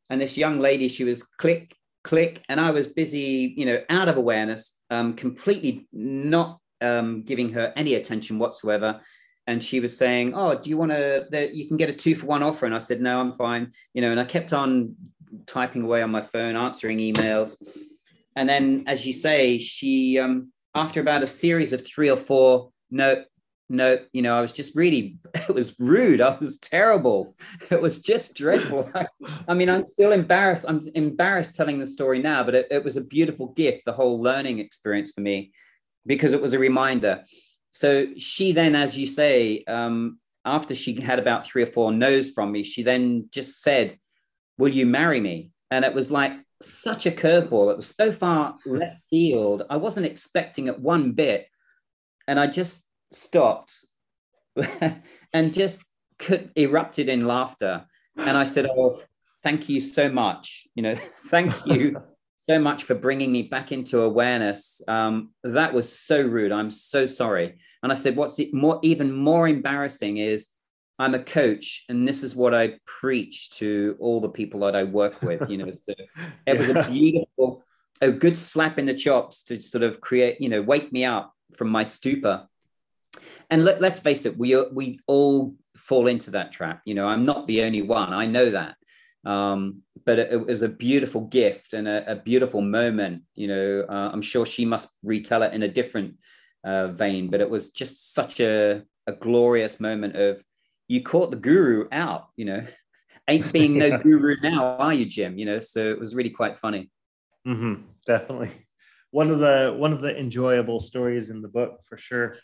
And 0.09 0.19
this 0.19 0.39
young 0.39 0.59
lady 0.59 0.89
she 0.89 1.05
was 1.05 1.23
click 1.23 1.77
click 2.03 2.43
and 2.49 2.59
i 2.59 2.71
was 2.71 2.87
busy 2.87 3.53
you 3.59 3.67
know 3.67 3.79
out 3.91 4.09
of 4.09 4.17
awareness 4.17 4.79
um, 4.89 5.13
completely 5.13 5.87
not 5.93 6.61
um, 6.81 7.23
giving 7.25 7.51
her 7.53 7.75
any 7.77 7.95
attention 7.95 8.39
whatsoever 8.39 9.01
and 9.49 9.65
she 9.65 9.81
was 9.81 9.97
saying, 9.97 10.35
"Oh, 10.35 10.55
do 10.55 10.69
you 10.69 10.77
want 10.77 10.93
to? 10.93 11.51
You 11.53 11.67
can 11.67 11.79
get 11.79 11.89
a 11.89 11.95
two 11.95 12.15
for 12.15 12.27
one 12.27 12.43
offer." 12.43 12.67
And 12.67 12.75
I 12.75 12.79
said, 12.79 13.01
"No, 13.01 13.19
I'm 13.19 13.33
fine." 13.33 13.73
You 13.95 14.03
know, 14.03 14.11
and 14.11 14.21
I 14.21 14.25
kept 14.25 14.53
on 14.53 14.95
typing 15.47 15.83
away 15.83 16.03
on 16.03 16.11
my 16.11 16.21
phone, 16.21 16.55
answering 16.55 16.99
emails, 16.99 17.61
and 18.37 18.47
then, 18.49 18.85
as 18.87 19.07
you 19.07 19.15
say, 19.15 19.59
she 19.59 20.19
um, 20.19 20.53
after 20.75 21.01
about 21.01 21.23
a 21.23 21.27
series 21.27 21.73
of 21.73 21.85
three 21.85 22.11
or 22.11 22.17
four, 22.17 22.71
no, 22.91 23.25
no, 23.71 23.99
you 24.13 24.21
know, 24.21 24.37
I 24.37 24.43
was 24.43 24.53
just 24.53 24.77
really, 24.77 25.17
it 25.35 25.55
was 25.55 25.75
rude. 25.81 26.21
I 26.21 26.37
was 26.37 26.59
terrible. 26.59 27.35
It 27.71 27.81
was 27.81 27.99
just 28.01 28.35
dreadful. 28.35 28.91
I, 28.95 29.07
I 29.47 29.55
mean, 29.55 29.71
I'm 29.71 29.89
still 29.89 30.13
embarrassed. 30.13 30.67
I'm 30.69 30.83
embarrassed 30.95 31.57
telling 31.57 31.79
the 31.79 31.87
story 31.87 32.19
now, 32.19 32.43
but 32.43 32.55
it, 32.55 32.67
it 32.71 32.85
was 32.85 32.97
a 32.99 33.03
beautiful 33.03 33.49
gift, 33.49 33.85
the 33.87 33.93
whole 33.93 34.21
learning 34.21 34.59
experience 34.59 35.11
for 35.15 35.23
me, 35.23 35.53
because 36.07 36.33
it 36.33 36.43
was 36.43 36.53
a 36.53 36.59
reminder 36.59 37.25
so 37.71 38.07
she 38.17 38.53
then, 38.53 38.75
as 38.75 38.97
you 38.97 39.07
say, 39.07 39.65
um, 39.65 40.19
after 40.45 40.75
she 40.75 41.01
had 41.01 41.19
about 41.19 41.45
three 41.45 41.63
or 41.63 41.67
four 41.67 41.93
no's 41.93 42.31
from 42.31 42.53
me, 42.53 42.63
she 42.63 42.83
then 42.83 43.29
just 43.31 43.63
said, 43.63 43.99
Will 44.57 44.69
you 44.69 44.87
marry 44.87 45.21
me? 45.21 45.51
And 45.71 45.85
it 45.85 45.95
was 45.95 46.11
like 46.11 46.33
such 46.61 47.07
a 47.07 47.11
curveball. 47.11 47.71
It 47.71 47.77
was 47.77 47.95
so 47.97 48.11
far 48.11 48.57
left 48.67 49.03
field. 49.09 49.63
I 49.71 49.77
wasn't 49.77 50.07
expecting 50.07 50.67
it 50.67 50.79
one 50.79 51.13
bit. 51.13 51.47
And 52.27 52.41
I 52.41 52.47
just 52.47 52.87
stopped 53.13 53.85
and 55.33 55.55
just 55.55 55.85
could 56.19 56.51
erupted 56.57 57.09
in 57.09 57.27
laughter. 57.27 57.87
And 58.17 58.37
I 58.37 58.45
said, 58.45 58.67
Oh, 58.67 58.99
thank 59.43 59.69
you 59.69 59.81
so 59.81 60.09
much. 60.09 60.67
You 60.75 60.83
know, 60.83 60.97
thank 61.31 61.53
you 61.67 62.03
so 62.49 62.59
much 62.59 62.85
for 62.85 62.95
bringing 62.95 63.31
me 63.31 63.43
back 63.43 63.73
into 63.73 64.03
awareness. 64.03 64.81
Um, 64.89 65.31
that 65.45 65.73
was 65.73 65.93
so 65.93 66.23
rude. 66.23 66.53
I'm 66.53 66.71
so 66.71 67.05
sorry. 67.05 67.59
And 67.83 67.93
I 67.93 67.95
said, 67.95 68.17
what's 68.17 68.41
more, 68.53 68.81
even 68.83 69.13
more 69.13 69.47
embarrassing 69.47 70.17
is 70.17 70.49
I'm 70.99 71.15
a 71.15 71.23
coach, 71.23 71.85
and 71.89 72.09
this 72.09 72.25
is 72.25 72.35
what 72.35 72.55
I 72.55 72.79
preach 72.85 73.51
to 73.51 73.97
all 74.01 74.21
the 74.21 74.29
people 74.29 74.61
that 74.61 74.75
I 74.75 74.83
work 74.83 75.23
with. 75.23 75.49
You 75.49 75.59
know, 75.59 75.71
so 75.71 75.93
it 75.97 76.09
yeah. 76.47 76.55
was 76.55 76.71
a 76.71 76.91
beautiful, 76.91 77.65
a 78.01 78.11
good 78.11 78.37
slap 78.37 78.79
in 78.79 78.87
the 78.87 78.95
chops 78.95 79.45
to 79.45 79.61
sort 79.61 79.85
of 79.85 80.01
create, 80.01 80.41
you 80.41 80.49
know, 80.49 80.61
wake 80.61 80.93
me 80.93 81.05
up 81.05 81.33
from 81.57 81.69
my 81.69 81.85
stupor. 81.85 82.49
And 83.51 83.65
let, 83.65 83.81
let's 83.81 84.01
face 84.01 84.27
it, 84.27 84.37
we 84.37 84.61
we 84.73 84.99
all 85.07 85.55
fall 85.77 86.09
into 86.09 86.33
that 86.33 86.51
trap. 86.51 86.83
You 86.85 86.95
know, 86.95 87.07
I'm 87.07 87.25
not 87.25 87.47
the 87.47 87.63
only 87.63 87.83
one. 87.83 88.13
I 88.13 88.27
know 88.27 88.51
that. 88.51 88.75
Um, 89.29 89.83
but 90.07 90.19
it, 90.19 90.33
it, 90.33 90.47
was 90.47 90.63
a 90.63 90.71
beautiful 90.71 91.21
gift 91.21 91.75
and 91.75 91.87
a, 91.87 92.13
a 92.13 92.17
beautiful 92.17 92.63
moment. 92.63 93.25
You 93.35 93.49
know, 93.49 93.87
uh, 93.87 94.11
I'm 94.11 94.23
sure 94.23 94.47
she 94.47 94.65
must 94.65 94.89
retell 95.03 95.43
it 95.43 95.53
in 95.53 95.63
a 95.63 95.69
different 95.69 96.15
uh, 96.65 96.89
vein, 96.89 97.29
but 97.29 97.43
it 97.43 97.51
was 97.51 97.69
just 97.69 98.15
such 98.15 98.41
a, 98.41 98.85
a 99.07 99.13
glorious 99.13 99.81
moment 99.81 100.17
of 100.17 100.43
you 100.89 101.03
caught 101.03 101.31
the 101.31 101.37
guru 101.37 101.89
out, 101.93 102.29
you 102.37 102.47
know, 102.47 102.65
ain't 103.29 103.53
being 103.53 103.77
no 103.77 103.99
guru 104.03 104.37
now, 104.43 104.79
are 104.79 104.95
you, 104.95 105.05
Jim? 105.05 105.37
You 105.37 105.45
know, 105.45 105.61
so 105.61 105.91
it 105.91 106.01
was 106.01 106.15
really 106.15 106.31
quite 106.31 106.57
funny. 106.57 106.91
Mm-hmm, 107.47 107.83
definitely. 108.07 108.53
One 109.11 109.31
of 109.31 109.41
the 109.41 109.75
one 109.77 109.93
of 109.93 110.01
the 110.01 110.19
enjoyable 110.19 110.81
stories 110.81 111.29
in 111.29 111.43
the 111.43 111.49
book 111.49 111.81
for 111.85 111.99
sure. 111.99 112.35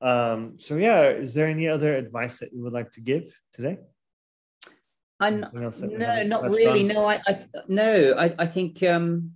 Um, 0.00 0.58
so 0.58 0.76
yeah, 0.76 1.08
is 1.08 1.34
there 1.34 1.48
any 1.48 1.66
other 1.66 1.96
advice 1.96 2.38
that 2.38 2.52
you 2.52 2.62
would 2.62 2.72
like 2.72 2.92
to 2.92 3.00
give 3.00 3.36
today? 3.52 3.78
I'm, 5.20 5.40
no, 5.40 6.22
not 6.24 6.50
really. 6.50 6.80
On? 6.80 6.88
No, 6.88 7.08
I, 7.08 7.20
I 7.26 7.46
no, 7.68 8.14
I, 8.18 8.34
I 8.38 8.46
think 8.46 8.82
um, 8.82 9.32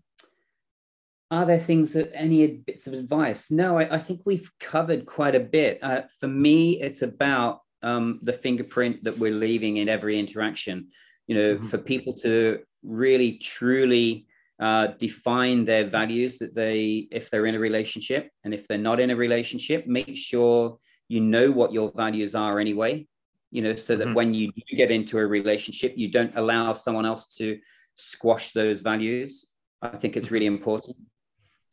are 1.31 1.47
there 1.47 1.59
things 1.59 1.93
that 1.93 2.11
any 2.15 2.47
bits 2.47 2.87
of 2.87 2.95
advice? 2.95 3.51
No, 3.51 3.79
I, 3.79 3.97
I 3.97 3.99
think 3.99 4.23
we've 4.25 4.51
covered 4.61 5.07
quite 5.07 5.35
a 5.35 5.41
bit. 5.41 5.79
Uh, 5.83 6.03
for 6.19 6.29
me, 6.29 6.81
it's 6.81 7.03
about 7.03 7.61
um, 7.83 8.19
the 8.23 8.33
fingerprint 8.33 9.05
that 9.05 9.19
we're 9.19 9.31
leaving 9.31 9.77
in 9.77 9.89
every 9.89 10.19
interaction. 10.19 10.89
You 11.27 11.35
know, 11.35 11.55
mm-hmm. 11.57 11.67
for 11.67 11.79
people 11.79 12.15
to 12.15 12.61
really 12.83 13.39
truly 13.39 14.27
uh, 14.59 14.89
define 14.99 15.65
their 15.65 15.85
values 15.85 16.39
that 16.39 16.55
they, 16.55 17.07
if 17.13 17.31
they're 17.31 17.47
in 17.47 17.55
a 17.55 17.61
relationship, 17.61 18.31
and 18.45 18.55
if 18.55 18.67
they're 18.67 18.79
not 18.79 18.99
in 18.99 19.11
a 19.11 19.17
relationship, 19.17 19.87
make 19.87 20.17
sure 20.17 20.79
you 21.09 21.21
know 21.21 21.51
what 21.51 21.73
your 21.73 21.93
values 21.95 22.35
are 22.35 22.59
anyway. 22.59 23.07
You 23.51 23.63
know, 23.63 23.77
so 23.77 23.97
that 23.97 24.07
mm-hmm. 24.07 24.15
when 24.15 24.35
you 24.35 24.53
get 24.77 24.91
into 24.91 25.19
a 25.19 25.27
relationship, 25.27 25.95
you 25.97 26.11
don't 26.11 26.33
allow 26.37 26.73
someone 26.75 27.07
else 27.07 27.35
to 27.37 27.59
squash 27.97 28.53
those 28.53 28.83
values. 28.83 29.47
I 29.81 29.89
think 29.89 30.17
it's 30.17 30.31
really 30.31 30.47
important. 30.47 30.97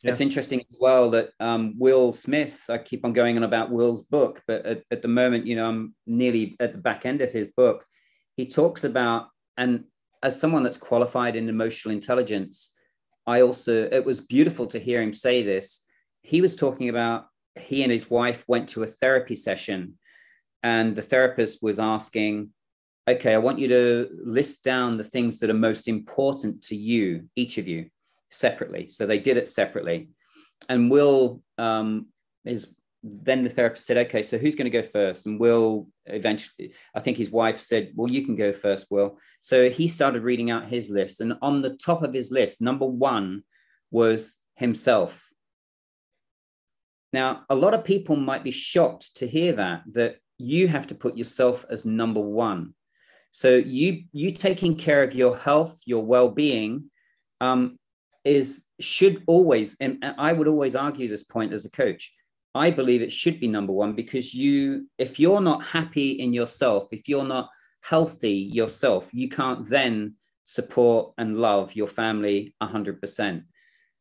Yeah. 0.02 0.10
It's 0.10 0.20
interesting 0.20 0.60
as 0.60 0.78
well 0.80 1.10
that 1.10 1.30
um, 1.40 1.74
Will 1.78 2.12
Smith, 2.12 2.64
I 2.68 2.78
keep 2.78 3.04
on 3.04 3.12
going 3.12 3.36
on 3.36 3.42
about 3.42 3.70
Will's 3.70 4.02
book, 4.02 4.42
but 4.46 4.64
at, 4.64 4.82
at, 4.90 5.02
the 5.02 5.08
moment, 5.08 5.46
you 5.46 5.56
know, 5.56 5.68
I'm 5.68 5.94
nearly 6.06 6.56
at 6.60 6.72
the 6.72 6.78
back 6.78 7.06
end 7.06 7.22
of 7.22 7.32
his 7.32 7.48
book. 7.56 7.84
He 8.36 8.46
talks 8.46 8.84
about, 8.84 9.28
and 9.56 9.84
as 10.22 10.38
someone 10.38 10.62
that's 10.62 10.78
qualified 10.78 11.34
in 11.34 11.48
emotional 11.48 11.92
intelligence, 11.94 12.72
I 13.26 13.40
also, 13.40 13.88
it 13.90 14.04
was 14.04 14.20
beautiful 14.20 14.66
to 14.66 14.78
hear 14.78 15.02
him 15.02 15.12
say 15.12 15.42
this. 15.42 15.82
He 16.22 16.40
was 16.40 16.54
talking 16.54 16.88
about 16.88 17.26
he 17.58 17.82
and 17.82 17.90
his 17.90 18.10
wife 18.10 18.44
went 18.46 18.68
to 18.70 18.82
a 18.82 18.86
therapy 18.86 19.34
session, 19.34 19.98
and 20.66 20.96
the 20.96 21.02
therapist 21.02 21.62
was 21.62 21.78
asking, 21.78 22.50
Okay, 23.08 23.32
I 23.34 23.38
want 23.38 23.60
you 23.60 23.68
to 23.68 24.08
list 24.24 24.64
down 24.64 24.96
the 24.96 25.04
things 25.04 25.38
that 25.38 25.48
are 25.48 25.54
most 25.70 25.86
important 25.86 26.60
to 26.64 26.74
you, 26.74 27.28
each 27.36 27.56
of 27.56 27.68
you 27.68 27.86
separately. 28.30 28.88
So 28.88 29.06
they 29.06 29.20
did 29.20 29.36
it 29.36 29.46
separately. 29.46 30.08
And 30.68 30.90
Will 30.90 31.40
um, 31.56 32.06
is 32.44 32.74
then 33.04 33.42
the 33.42 33.48
therapist 33.48 33.86
said, 33.86 33.96
okay, 33.96 34.24
so 34.24 34.38
who's 34.38 34.56
going 34.56 34.68
to 34.68 34.82
go 34.82 34.82
first? 34.82 35.26
And 35.26 35.38
Will 35.38 35.86
eventually, 36.06 36.72
I 36.96 36.98
think 36.98 37.16
his 37.16 37.30
wife 37.30 37.60
said, 37.60 37.92
well, 37.94 38.10
you 38.10 38.24
can 38.24 38.34
go 38.34 38.52
first, 38.52 38.88
Will. 38.90 39.20
So 39.40 39.70
he 39.70 39.86
started 39.86 40.24
reading 40.24 40.50
out 40.50 40.66
his 40.66 40.90
list. 40.90 41.20
And 41.20 41.34
on 41.42 41.62
the 41.62 41.76
top 41.76 42.02
of 42.02 42.12
his 42.12 42.32
list, 42.32 42.60
number 42.60 42.86
one 42.86 43.44
was 43.92 44.36
himself. 44.56 45.28
Now, 47.12 47.44
a 47.48 47.54
lot 47.54 47.74
of 47.74 47.84
people 47.84 48.16
might 48.16 48.42
be 48.42 48.50
shocked 48.50 49.14
to 49.18 49.28
hear 49.28 49.52
that, 49.52 49.82
that 49.92 50.16
you 50.38 50.68
have 50.68 50.86
to 50.88 50.94
put 50.94 51.16
yourself 51.16 51.64
as 51.70 51.84
number 51.84 52.20
one. 52.20 52.74
So 53.30 53.50
you 53.56 54.04
you 54.12 54.30
taking 54.30 54.76
care 54.76 55.02
of 55.02 55.14
your 55.14 55.36
health, 55.36 55.80
your 55.84 56.04
well-being, 56.04 56.90
um, 57.40 57.78
is 58.24 58.64
should 58.80 59.22
always, 59.26 59.76
and 59.80 60.04
I 60.18 60.32
would 60.32 60.48
always 60.48 60.74
argue 60.74 61.08
this 61.08 61.22
point 61.22 61.52
as 61.52 61.64
a 61.64 61.70
coach. 61.70 62.12
I 62.54 62.70
believe 62.70 63.02
it 63.02 63.12
should 63.12 63.38
be 63.38 63.48
number 63.48 63.72
one 63.72 63.92
because 63.92 64.34
you, 64.34 64.88
if 64.98 65.20
you're 65.20 65.40
not 65.40 65.64
happy 65.64 66.12
in 66.12 66.32
yourself, 66.32 66.88
if 66.90 67.08
you're 67.08 67.24
not 67.24 67.50
healthy 67.82 68.50
yourself, 68.52 69.10
you 69.12 69.28
can't 69.28 69.68
then 69.68 70.14
support 70.44 71.12
and 71.18 71.36
love 71.36 71.74
your 71.74 71.86
family 71.86 72.54
100%. 72.62 73.42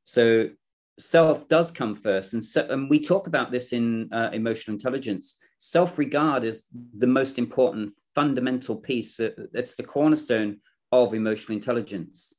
So 0.06 0.50
self 0.98 1.48
does 1.48 1.72
come 1.72 1.96
first. 1.96 2.34
And, 2.34 2.44
so, 2.44 2.66
and 2.70 2.90
we 2.90 3.00
talk 3.00 3.28
about 3.28 3.52
this 3.52 3.74
in 3.74 4.10
uh, 4.14 4.30
emotional 4.32 4.76
intelligence. 4.76 5.38
Self 5.66 5.98
regard 5.98 6.44
is 6.44 6.68
the 6.96 7.08
most 7.08 7.40
important 7.40 7.94
fundamental 8.14 8.76
piece. 8.76 9.20
It's 9.20 9.74
the 9.74 9.84
cornerstone 9.84 10.58
of 10.92 11.16
emotional 11.16 11.56
intelligence. 11.56 12.36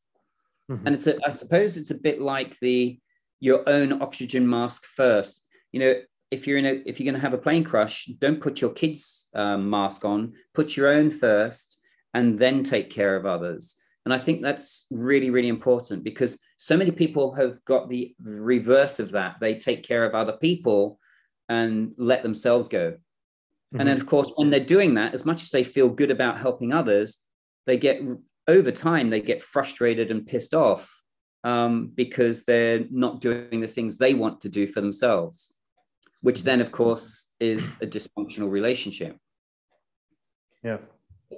Mm-hmm. 0.71 0.87
And 0.87 0.95
it's 0.95 1.09
a, 1.09 1.19
I 1.27 1.31
suppose 1.31 1.77
it's 1.77 1.91
a 1.91 1.97
bit 1.97 2.21
like 2.21 2.57
the 2.61 3.01
your 3.41 3.69
own 3.69 4.01
oxygen 4.01 4.49
mask 4.49 4.85
first. 4.85 5.43
You 5.73 5.81
know, 5.81 5.95
if 6.31 6.47
you're 6.47 6.59
in 6.59 6.67
a 6.67 6.83
if 6.87 7.01
you're 7.01 7.11
going 7.11 7.21
to 7.21 7.27
have 7.27 7.35
a 7.35 7.39
plane 7.39 7.65
crash, 7.65 8.07
don't 8.21 8.41
put 8.41 8.61
your 8.61 8.71
kids' 8.71 9.27
um, 9.35 9.69
mask 9.69 10.05
on. 10.05 10.35
Put 10.55 10.77
your 10.77 10.89
own 10.89 11.11
first, 11.11 11.81
and 12.15 12.39
then 12.39 12.63
take 12.63 12.91
care 12.91 13.17
of 13.17 13.27
others. 13.27 13.75
And 14.05 14.15
I 14.15 14.19
think 14.19 14.41
that's 14.41 14.87
really, 14.93 15.31
really 15.31 15.49
important 15.49 16.05
because 16.05 16.39
so 16.59 16.77
many 16.77 16.93
people 16.93 17.35
have 17.35 17.63
got 17.65 17.89
the 17.89 18.15
reverse 18.23 19.01
of 19.01 19.11
that. 19.11 19.37
They 19.41 19.57
take 19.57 19.83
care 19.83 20.05
of 20.05 20.15
other 20.15 20.35
people 20.35 21.01
and 21.49 21.93
let 21.99 22.23
themselves 22.23 22.69
go. 22.69 22.95
Mm-hmm. 23.77 23.81
And 23.81 23.89
then, 23.89 23.97
of 23.97 24.07
course, 24.07 24.33
when 24.37 24.49
they're 24.49 24.61
doing 24.61 24.95
that, 24.95 25.13
as 25.13 25.27
much 25.27 25.43
as 25.43 25.51
they 25.51 25.63
feel 25.63 25.89
good 25.89 26.11
about 26.11 26.41
helping 26.41 26.73
others, 26.73 27.19
they 27.67 27.77
get 27.77 28.01
over 28.49 28.71
time 28.71 29.11
they 29.11 29.21
get 29.21 29.43
frustrated 29.43 30.11
and 30.11 30.27
pissed 30.27 30.55
off 30.55 30.91
um, 31.45 31.93
because 31.95 32.45
they're 32.45 32.87
not 32.91 33.21
doing 33.21 33.61
the 33.61 33.69
things 33.69 33.99
they 33.99 34.15
want 34.15 34.41
to 34.41 34.49
do 34.49 34.67
for 34.67 34.81
themselves, 34.81 35.53
which 36.23 36.43
then, 36.43 36.61
of 36.61 36.73
course, 36.73 37.33
is 37.39 37.77
a 37.83 37.87
dysfunctional 37.87 38.51
relationship. 38.51 39.17
Yeah. 40.63 40.79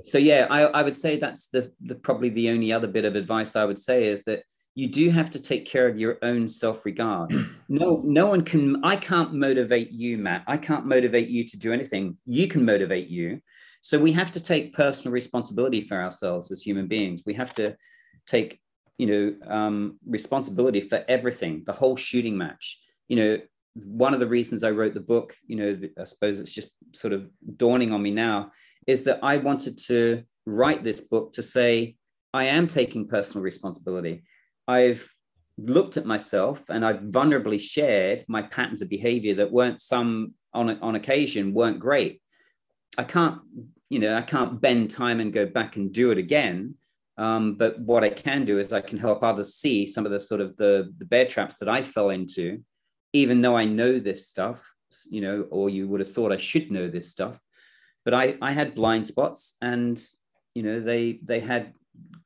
So 0.04 0.18
yeah, 0.18 0.46
I, 0.50 0.62
I 0.62 0.82
would 0.82 0.96
say 0.96 1.16
that's 1.16 1.48
the, 1.48 1.72
the 1.80 1.94
probably 1.94 2.28
the 2.28 2.50
only 2.50 2.72
other 2.72 2.86
bit 2.86 3.04
of 3.04 3.16
advice 3.16 3.56
I 3.56 3.64
would 3.64 3.80
say 3.80 4.06
is 4.06 4.22
that 4.24 4.42
you 4.78 4.86
do 4.86 5.10
have 5.10 5.28
to 5.28 5.42
take 5.42 5.66
care 5.66 5.88
of 5.88 5.98
your 5.98 6.18
own 6.22 6.48
self-regard. 6.48 7.32
No, 7.70 8.00
no 8.02 8.24
one 8.24 8.44
can. 8.44 8.82
I 8.82 8.96
can't 8.96 9.34
motivate 9.34 9.90
you, 9.90 10.16
Matt. 10.16 10.42
I 10.46 10.56
can't 10.56 10.86
motivate 10.86 11.28
you 11.28 11.44
to 11.44 11.56
do 11.58 11.70
anything. 11.70 12.16
You 12.24 12.48
can 12.48 12.64
motivate 12.64 13.08
you. 13.08 13.42
So 13.82 13.98
we 13.98 14.10
have 14.12 14.30
to 14.32 14.42
take 14.42 14.72
personal 14.72 15.12
responsibility 15.12 15.82
for 15.82 16.00
ourselves 16.00 16.50
as 16.50 16.62
human 16.62 16.86
beings. 16.88 17.24
We 17.26 17.34
have 17.34 17.52
to 17.54 17.76
take, 18.26 18.58
you 18.96 19.06
know, 19.06 19.54
um, 19.54 19.98
responsibility 20.06 20.80
for 20.80 21.04
everything, 21.08 21.62
the 21.66 21.74
whole 21.74 21.94
shooting 21.94 22.38
match. 22.38 22.80
You 23.08 23.16
know, 23.16 23.38
one 23.74 24.14
of 24.14 24.20
the 24.20 24.26
reasons 24.26 24.64
I 24.64 24.70
wrote 24.70 24.94
the 24.94 25.00
book, 25.00 25.36
you 25.46 25.56
know, 25.56 25.78
I 26.00 26.04
suppose 26.04 26.40
it's 26.40 26.54
just 26.54 26.70
sort 26.92 27.12
of 27.12 27.28
dawning 27.58 27.92
on 27.92 28.00
me 28.00 28.12
now, 28.12 28.52
is 28.86 29.04
that 29.04 29.18
I 29.22 29.36
wanted 29.36 29.76
to 29.88 30.22
write 30.46 30.84
this 30.84 31.02
book 31.02 31.34
to 31.34 31.42
say, 31.42 31.96
I 32.32 32.44
am 32.44 32.66
taking 32.66 33.08
personal 33.08 33.42
responsibility. 33.42 34.22
I've 34.68 35.10
looked 35.56 35.96
at 35.96 36.06
myself 36.06 36.62
and 36.68 36.84
I've 36.84 37.00
vulnerably 37.00 37.60
shared 37.60 38.24
my 38.28 38.42
patterns 38.42 38.82
of 38.82 38.88
behavior 38.88 39.34
that 39.36 39.50
weren't 39.50 39.80
some 39.80 40.34
on, 40.52 40.78
on 40.80 40.94
occasion 40.94 41.54
weren't 41.54 41.80
great. 41.80 42.22
I 42.96 43.04
can't, 43.04 43.40
you 43.88 43.98
know, 43.98 44.14
I 44.14 44.22
can't 44.22 44.60
bend 44.60 44.90
time 44.90 45.20
and 45.20 45.32
go 45.32 45.46
back 45.46 45.76
and 45.76 45.92
do 45.92 46.10
it 46.10 46.18
again. 46.18 46.74
Um, 47.16 47.54
but 47.54 47.80
what 47.80 48.04
I 48.04 48.10
can 48.10 48.44
do 48.44 48.60
is 48.60 48.72
I 48.72 48.80
can 48.80 48.98
help 48.98 49.24
others 49.24 49.54
see 49.54 49.86
some 49.86 50.06
of 50.06 50.12
the 50.12 50.20
sort 50.20 50.40
of 50.40 50.56
the, 50.56 50.92
the 50.98 51.04
bear 51.04 51.26
traps 51.26 51.56
that 51.58 51.68
I 51.68 51.82
fell 51.82 52.10
into, 52.10 52.62
even 53.12 53.40
though 53.40 53.56
I 53.56 53.64
know 53.64 53.98
this 53.98 54.28
stuff, 54.28 54.62
you 55.10 55.20
know, 55.20 55.46
or 55.50 55.68
you 55.68 55.88
would 55.88 56.00
have 56.00 56.12
thought 56.12 56.30
I 56.30 56.36
should 56.36 56.70
know 56.70 56.88
this 56.88 57.10
stuff. 57.10 57.40
But 58.04 58.14
I, 58.14 58.36
I 58.40 58.52
had 58.52 58.76
blind 58.76 59.06
spots 59.06 59.56
and, 59.60 60.00
you 60.54 60.62
know, 60.62 60.78
they 60.80 61.18
they 61.24 61.40
had 61.40 61.72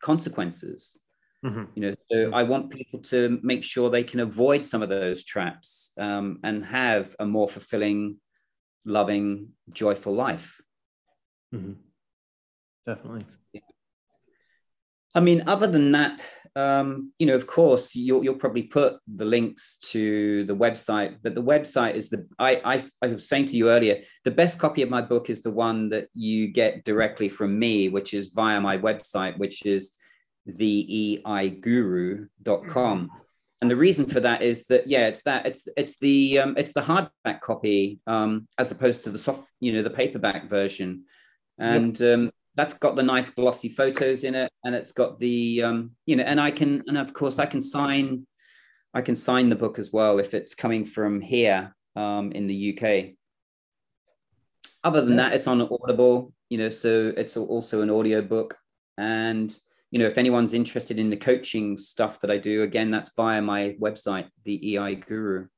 consequences. 0.00 1.01
Mm-hmm. 1.44 1.64
You 1.74 1.82
know, 1.82 1.94
so 2.10 2.30
I 2.32 2.44
want 2.44 2.70
people 2.70 3.00
to 3.00 3.40
make 3.42 3.64
sure 3.64 3.90
they 3.90 4.04
can 4.04 4.20
avoid 4.20 4.64
some 4.64 4.82
of 4.82 4.88
those 4.88 5.24
traps 5.24 5.92
um, 5.98 6.38
and 6.44 6.64
have 6.64 7.16
a 7.18 7.26
more 7.26 7.48
fulfilling 7.48 8.18
loving, 8.84 9.48
joyful 9.72 10.14
life. 10.14 10.60
Mm-hmm. 11.54 11.72
Definitely. 12.86 13.26
I 15.14 15.20
mean, 15.20 15.44
other 15.46 15.66
than 15.66 15.92
that, 15.92 16.24
um, 16.56 17.12
you 17.18 17.26
know, 17.26 17.34
of 17.34 17.46
course, 17.46 17.94
you'll, 17.94 18.24
you'll 18.24 18.34
probably 18.34 18.64
put 18.64 18.94
the 19.16 19.24
links 19.24 19.78
to 19.90 20.44
the 20.44 20.56
website, 20.56 21.16
but 21.22 21.34
the 21.34 21.42
website 21.42 21.94
is 21.94 22.08
the, 22.08 22.26
I, 22.38 22.60
I, 22.64 22.82
I 23.02 23.06
was 23.08 23.28
saying 23.28 23.46
to 23.46 23.56
you 23.56 23.70
earlier, 23.70 24.02
the 24.24 24.30
best 24.30 24.58
copy 24.58 24.82
of 24.82 24.90
my 24.90 25.02
book 25.02 25.30
is 25.30 25.42
the 25.42 25.50
one 25.50 25.88
that 25.90 26.08
you 26.12 26.48
get 26.48 26.84
directly 26.84 27.28
from 27.28 27.58
me, 27.58 27.88
which 27.88 28.14
is 28.14 28.30
via 28.30 28.60
my 28.60 28.76
website, 28.76 29.38
which 29.38 29.64
is 29.64 29.96
theeiguru.com. 30.48 32.28
Mm-hmm 33.00 33.16
and 33.60 33.70
the 33.70 33.76
reason 33.76 34.06
for 34.06 34.18
that 34.18 34.42
is 34.42 34.66
that 34.66 34.88
yeah 34.88 35.06
it's 35.06 35.22
that 35.22 35.46
it's 35.46 35.68
it's 35.76 35.96
the 35.98 36.40
um, 36.40 36.54
it's 36.56 36.72
the 36.72 36.80
hardback 36.80 37.40
copy 37.40 38.00
um, 38.08 38.48
as 38.58 38.72
opposed 38.72 39.04
to 39.04 39.10
the 39.10 39.18
soft 39.18 39.52
you 39.60 39.72
know 39.72 39.82
the 39.82 39.88
paperback 39.88 40.50
version 40.50 41.04
and 41.58 42.00
yep. 42.00 42.18
um, 42.18 42.32
that's 42.54 42.74
got 42.74 42.96
the 42.96 43.02
nice 43.02 43.30
glossy 43.30 43.68
photos 43.68 44.24
in 44.24 44.34
it, 44.34 44.50
and 44.64 44.74
it's 44.74 44.92
got 44.92 45.18
the 45.18 45.62
um, 45.62 45.92
you 46.06 46.16
know, 46.16 46.24
and 46.24 46.40
I 46.40 46.50
can, 46.50 46.82
and 46.86 46.98
of 46.98 47.12
course, 47.12 47.38
I 47.38 47.46
can 47.46 47.60
sign, 47.60 48.26
I 48.94 49.00
can 49.00 49.14
sign 49.14 49.48
the 49.48 49.56
book 49.56 49.78
as 49.78 49.92
well 49.92 50.18
if 50.18 50.34
it's 50.34 50.54
coming 50.54 50.84
from 50.84 51.20
here 51.20 51.74
um, 51.96 52.32
in 52.32 52.46
the 52.46 52.76
UK. 52.76 53.14
Other 54.84 55.00
than 55.00 55.16
that, 55.16 55.32
it's 55.32 55.46
on 55.46 55.62
Audible, 55.62 56.32
you 56.50 56.58
know, 56.58 56.68
so 56.68 57.12
it's 57.16 57.36
also 57.36 57.82
an 57.82 57.90
audio 57.90 58.20
book. 58.20 58.56
And, 58.98 59.56
you 59.92 59.98
know, 59.98 60.06
if 60.06 60.16
anyone's 60.16 60.54
interested 60.54 60.98
in 60.98 61.10
the 61.10 61.16
coaching 61.18 61.76
stuff 61.76 62.18
that 62.20 62.30
I 62.30 62.38
do, 62.38 62.62
again, 62.62 62.90
that's 62.90 63.14
via 63.14 63.42
my 63.42 63.76
website, 63.78 64.26
the 64.44 64.76
EI 64.78 64.94
Guru. 64.94 65.48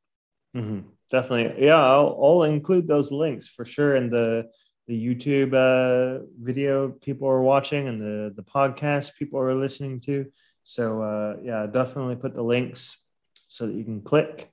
Mm-hmm. 0.56 0.80
Definitely. 1.10 1.64
Yeah, 1.64 1.80
I'll, 1.80 2.18
I'll 2.20 2.42
include 2.42 2.88
those 2.88 3.12
links 3.12 3.46
for 3.46 3.64
sure 3.64 3.96
in 3.96 4.10
the 4.10 4.50
the 4.86 5.06
YouTube 5.06 5.54
uh, 5.54 6.26
video 6.38 6.90
people 6.90 7.28
are 7.28 7.40
watching 7.40 7.88
and 7.88 8.00
the 8.02 8.34
the 8.34 8.42
podcast 8.42 9.14
people 9.16 9.38
are 9.38 9.54
listening 9.54 10.00
to. 10.00 10.26
So 10.64 11.00
uh, 11.00 11.36
yeah, 11.42 11.66
definitely 11.66 12.16
put 12.16 12.34
the 12.34 12.42
links 12.42 13.00
so 13.48 13.66
that 13.66 13.74
you 13.74 13.84
can 13.84 14.02
click 14.02 14.50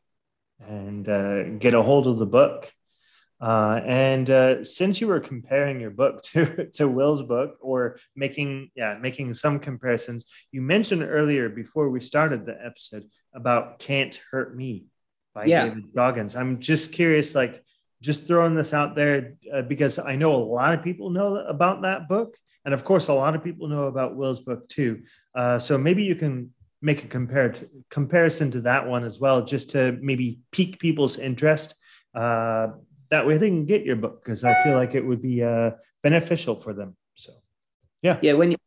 and 0.59 1.09
uh, 1.09 1.43
get 1.57 1.73
a 1.73 1.81
hold 1.81 2.05
of 2.05 2.19
the 2.19 2.25
book. 2.27 2.71
Uh, 3.41 3.81
and 3.85 4.29
uh, 4.29 4.63
since 4.63 5.01
you 5.01 5.07
were 5.07 5.19
comparing 5.19 5.79
your 5.79 5.89
book 5.89 6.21
to, 6.23 6.67
to 6.67 6.87
Will's 6.87 7.23
book 7.23 7.57
or 7.59 7.97
making 8.15 8.69
yeah 8.75 8.97
making 9.01 9.33
some 9.33 9.59
comparisons, 9.59 10.25
you 10.51 10.61
mentioned 10.61 11.03
earlier 11.03 11.49
before 11.49 11.89
we 11.89 11.99
started 11.99 12.45
the 12.45 12.57
episode 12.63 13.05
about 13.33 13.79
"Can't 13.79 14.15
Hurt 14.31 14.55
Me" 14.55 14.85
by 15.33 15.45
yeah. 15.45 15.65
David 15.65 15.93
Goggins. 15.95 16.35
I'm 16.35 16.59
just 16.59 16.93
curious, 16.93 17.33
like 17.33 17.63
just 18.01 18.27
throwing 18.27 18.55
this 18.55 18.73
out 18.73 18.95
there 18.95 19.35
uh, 19.51 19.63
because 19.63 19.97
I 19.97 20.15
know 20.15 20.35
a 20.35 20.43
lot 20.43 20.73
of 20.73 20.83
people 20.83 21.09
know 21.09 21.35
about 21.35 21.81
that 21.81 22.07
book, 22.07 22.37
and 22.63 22.75
of 22.75 22.83
course, 22.85 23.07
a 23.07 23.13
lot 23.13 23.35
of 23.35 23.43
people 23.43 23.67
know 23.67 23.85
about 23.87 24.15
Will's 24.15 24.41
book 24.41 24.67
too. 24.67 25.01
Uh, 25.33 25.57
so 25.57 25.79
maybe 25.79 26.03
you 26.03 26.15
can 26.15 26.53
make 26.79 27.03
a 27.03 27.07
compar- 27.07 27.67
comparison 27.89 28.51
to 28.51 28.61
that 28.61 28.87
one 28.87 29.03
as 29.03 29.19
well, 29.19 29.45
just 29.45 29.71
to 29.71 29.97
maybe 30.01 30.41
pique 30.51 30.79
people's 30.79 31.17
interest. 31.17 31.73
That 33.11 33.27
way 33.27 33.37
they 33.37 33.49
can 33.49 33.65
get 33.65 33.85
your 33.85 33.97
book 33.97 34.23
because 34.23 34.43
I 34.43 34.61
feel 34.63 34.73
like 34.73 34.95
it 34.95 35.05
would 35.05 35.21
be 35.21 35.43
uh, 35.43 35.71
beneficial 36.01 36.55
for 36.55 36.73
them. 36.73 36.95
So, 37.13 37.33
yeah. 38.01 38.17
Yeah. 38.21 38.33
When 38.33 38.51
you, 38.51 38.57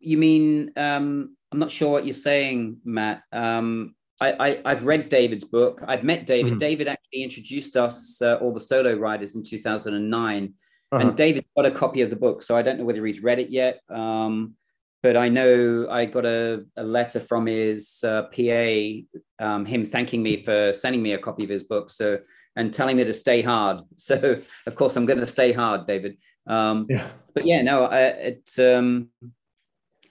you 0.00 0.18
mean, 0.18 0.72
um, 0.76 1.36
I'm 1.52 1.58
not 1.58 1.70
sure 1.70 1.90
what 1.90 2.04
you're 2.04 2.14
saying, 2.14 2.78
Matt. 2.84 3.22
Um, 3.32 3.94
I, 4.20 4.60
I, 4.64 4.68
have 4.70 4.84
read 4.86 5.08
David's 5.08 5.44
book. 5.44 5.82
I've 5.86 6.04
met 6.04 6.26
David. 6.26 6.52
Mm-hmm. 6.52 6.58
David 6.58 6.88
actually 6.88 7.22
introduced 7.22 7.76
us, 7.76 8.22
uh, 8.22 8.36
all 8.36 8.52
the 8.52 8.60
solo 8.60 8.94
riders, 8.94 9.34
in 9.34 9.42
2009. 9.42 10.54
Uh-huh. 10.92 11.06
And 11.06 11.16
David 11.16 11.44
got 11.56 11.66
a 11.66 11.70
copy 11.70 12.02
of 12.02 12.10
the 12.10 12.16
book. 12.16 12.42
So 12.42 12.56
I 12.56 12.62
don't 12.62 12.78
know 12.78 12.84
whether 12.84 13.04
he's 13.04 13.22
read 13.22 13.40
it 13.40 13.50
yet. 13.50 13.80
Um, 13.88 14.54
but 15.02 15.16
I 15.16 15.28
know 15.28 15.88
I 15.90 16.06
got 16.06 16.24
a, 16.24 16.64
a 16.76 16.84
letter 16.84 17.18
from 17.18 17.46
his 17.46 18.04
uh, 18.04 18.24
PA, 18.24 19.44
um, 19.44 19.66
him 19.66 19.84
thanking 19.84 20.22
me 20.22 20.36
for 20.36 20.72
sending 20.72 21.02
me 21.02 21.12
a 21.12 21.18
copy 21.18 21.42
of 21.42 21.50
his 21.50 21.64
book. 21.64 21.90
So 21.90 22.18
and 22.56 22.72
telling 22.72 22.96
me 22.96 23.04
to 23.04 23.14
stay 23.14 23.42
hard. 23.42 23.80
So 23.96 24.40
of 24.66 24.74
course 24.74 24.96
I'm 24.96 25.06
going 25.06 25.20
to 25.20 25.26
stay 25.26 25.52
hard, 25.52 25.86
David. 25.86 26.18
Um, 26.46 26.86
yeah. 26.88 27.06
But 27.34 27.46
yeah, 27.46 27.62
no, 27.62 27.84
I, 27.84 28.00
it. 28.00 28.50
Um, 28.58 29.08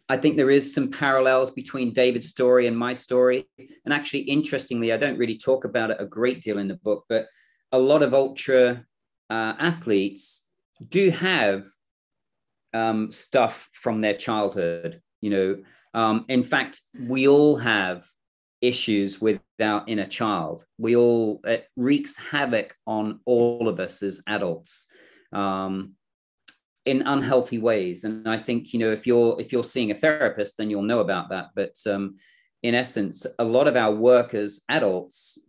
I 0.10 0.18
think 0.18 0.36
there 0.36 0.50
is 0.50 0.74
some 0.74 0.92
parallels 0.92 1.52
between 1.52 1.94
David's 1.94 2.28
story 2.28 2.68
and 2.68 2.78
my 2.78 2.94
story. 2.94 3.48
And 3.86 3.94
actually, 3.94 4.22
interestingly, 4.22 4.92
I 4.92 4.98
don't 4.98 5.18
really 5.18 5.38
talk 5.38 5.64
about 5.64 5.92
it 5.92 6.02
a 6.02 6.06
great 6.06 6.42
deal 6.42 6.58
in 6.58 6.68
the 6.68 6.76
book, 6.76 7.06
but 7.08 7.28
a 7.72 7.80
lot 7.80 8.04
of 8.04 8.14
ultra 8.14 8.84
uh, 9.30 9.54
athletes 9.58 10.46
do 10.90 11.12
have 11.12 11.66
um, 12.74 13.10
stuff 13.12 13.70
from 13.72 14.02
their 14.02 14.14
childhood. 14.14 15.02
You 15.22 15.30
know, 15.30 15.64
um, 15.94 16.26
in 16.28 16.44
fact, 16.44 16.82
we 17.08 17.30
all 17.30 17.56
have 17.56 18.04
issues 18.62 19.20
with 19.20 19.42
our 19.62 19.84
inner 19.88 20.06
child. 20.06 20.66
We 20.78 20.96
all 20.96 21.42
it 21.44 21.68
wreaks 21.76 22.18
havoc 22.18 22.76
on 22.86 23.20
all 23.26 23.68
of 23.68 23.80
us 23.80 24.04
as 24.04 24.22
adults 24.28 24.88
um, 25.34 25.94
in 26.86 27.04
unhealthy 27.04 27.58
ways. 27.58 28.04
And 28.04 28.28
I 28.30 28.38
think 28.38 28.74
you 28.74 28.80
know 28.80 28.92
if 28.92 29.06
you're 29.08 29.40
if 29.40 29.52
you're 29.52 29.64
seeing 29.64 29.92
a 29.92 29.96
therapist, 29.96 30.58
then 30.58 30.70
you'll 30.70 30.84
know 30.84 31.00
about 31.00 31.30
that. 31.30 31.50
But 31.56 31.76
um, 31.88 32.18
in 32.64 32.76
essence, 32.76 33.26
a 33.40 33.44
lot 33.44 33.68
of 33.68 33.76
our 33.76 33.92
work 33.92 34.34
as 34.34 34.62
adults 34.70 35.40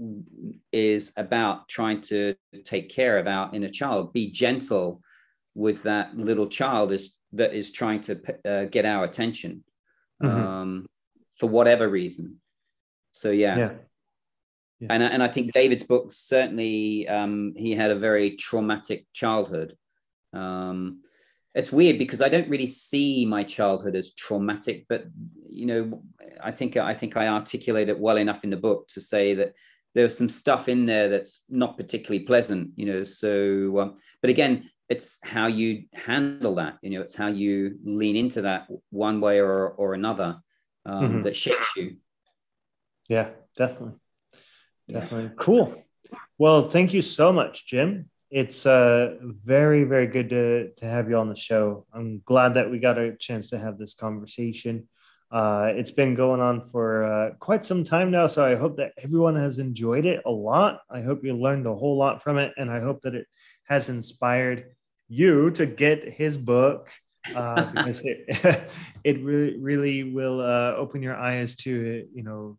is 0.73 1.13
about 1.17 1.69
trying 1.69 2.01
to 2.03 2.35
take 2.65 2.89
care 2.89 3.19
of 3.19 3.27
our 3.27 3.55
inner 3.55 3.69
child, 3.69 4.13
be 4.13 4.31
gentle 4.31 5.03
with 5.55 5.83
that 5.83 6.17
little 6.17 6.47
child 6.47 6.93
is 6.93 7.15
that 7.33 7.55
is 7.55 7.71
trying 7.71 8.01
to 8.01 8.21
uh, 8.45 8.65
get 8.65 8.85
our 8.85 9.05
attention 9.05 9.65
mm-hmm. 10.23 10.47
um, 10.47 10.87
for 11.37 11.49
whatever 11.49 11.89
reason. 11.89 12.41
So 13.13 13.31
yeah. 13.31 13.57
yeah. 13.57 13.73
yeah. 14.81 14.89
And, 14.91 15.03
and 15.03 15.23
I 15.23 15.29
think 15.29 15.53
David's 15.53 15.85
book 15.85 16.13
certainly 16.13 17.07
um, 17.09 17.55
he 17.57 17.73
had 17.73 17.91
a 17.91 17.97
very 17.97 18.37
traumatic 18.37 19.07
childhood. 19.13 19.77
Um, 20.33 21.03
it's 21.55 21.71
weird 21.71 21.99
because 21.99 22.23
I 22.23 22.29
don't 22.29 22.49
really 22.49 22.67
see 22.67 23.27
my 23.27 23.45
childhood 23.45 23.95
as 23.95 24.15
traumatic, 24.15 24.87
but 24.89 25.05
you 25.47 25.67
know, 25.67 26.03
I 26.43 26.51
think 26.51 26.77
I 26.77 26.95
think 26.95 27.17
I 27.17 27.29
articulate 27.29 27.91
it 27.91 27.99
well 27.99 28.17
enough 28.17 28.43
in 28.43 28.51
the 28.51 28.57
book 28.57 28.89
to 28.89 29.01
say 29.01 29.35
that 29.35 29.53
there's 29.95 30.17
some 30.17 30.31
stuff 30.31 30.69
in 30.69 30.87
there 30.87 31.09
that's 31.09 31.43
not 31.51 31.77
particularly 31.77 32.25
pleasant, 32.25 32.71
you 32.77 32.87
know. 32.87 33.05
So, 33.05 33.79
um, 33.79 33.99
but 34.23 34.31
again, 34.31 34.71
it's 34.89 35.19
how 35.23 35.47
you 35.47 35.85
handle 35.93 36.55
that. 36.55 36.79
You 36.83 36.91
know, 36.91 37.03
it's 37.03 37.15
how 37.15 37.29
you 37.29 37.79
lean 37.85 38.17
into 38.17 38.43
that 38.43 38.69
one 38.91 39.21
way 39.21 39.41
or 39.41 39.69
or 39.71 39.93
another 39.93 40.39
um, 40.87 41.05
mm-hmm. 41.05 41.21
that 41.23 41.37
shapes 41.37 41.77
you. 41.77 41.97
Yeah, 43.13 43.29
definitely, 43.59 43.99
definitely 44.89 45.25
yeah. 45.25 45.37
cool. 45.37 45.85
Well, 46.39 46.71
thank 46.71 46.95
you 46.95 47.03
so 47.03 47.31
much, 47.31 47.67
Jim. 47.67 48.09
It's 48.31 48.65
uh, 48.65 49.17
very, 49.21 49.85
very 49.85 50.07
good 50.07 50.31
to 50.31 50.71
to 50.77 50.87
have 50.87 51.11
you 51.11 51.19
on 51.19 51.29
the 51.29 51.37
show. 51.37 51.85
I'm 51.93 52.23
glad 52.25 52.55
that 52.55 52.71
we 52.71 52.79
got 52.79 52.97
a 52.97 53.15
chance 53.15 53.51
to 53.51 53.59
have 53.59 53.77
this 53.77 53.93
conversation. 53.93 54.89
Uh, 55.31 55.73
it's 55.77 55.91
been 55.91 56.15
going 56.15 56.41
on 56.41 56.71
for 56.71 57.05
uh, 57.05 57.31
quite 57.39 57.67
some 57.67 57.85
time 57.85 58.11
now, 58.11 58.29
so 58.29 58.47
I 58.47 58.55
hope 58.55 58.79
that 58.79 58.93
everyone 58.97 59.37
has 59.37 59.59
enjoyed 59.59 60.07
it 60.07 60.23
a 60.25 60.31
lot. 60.31 60.81
I 60.89 61.03
hope 61.03 61.23
you 61.23 61.35
learned 61.35 61.67
a 61.67 61.75
whole 61.75 61.99
lot 61.99 62.23
from 62.23 62.39
it, 62.39 62.55
and 62.57 62.71
I 62.71 62.81
hope 62.81 63.03
that 63.03 63.15
it 63.15 63.27
has 63.65 63.91
inspired 63.91 64.75
you 65.09 65.51
to 65.51 65.67
get 65.67 66.09
his 66.09 66.39
book 66.39 66.89
uh, 67.37 67.67
because 67.73 68.03
it 68.07 68.21
it 69.05 69.23
really 69.23 69.59
really 69.59 70.03
will 70.03 70.41
uh, 70.41 70.73
open 70.77 71.03
your 71.03 71.17
eyes 71.17 71.57
to 71.57 72.09
you 72.15 72.23
know 72.23 72.57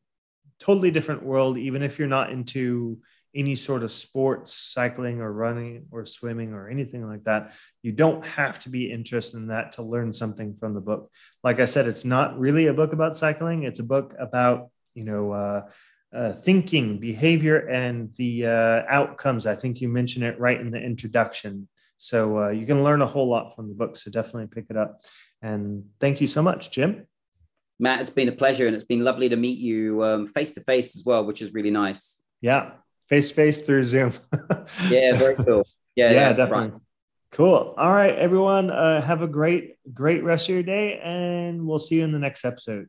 totally 0.64 0.92
different 0.92 1.24
world 1.24 1.58
even 1.58 1.84
if 1.84 2.00
you're 2.00 2.08
not 2.08 2.32
into 2.32 2.98
any 3.36 3.56
sort 3.56 3.84
of 3.84 3.92
sports 3.92 4.54
cycling 4.54 5.20
or 5.20 5.34
running 5.34 5.86
or 5.92 6.06
swimming 6.06 6.54
or 6.54 6.70
anything 6.70 7.06
like 7.08 7.24
that 7.24 7.52
you 7.82 7.92
don't 7.92 8.24
have 8.26 8.60
to 8.60 8.70
be 8.70 8.92
interested 8.92 9.38
in 9.38 9.48
that 9.48 9.74
to 9.74 9.82
learn 9.82 10.14
something 10.14 10.56
from 10.60 10.74
the 10.74 10.80
book 10.80 11.12
like 11.44 11.60
i 11.60 11.66
said 11.66 11.88
it's 11.88 12.06
not 12.06 12.40
really 12.40 12.68
a 12.68 12.74
book 12.74 12.94
about 12.94 13.18
cycling 13.18 13.64
it's 13.64 13.80
a 13.80 13.90
book 13.96 14.14
about 14.20 14.70
you 14.94 15.04
know 15.04 15.32
uh, 15.32 15.62
uh, 16.16 16.32
thinking 16.32 17.00
behavior 17.00 17.58
and 17.68 18.14
the 18.16 18.46
uh, 18.46 18.84
outcomes 18.88 19.46
i 19.46 19.56
think 19.56 19.82
you 19.82 19.90
mentioned 19.90 20.24
it 20.24 20.40
right 20.40 20.62
in 20.62 20.72
the 20.72 20.82
introduction 20.82 21.68
so 22.04 22.44
uh, 22.44 22.50
you 22.50 22.66
can 22.66 22.84
learn 22.84 23.02
a 23.02 23.08
whole 23.08 23.30
lot 23.30 23.56
from 23.56 23.70
the 23.70 23.76
book. 23.76 23.96
So 23.96 24.12
definitely 24.12 24.48
pick 24.48 24.66
it 24.70 24.76
up. 24.76 25.00
And 25.42 25.86
thank 26.02 26.20
you 26.20 26.28
so 26.28 26.42
much, 26.42 26.70
Jim. 26.70 27.08
Matt, 27.80 28.02
it's 28.02 28.12
been 28.12 28.30
a 28.30 28.34
pleasure 28.34 28.68
and 28.68 28.76
it's 28.76 28.86
been 28.86 29.04
lovely 29.04 29.30
to 29.30 29.36
meet 29.36 29.58
you 29.58 30.28
face 30.28 30.54
to 30.54 30.62
face 30.62 30.96
as 30.96 31.04
well, 31.06 31.26
which 31.26 31.42
is 31.42 31.54
really 31.54 31.72
nice. 31.72 32.22
Yeah, 32.42 32.72
face 33.10 33.30
to 33.30 33.36
face 33.36 33.62
through 33.62 33.84
Zoom. 33.84 34.14
yeah, 34.90 35.12
so, 35.12 35.18
very 35.18 35.36
cool. 35.36 35.68
Yeah, 35.96 36.12
yeah, 36.12 36.34
definitely. 36.34 36.70
Right. 36.70 36.82
Cool. 37.32 37.74
All 37.78 37.92
right, 37.92 38.16
everyone. 38.16 38.70
Uh, 38.70 39.02
have 39.02 39.24
a 39.24 39.28
great, 39.28 39.76
great 39.92 40.24
rest 40.24 40.50
of 40.50 40.54
your 40.54 40.64
day, 40.64 41.00
and 41.00 41.66
we'll 41.66 41.80
see 41.80 41.96
you 41.96 42.04
in 42.04 42.12
the 42.12 42.20
next 42.20 42.46
episode. 42.46 42.88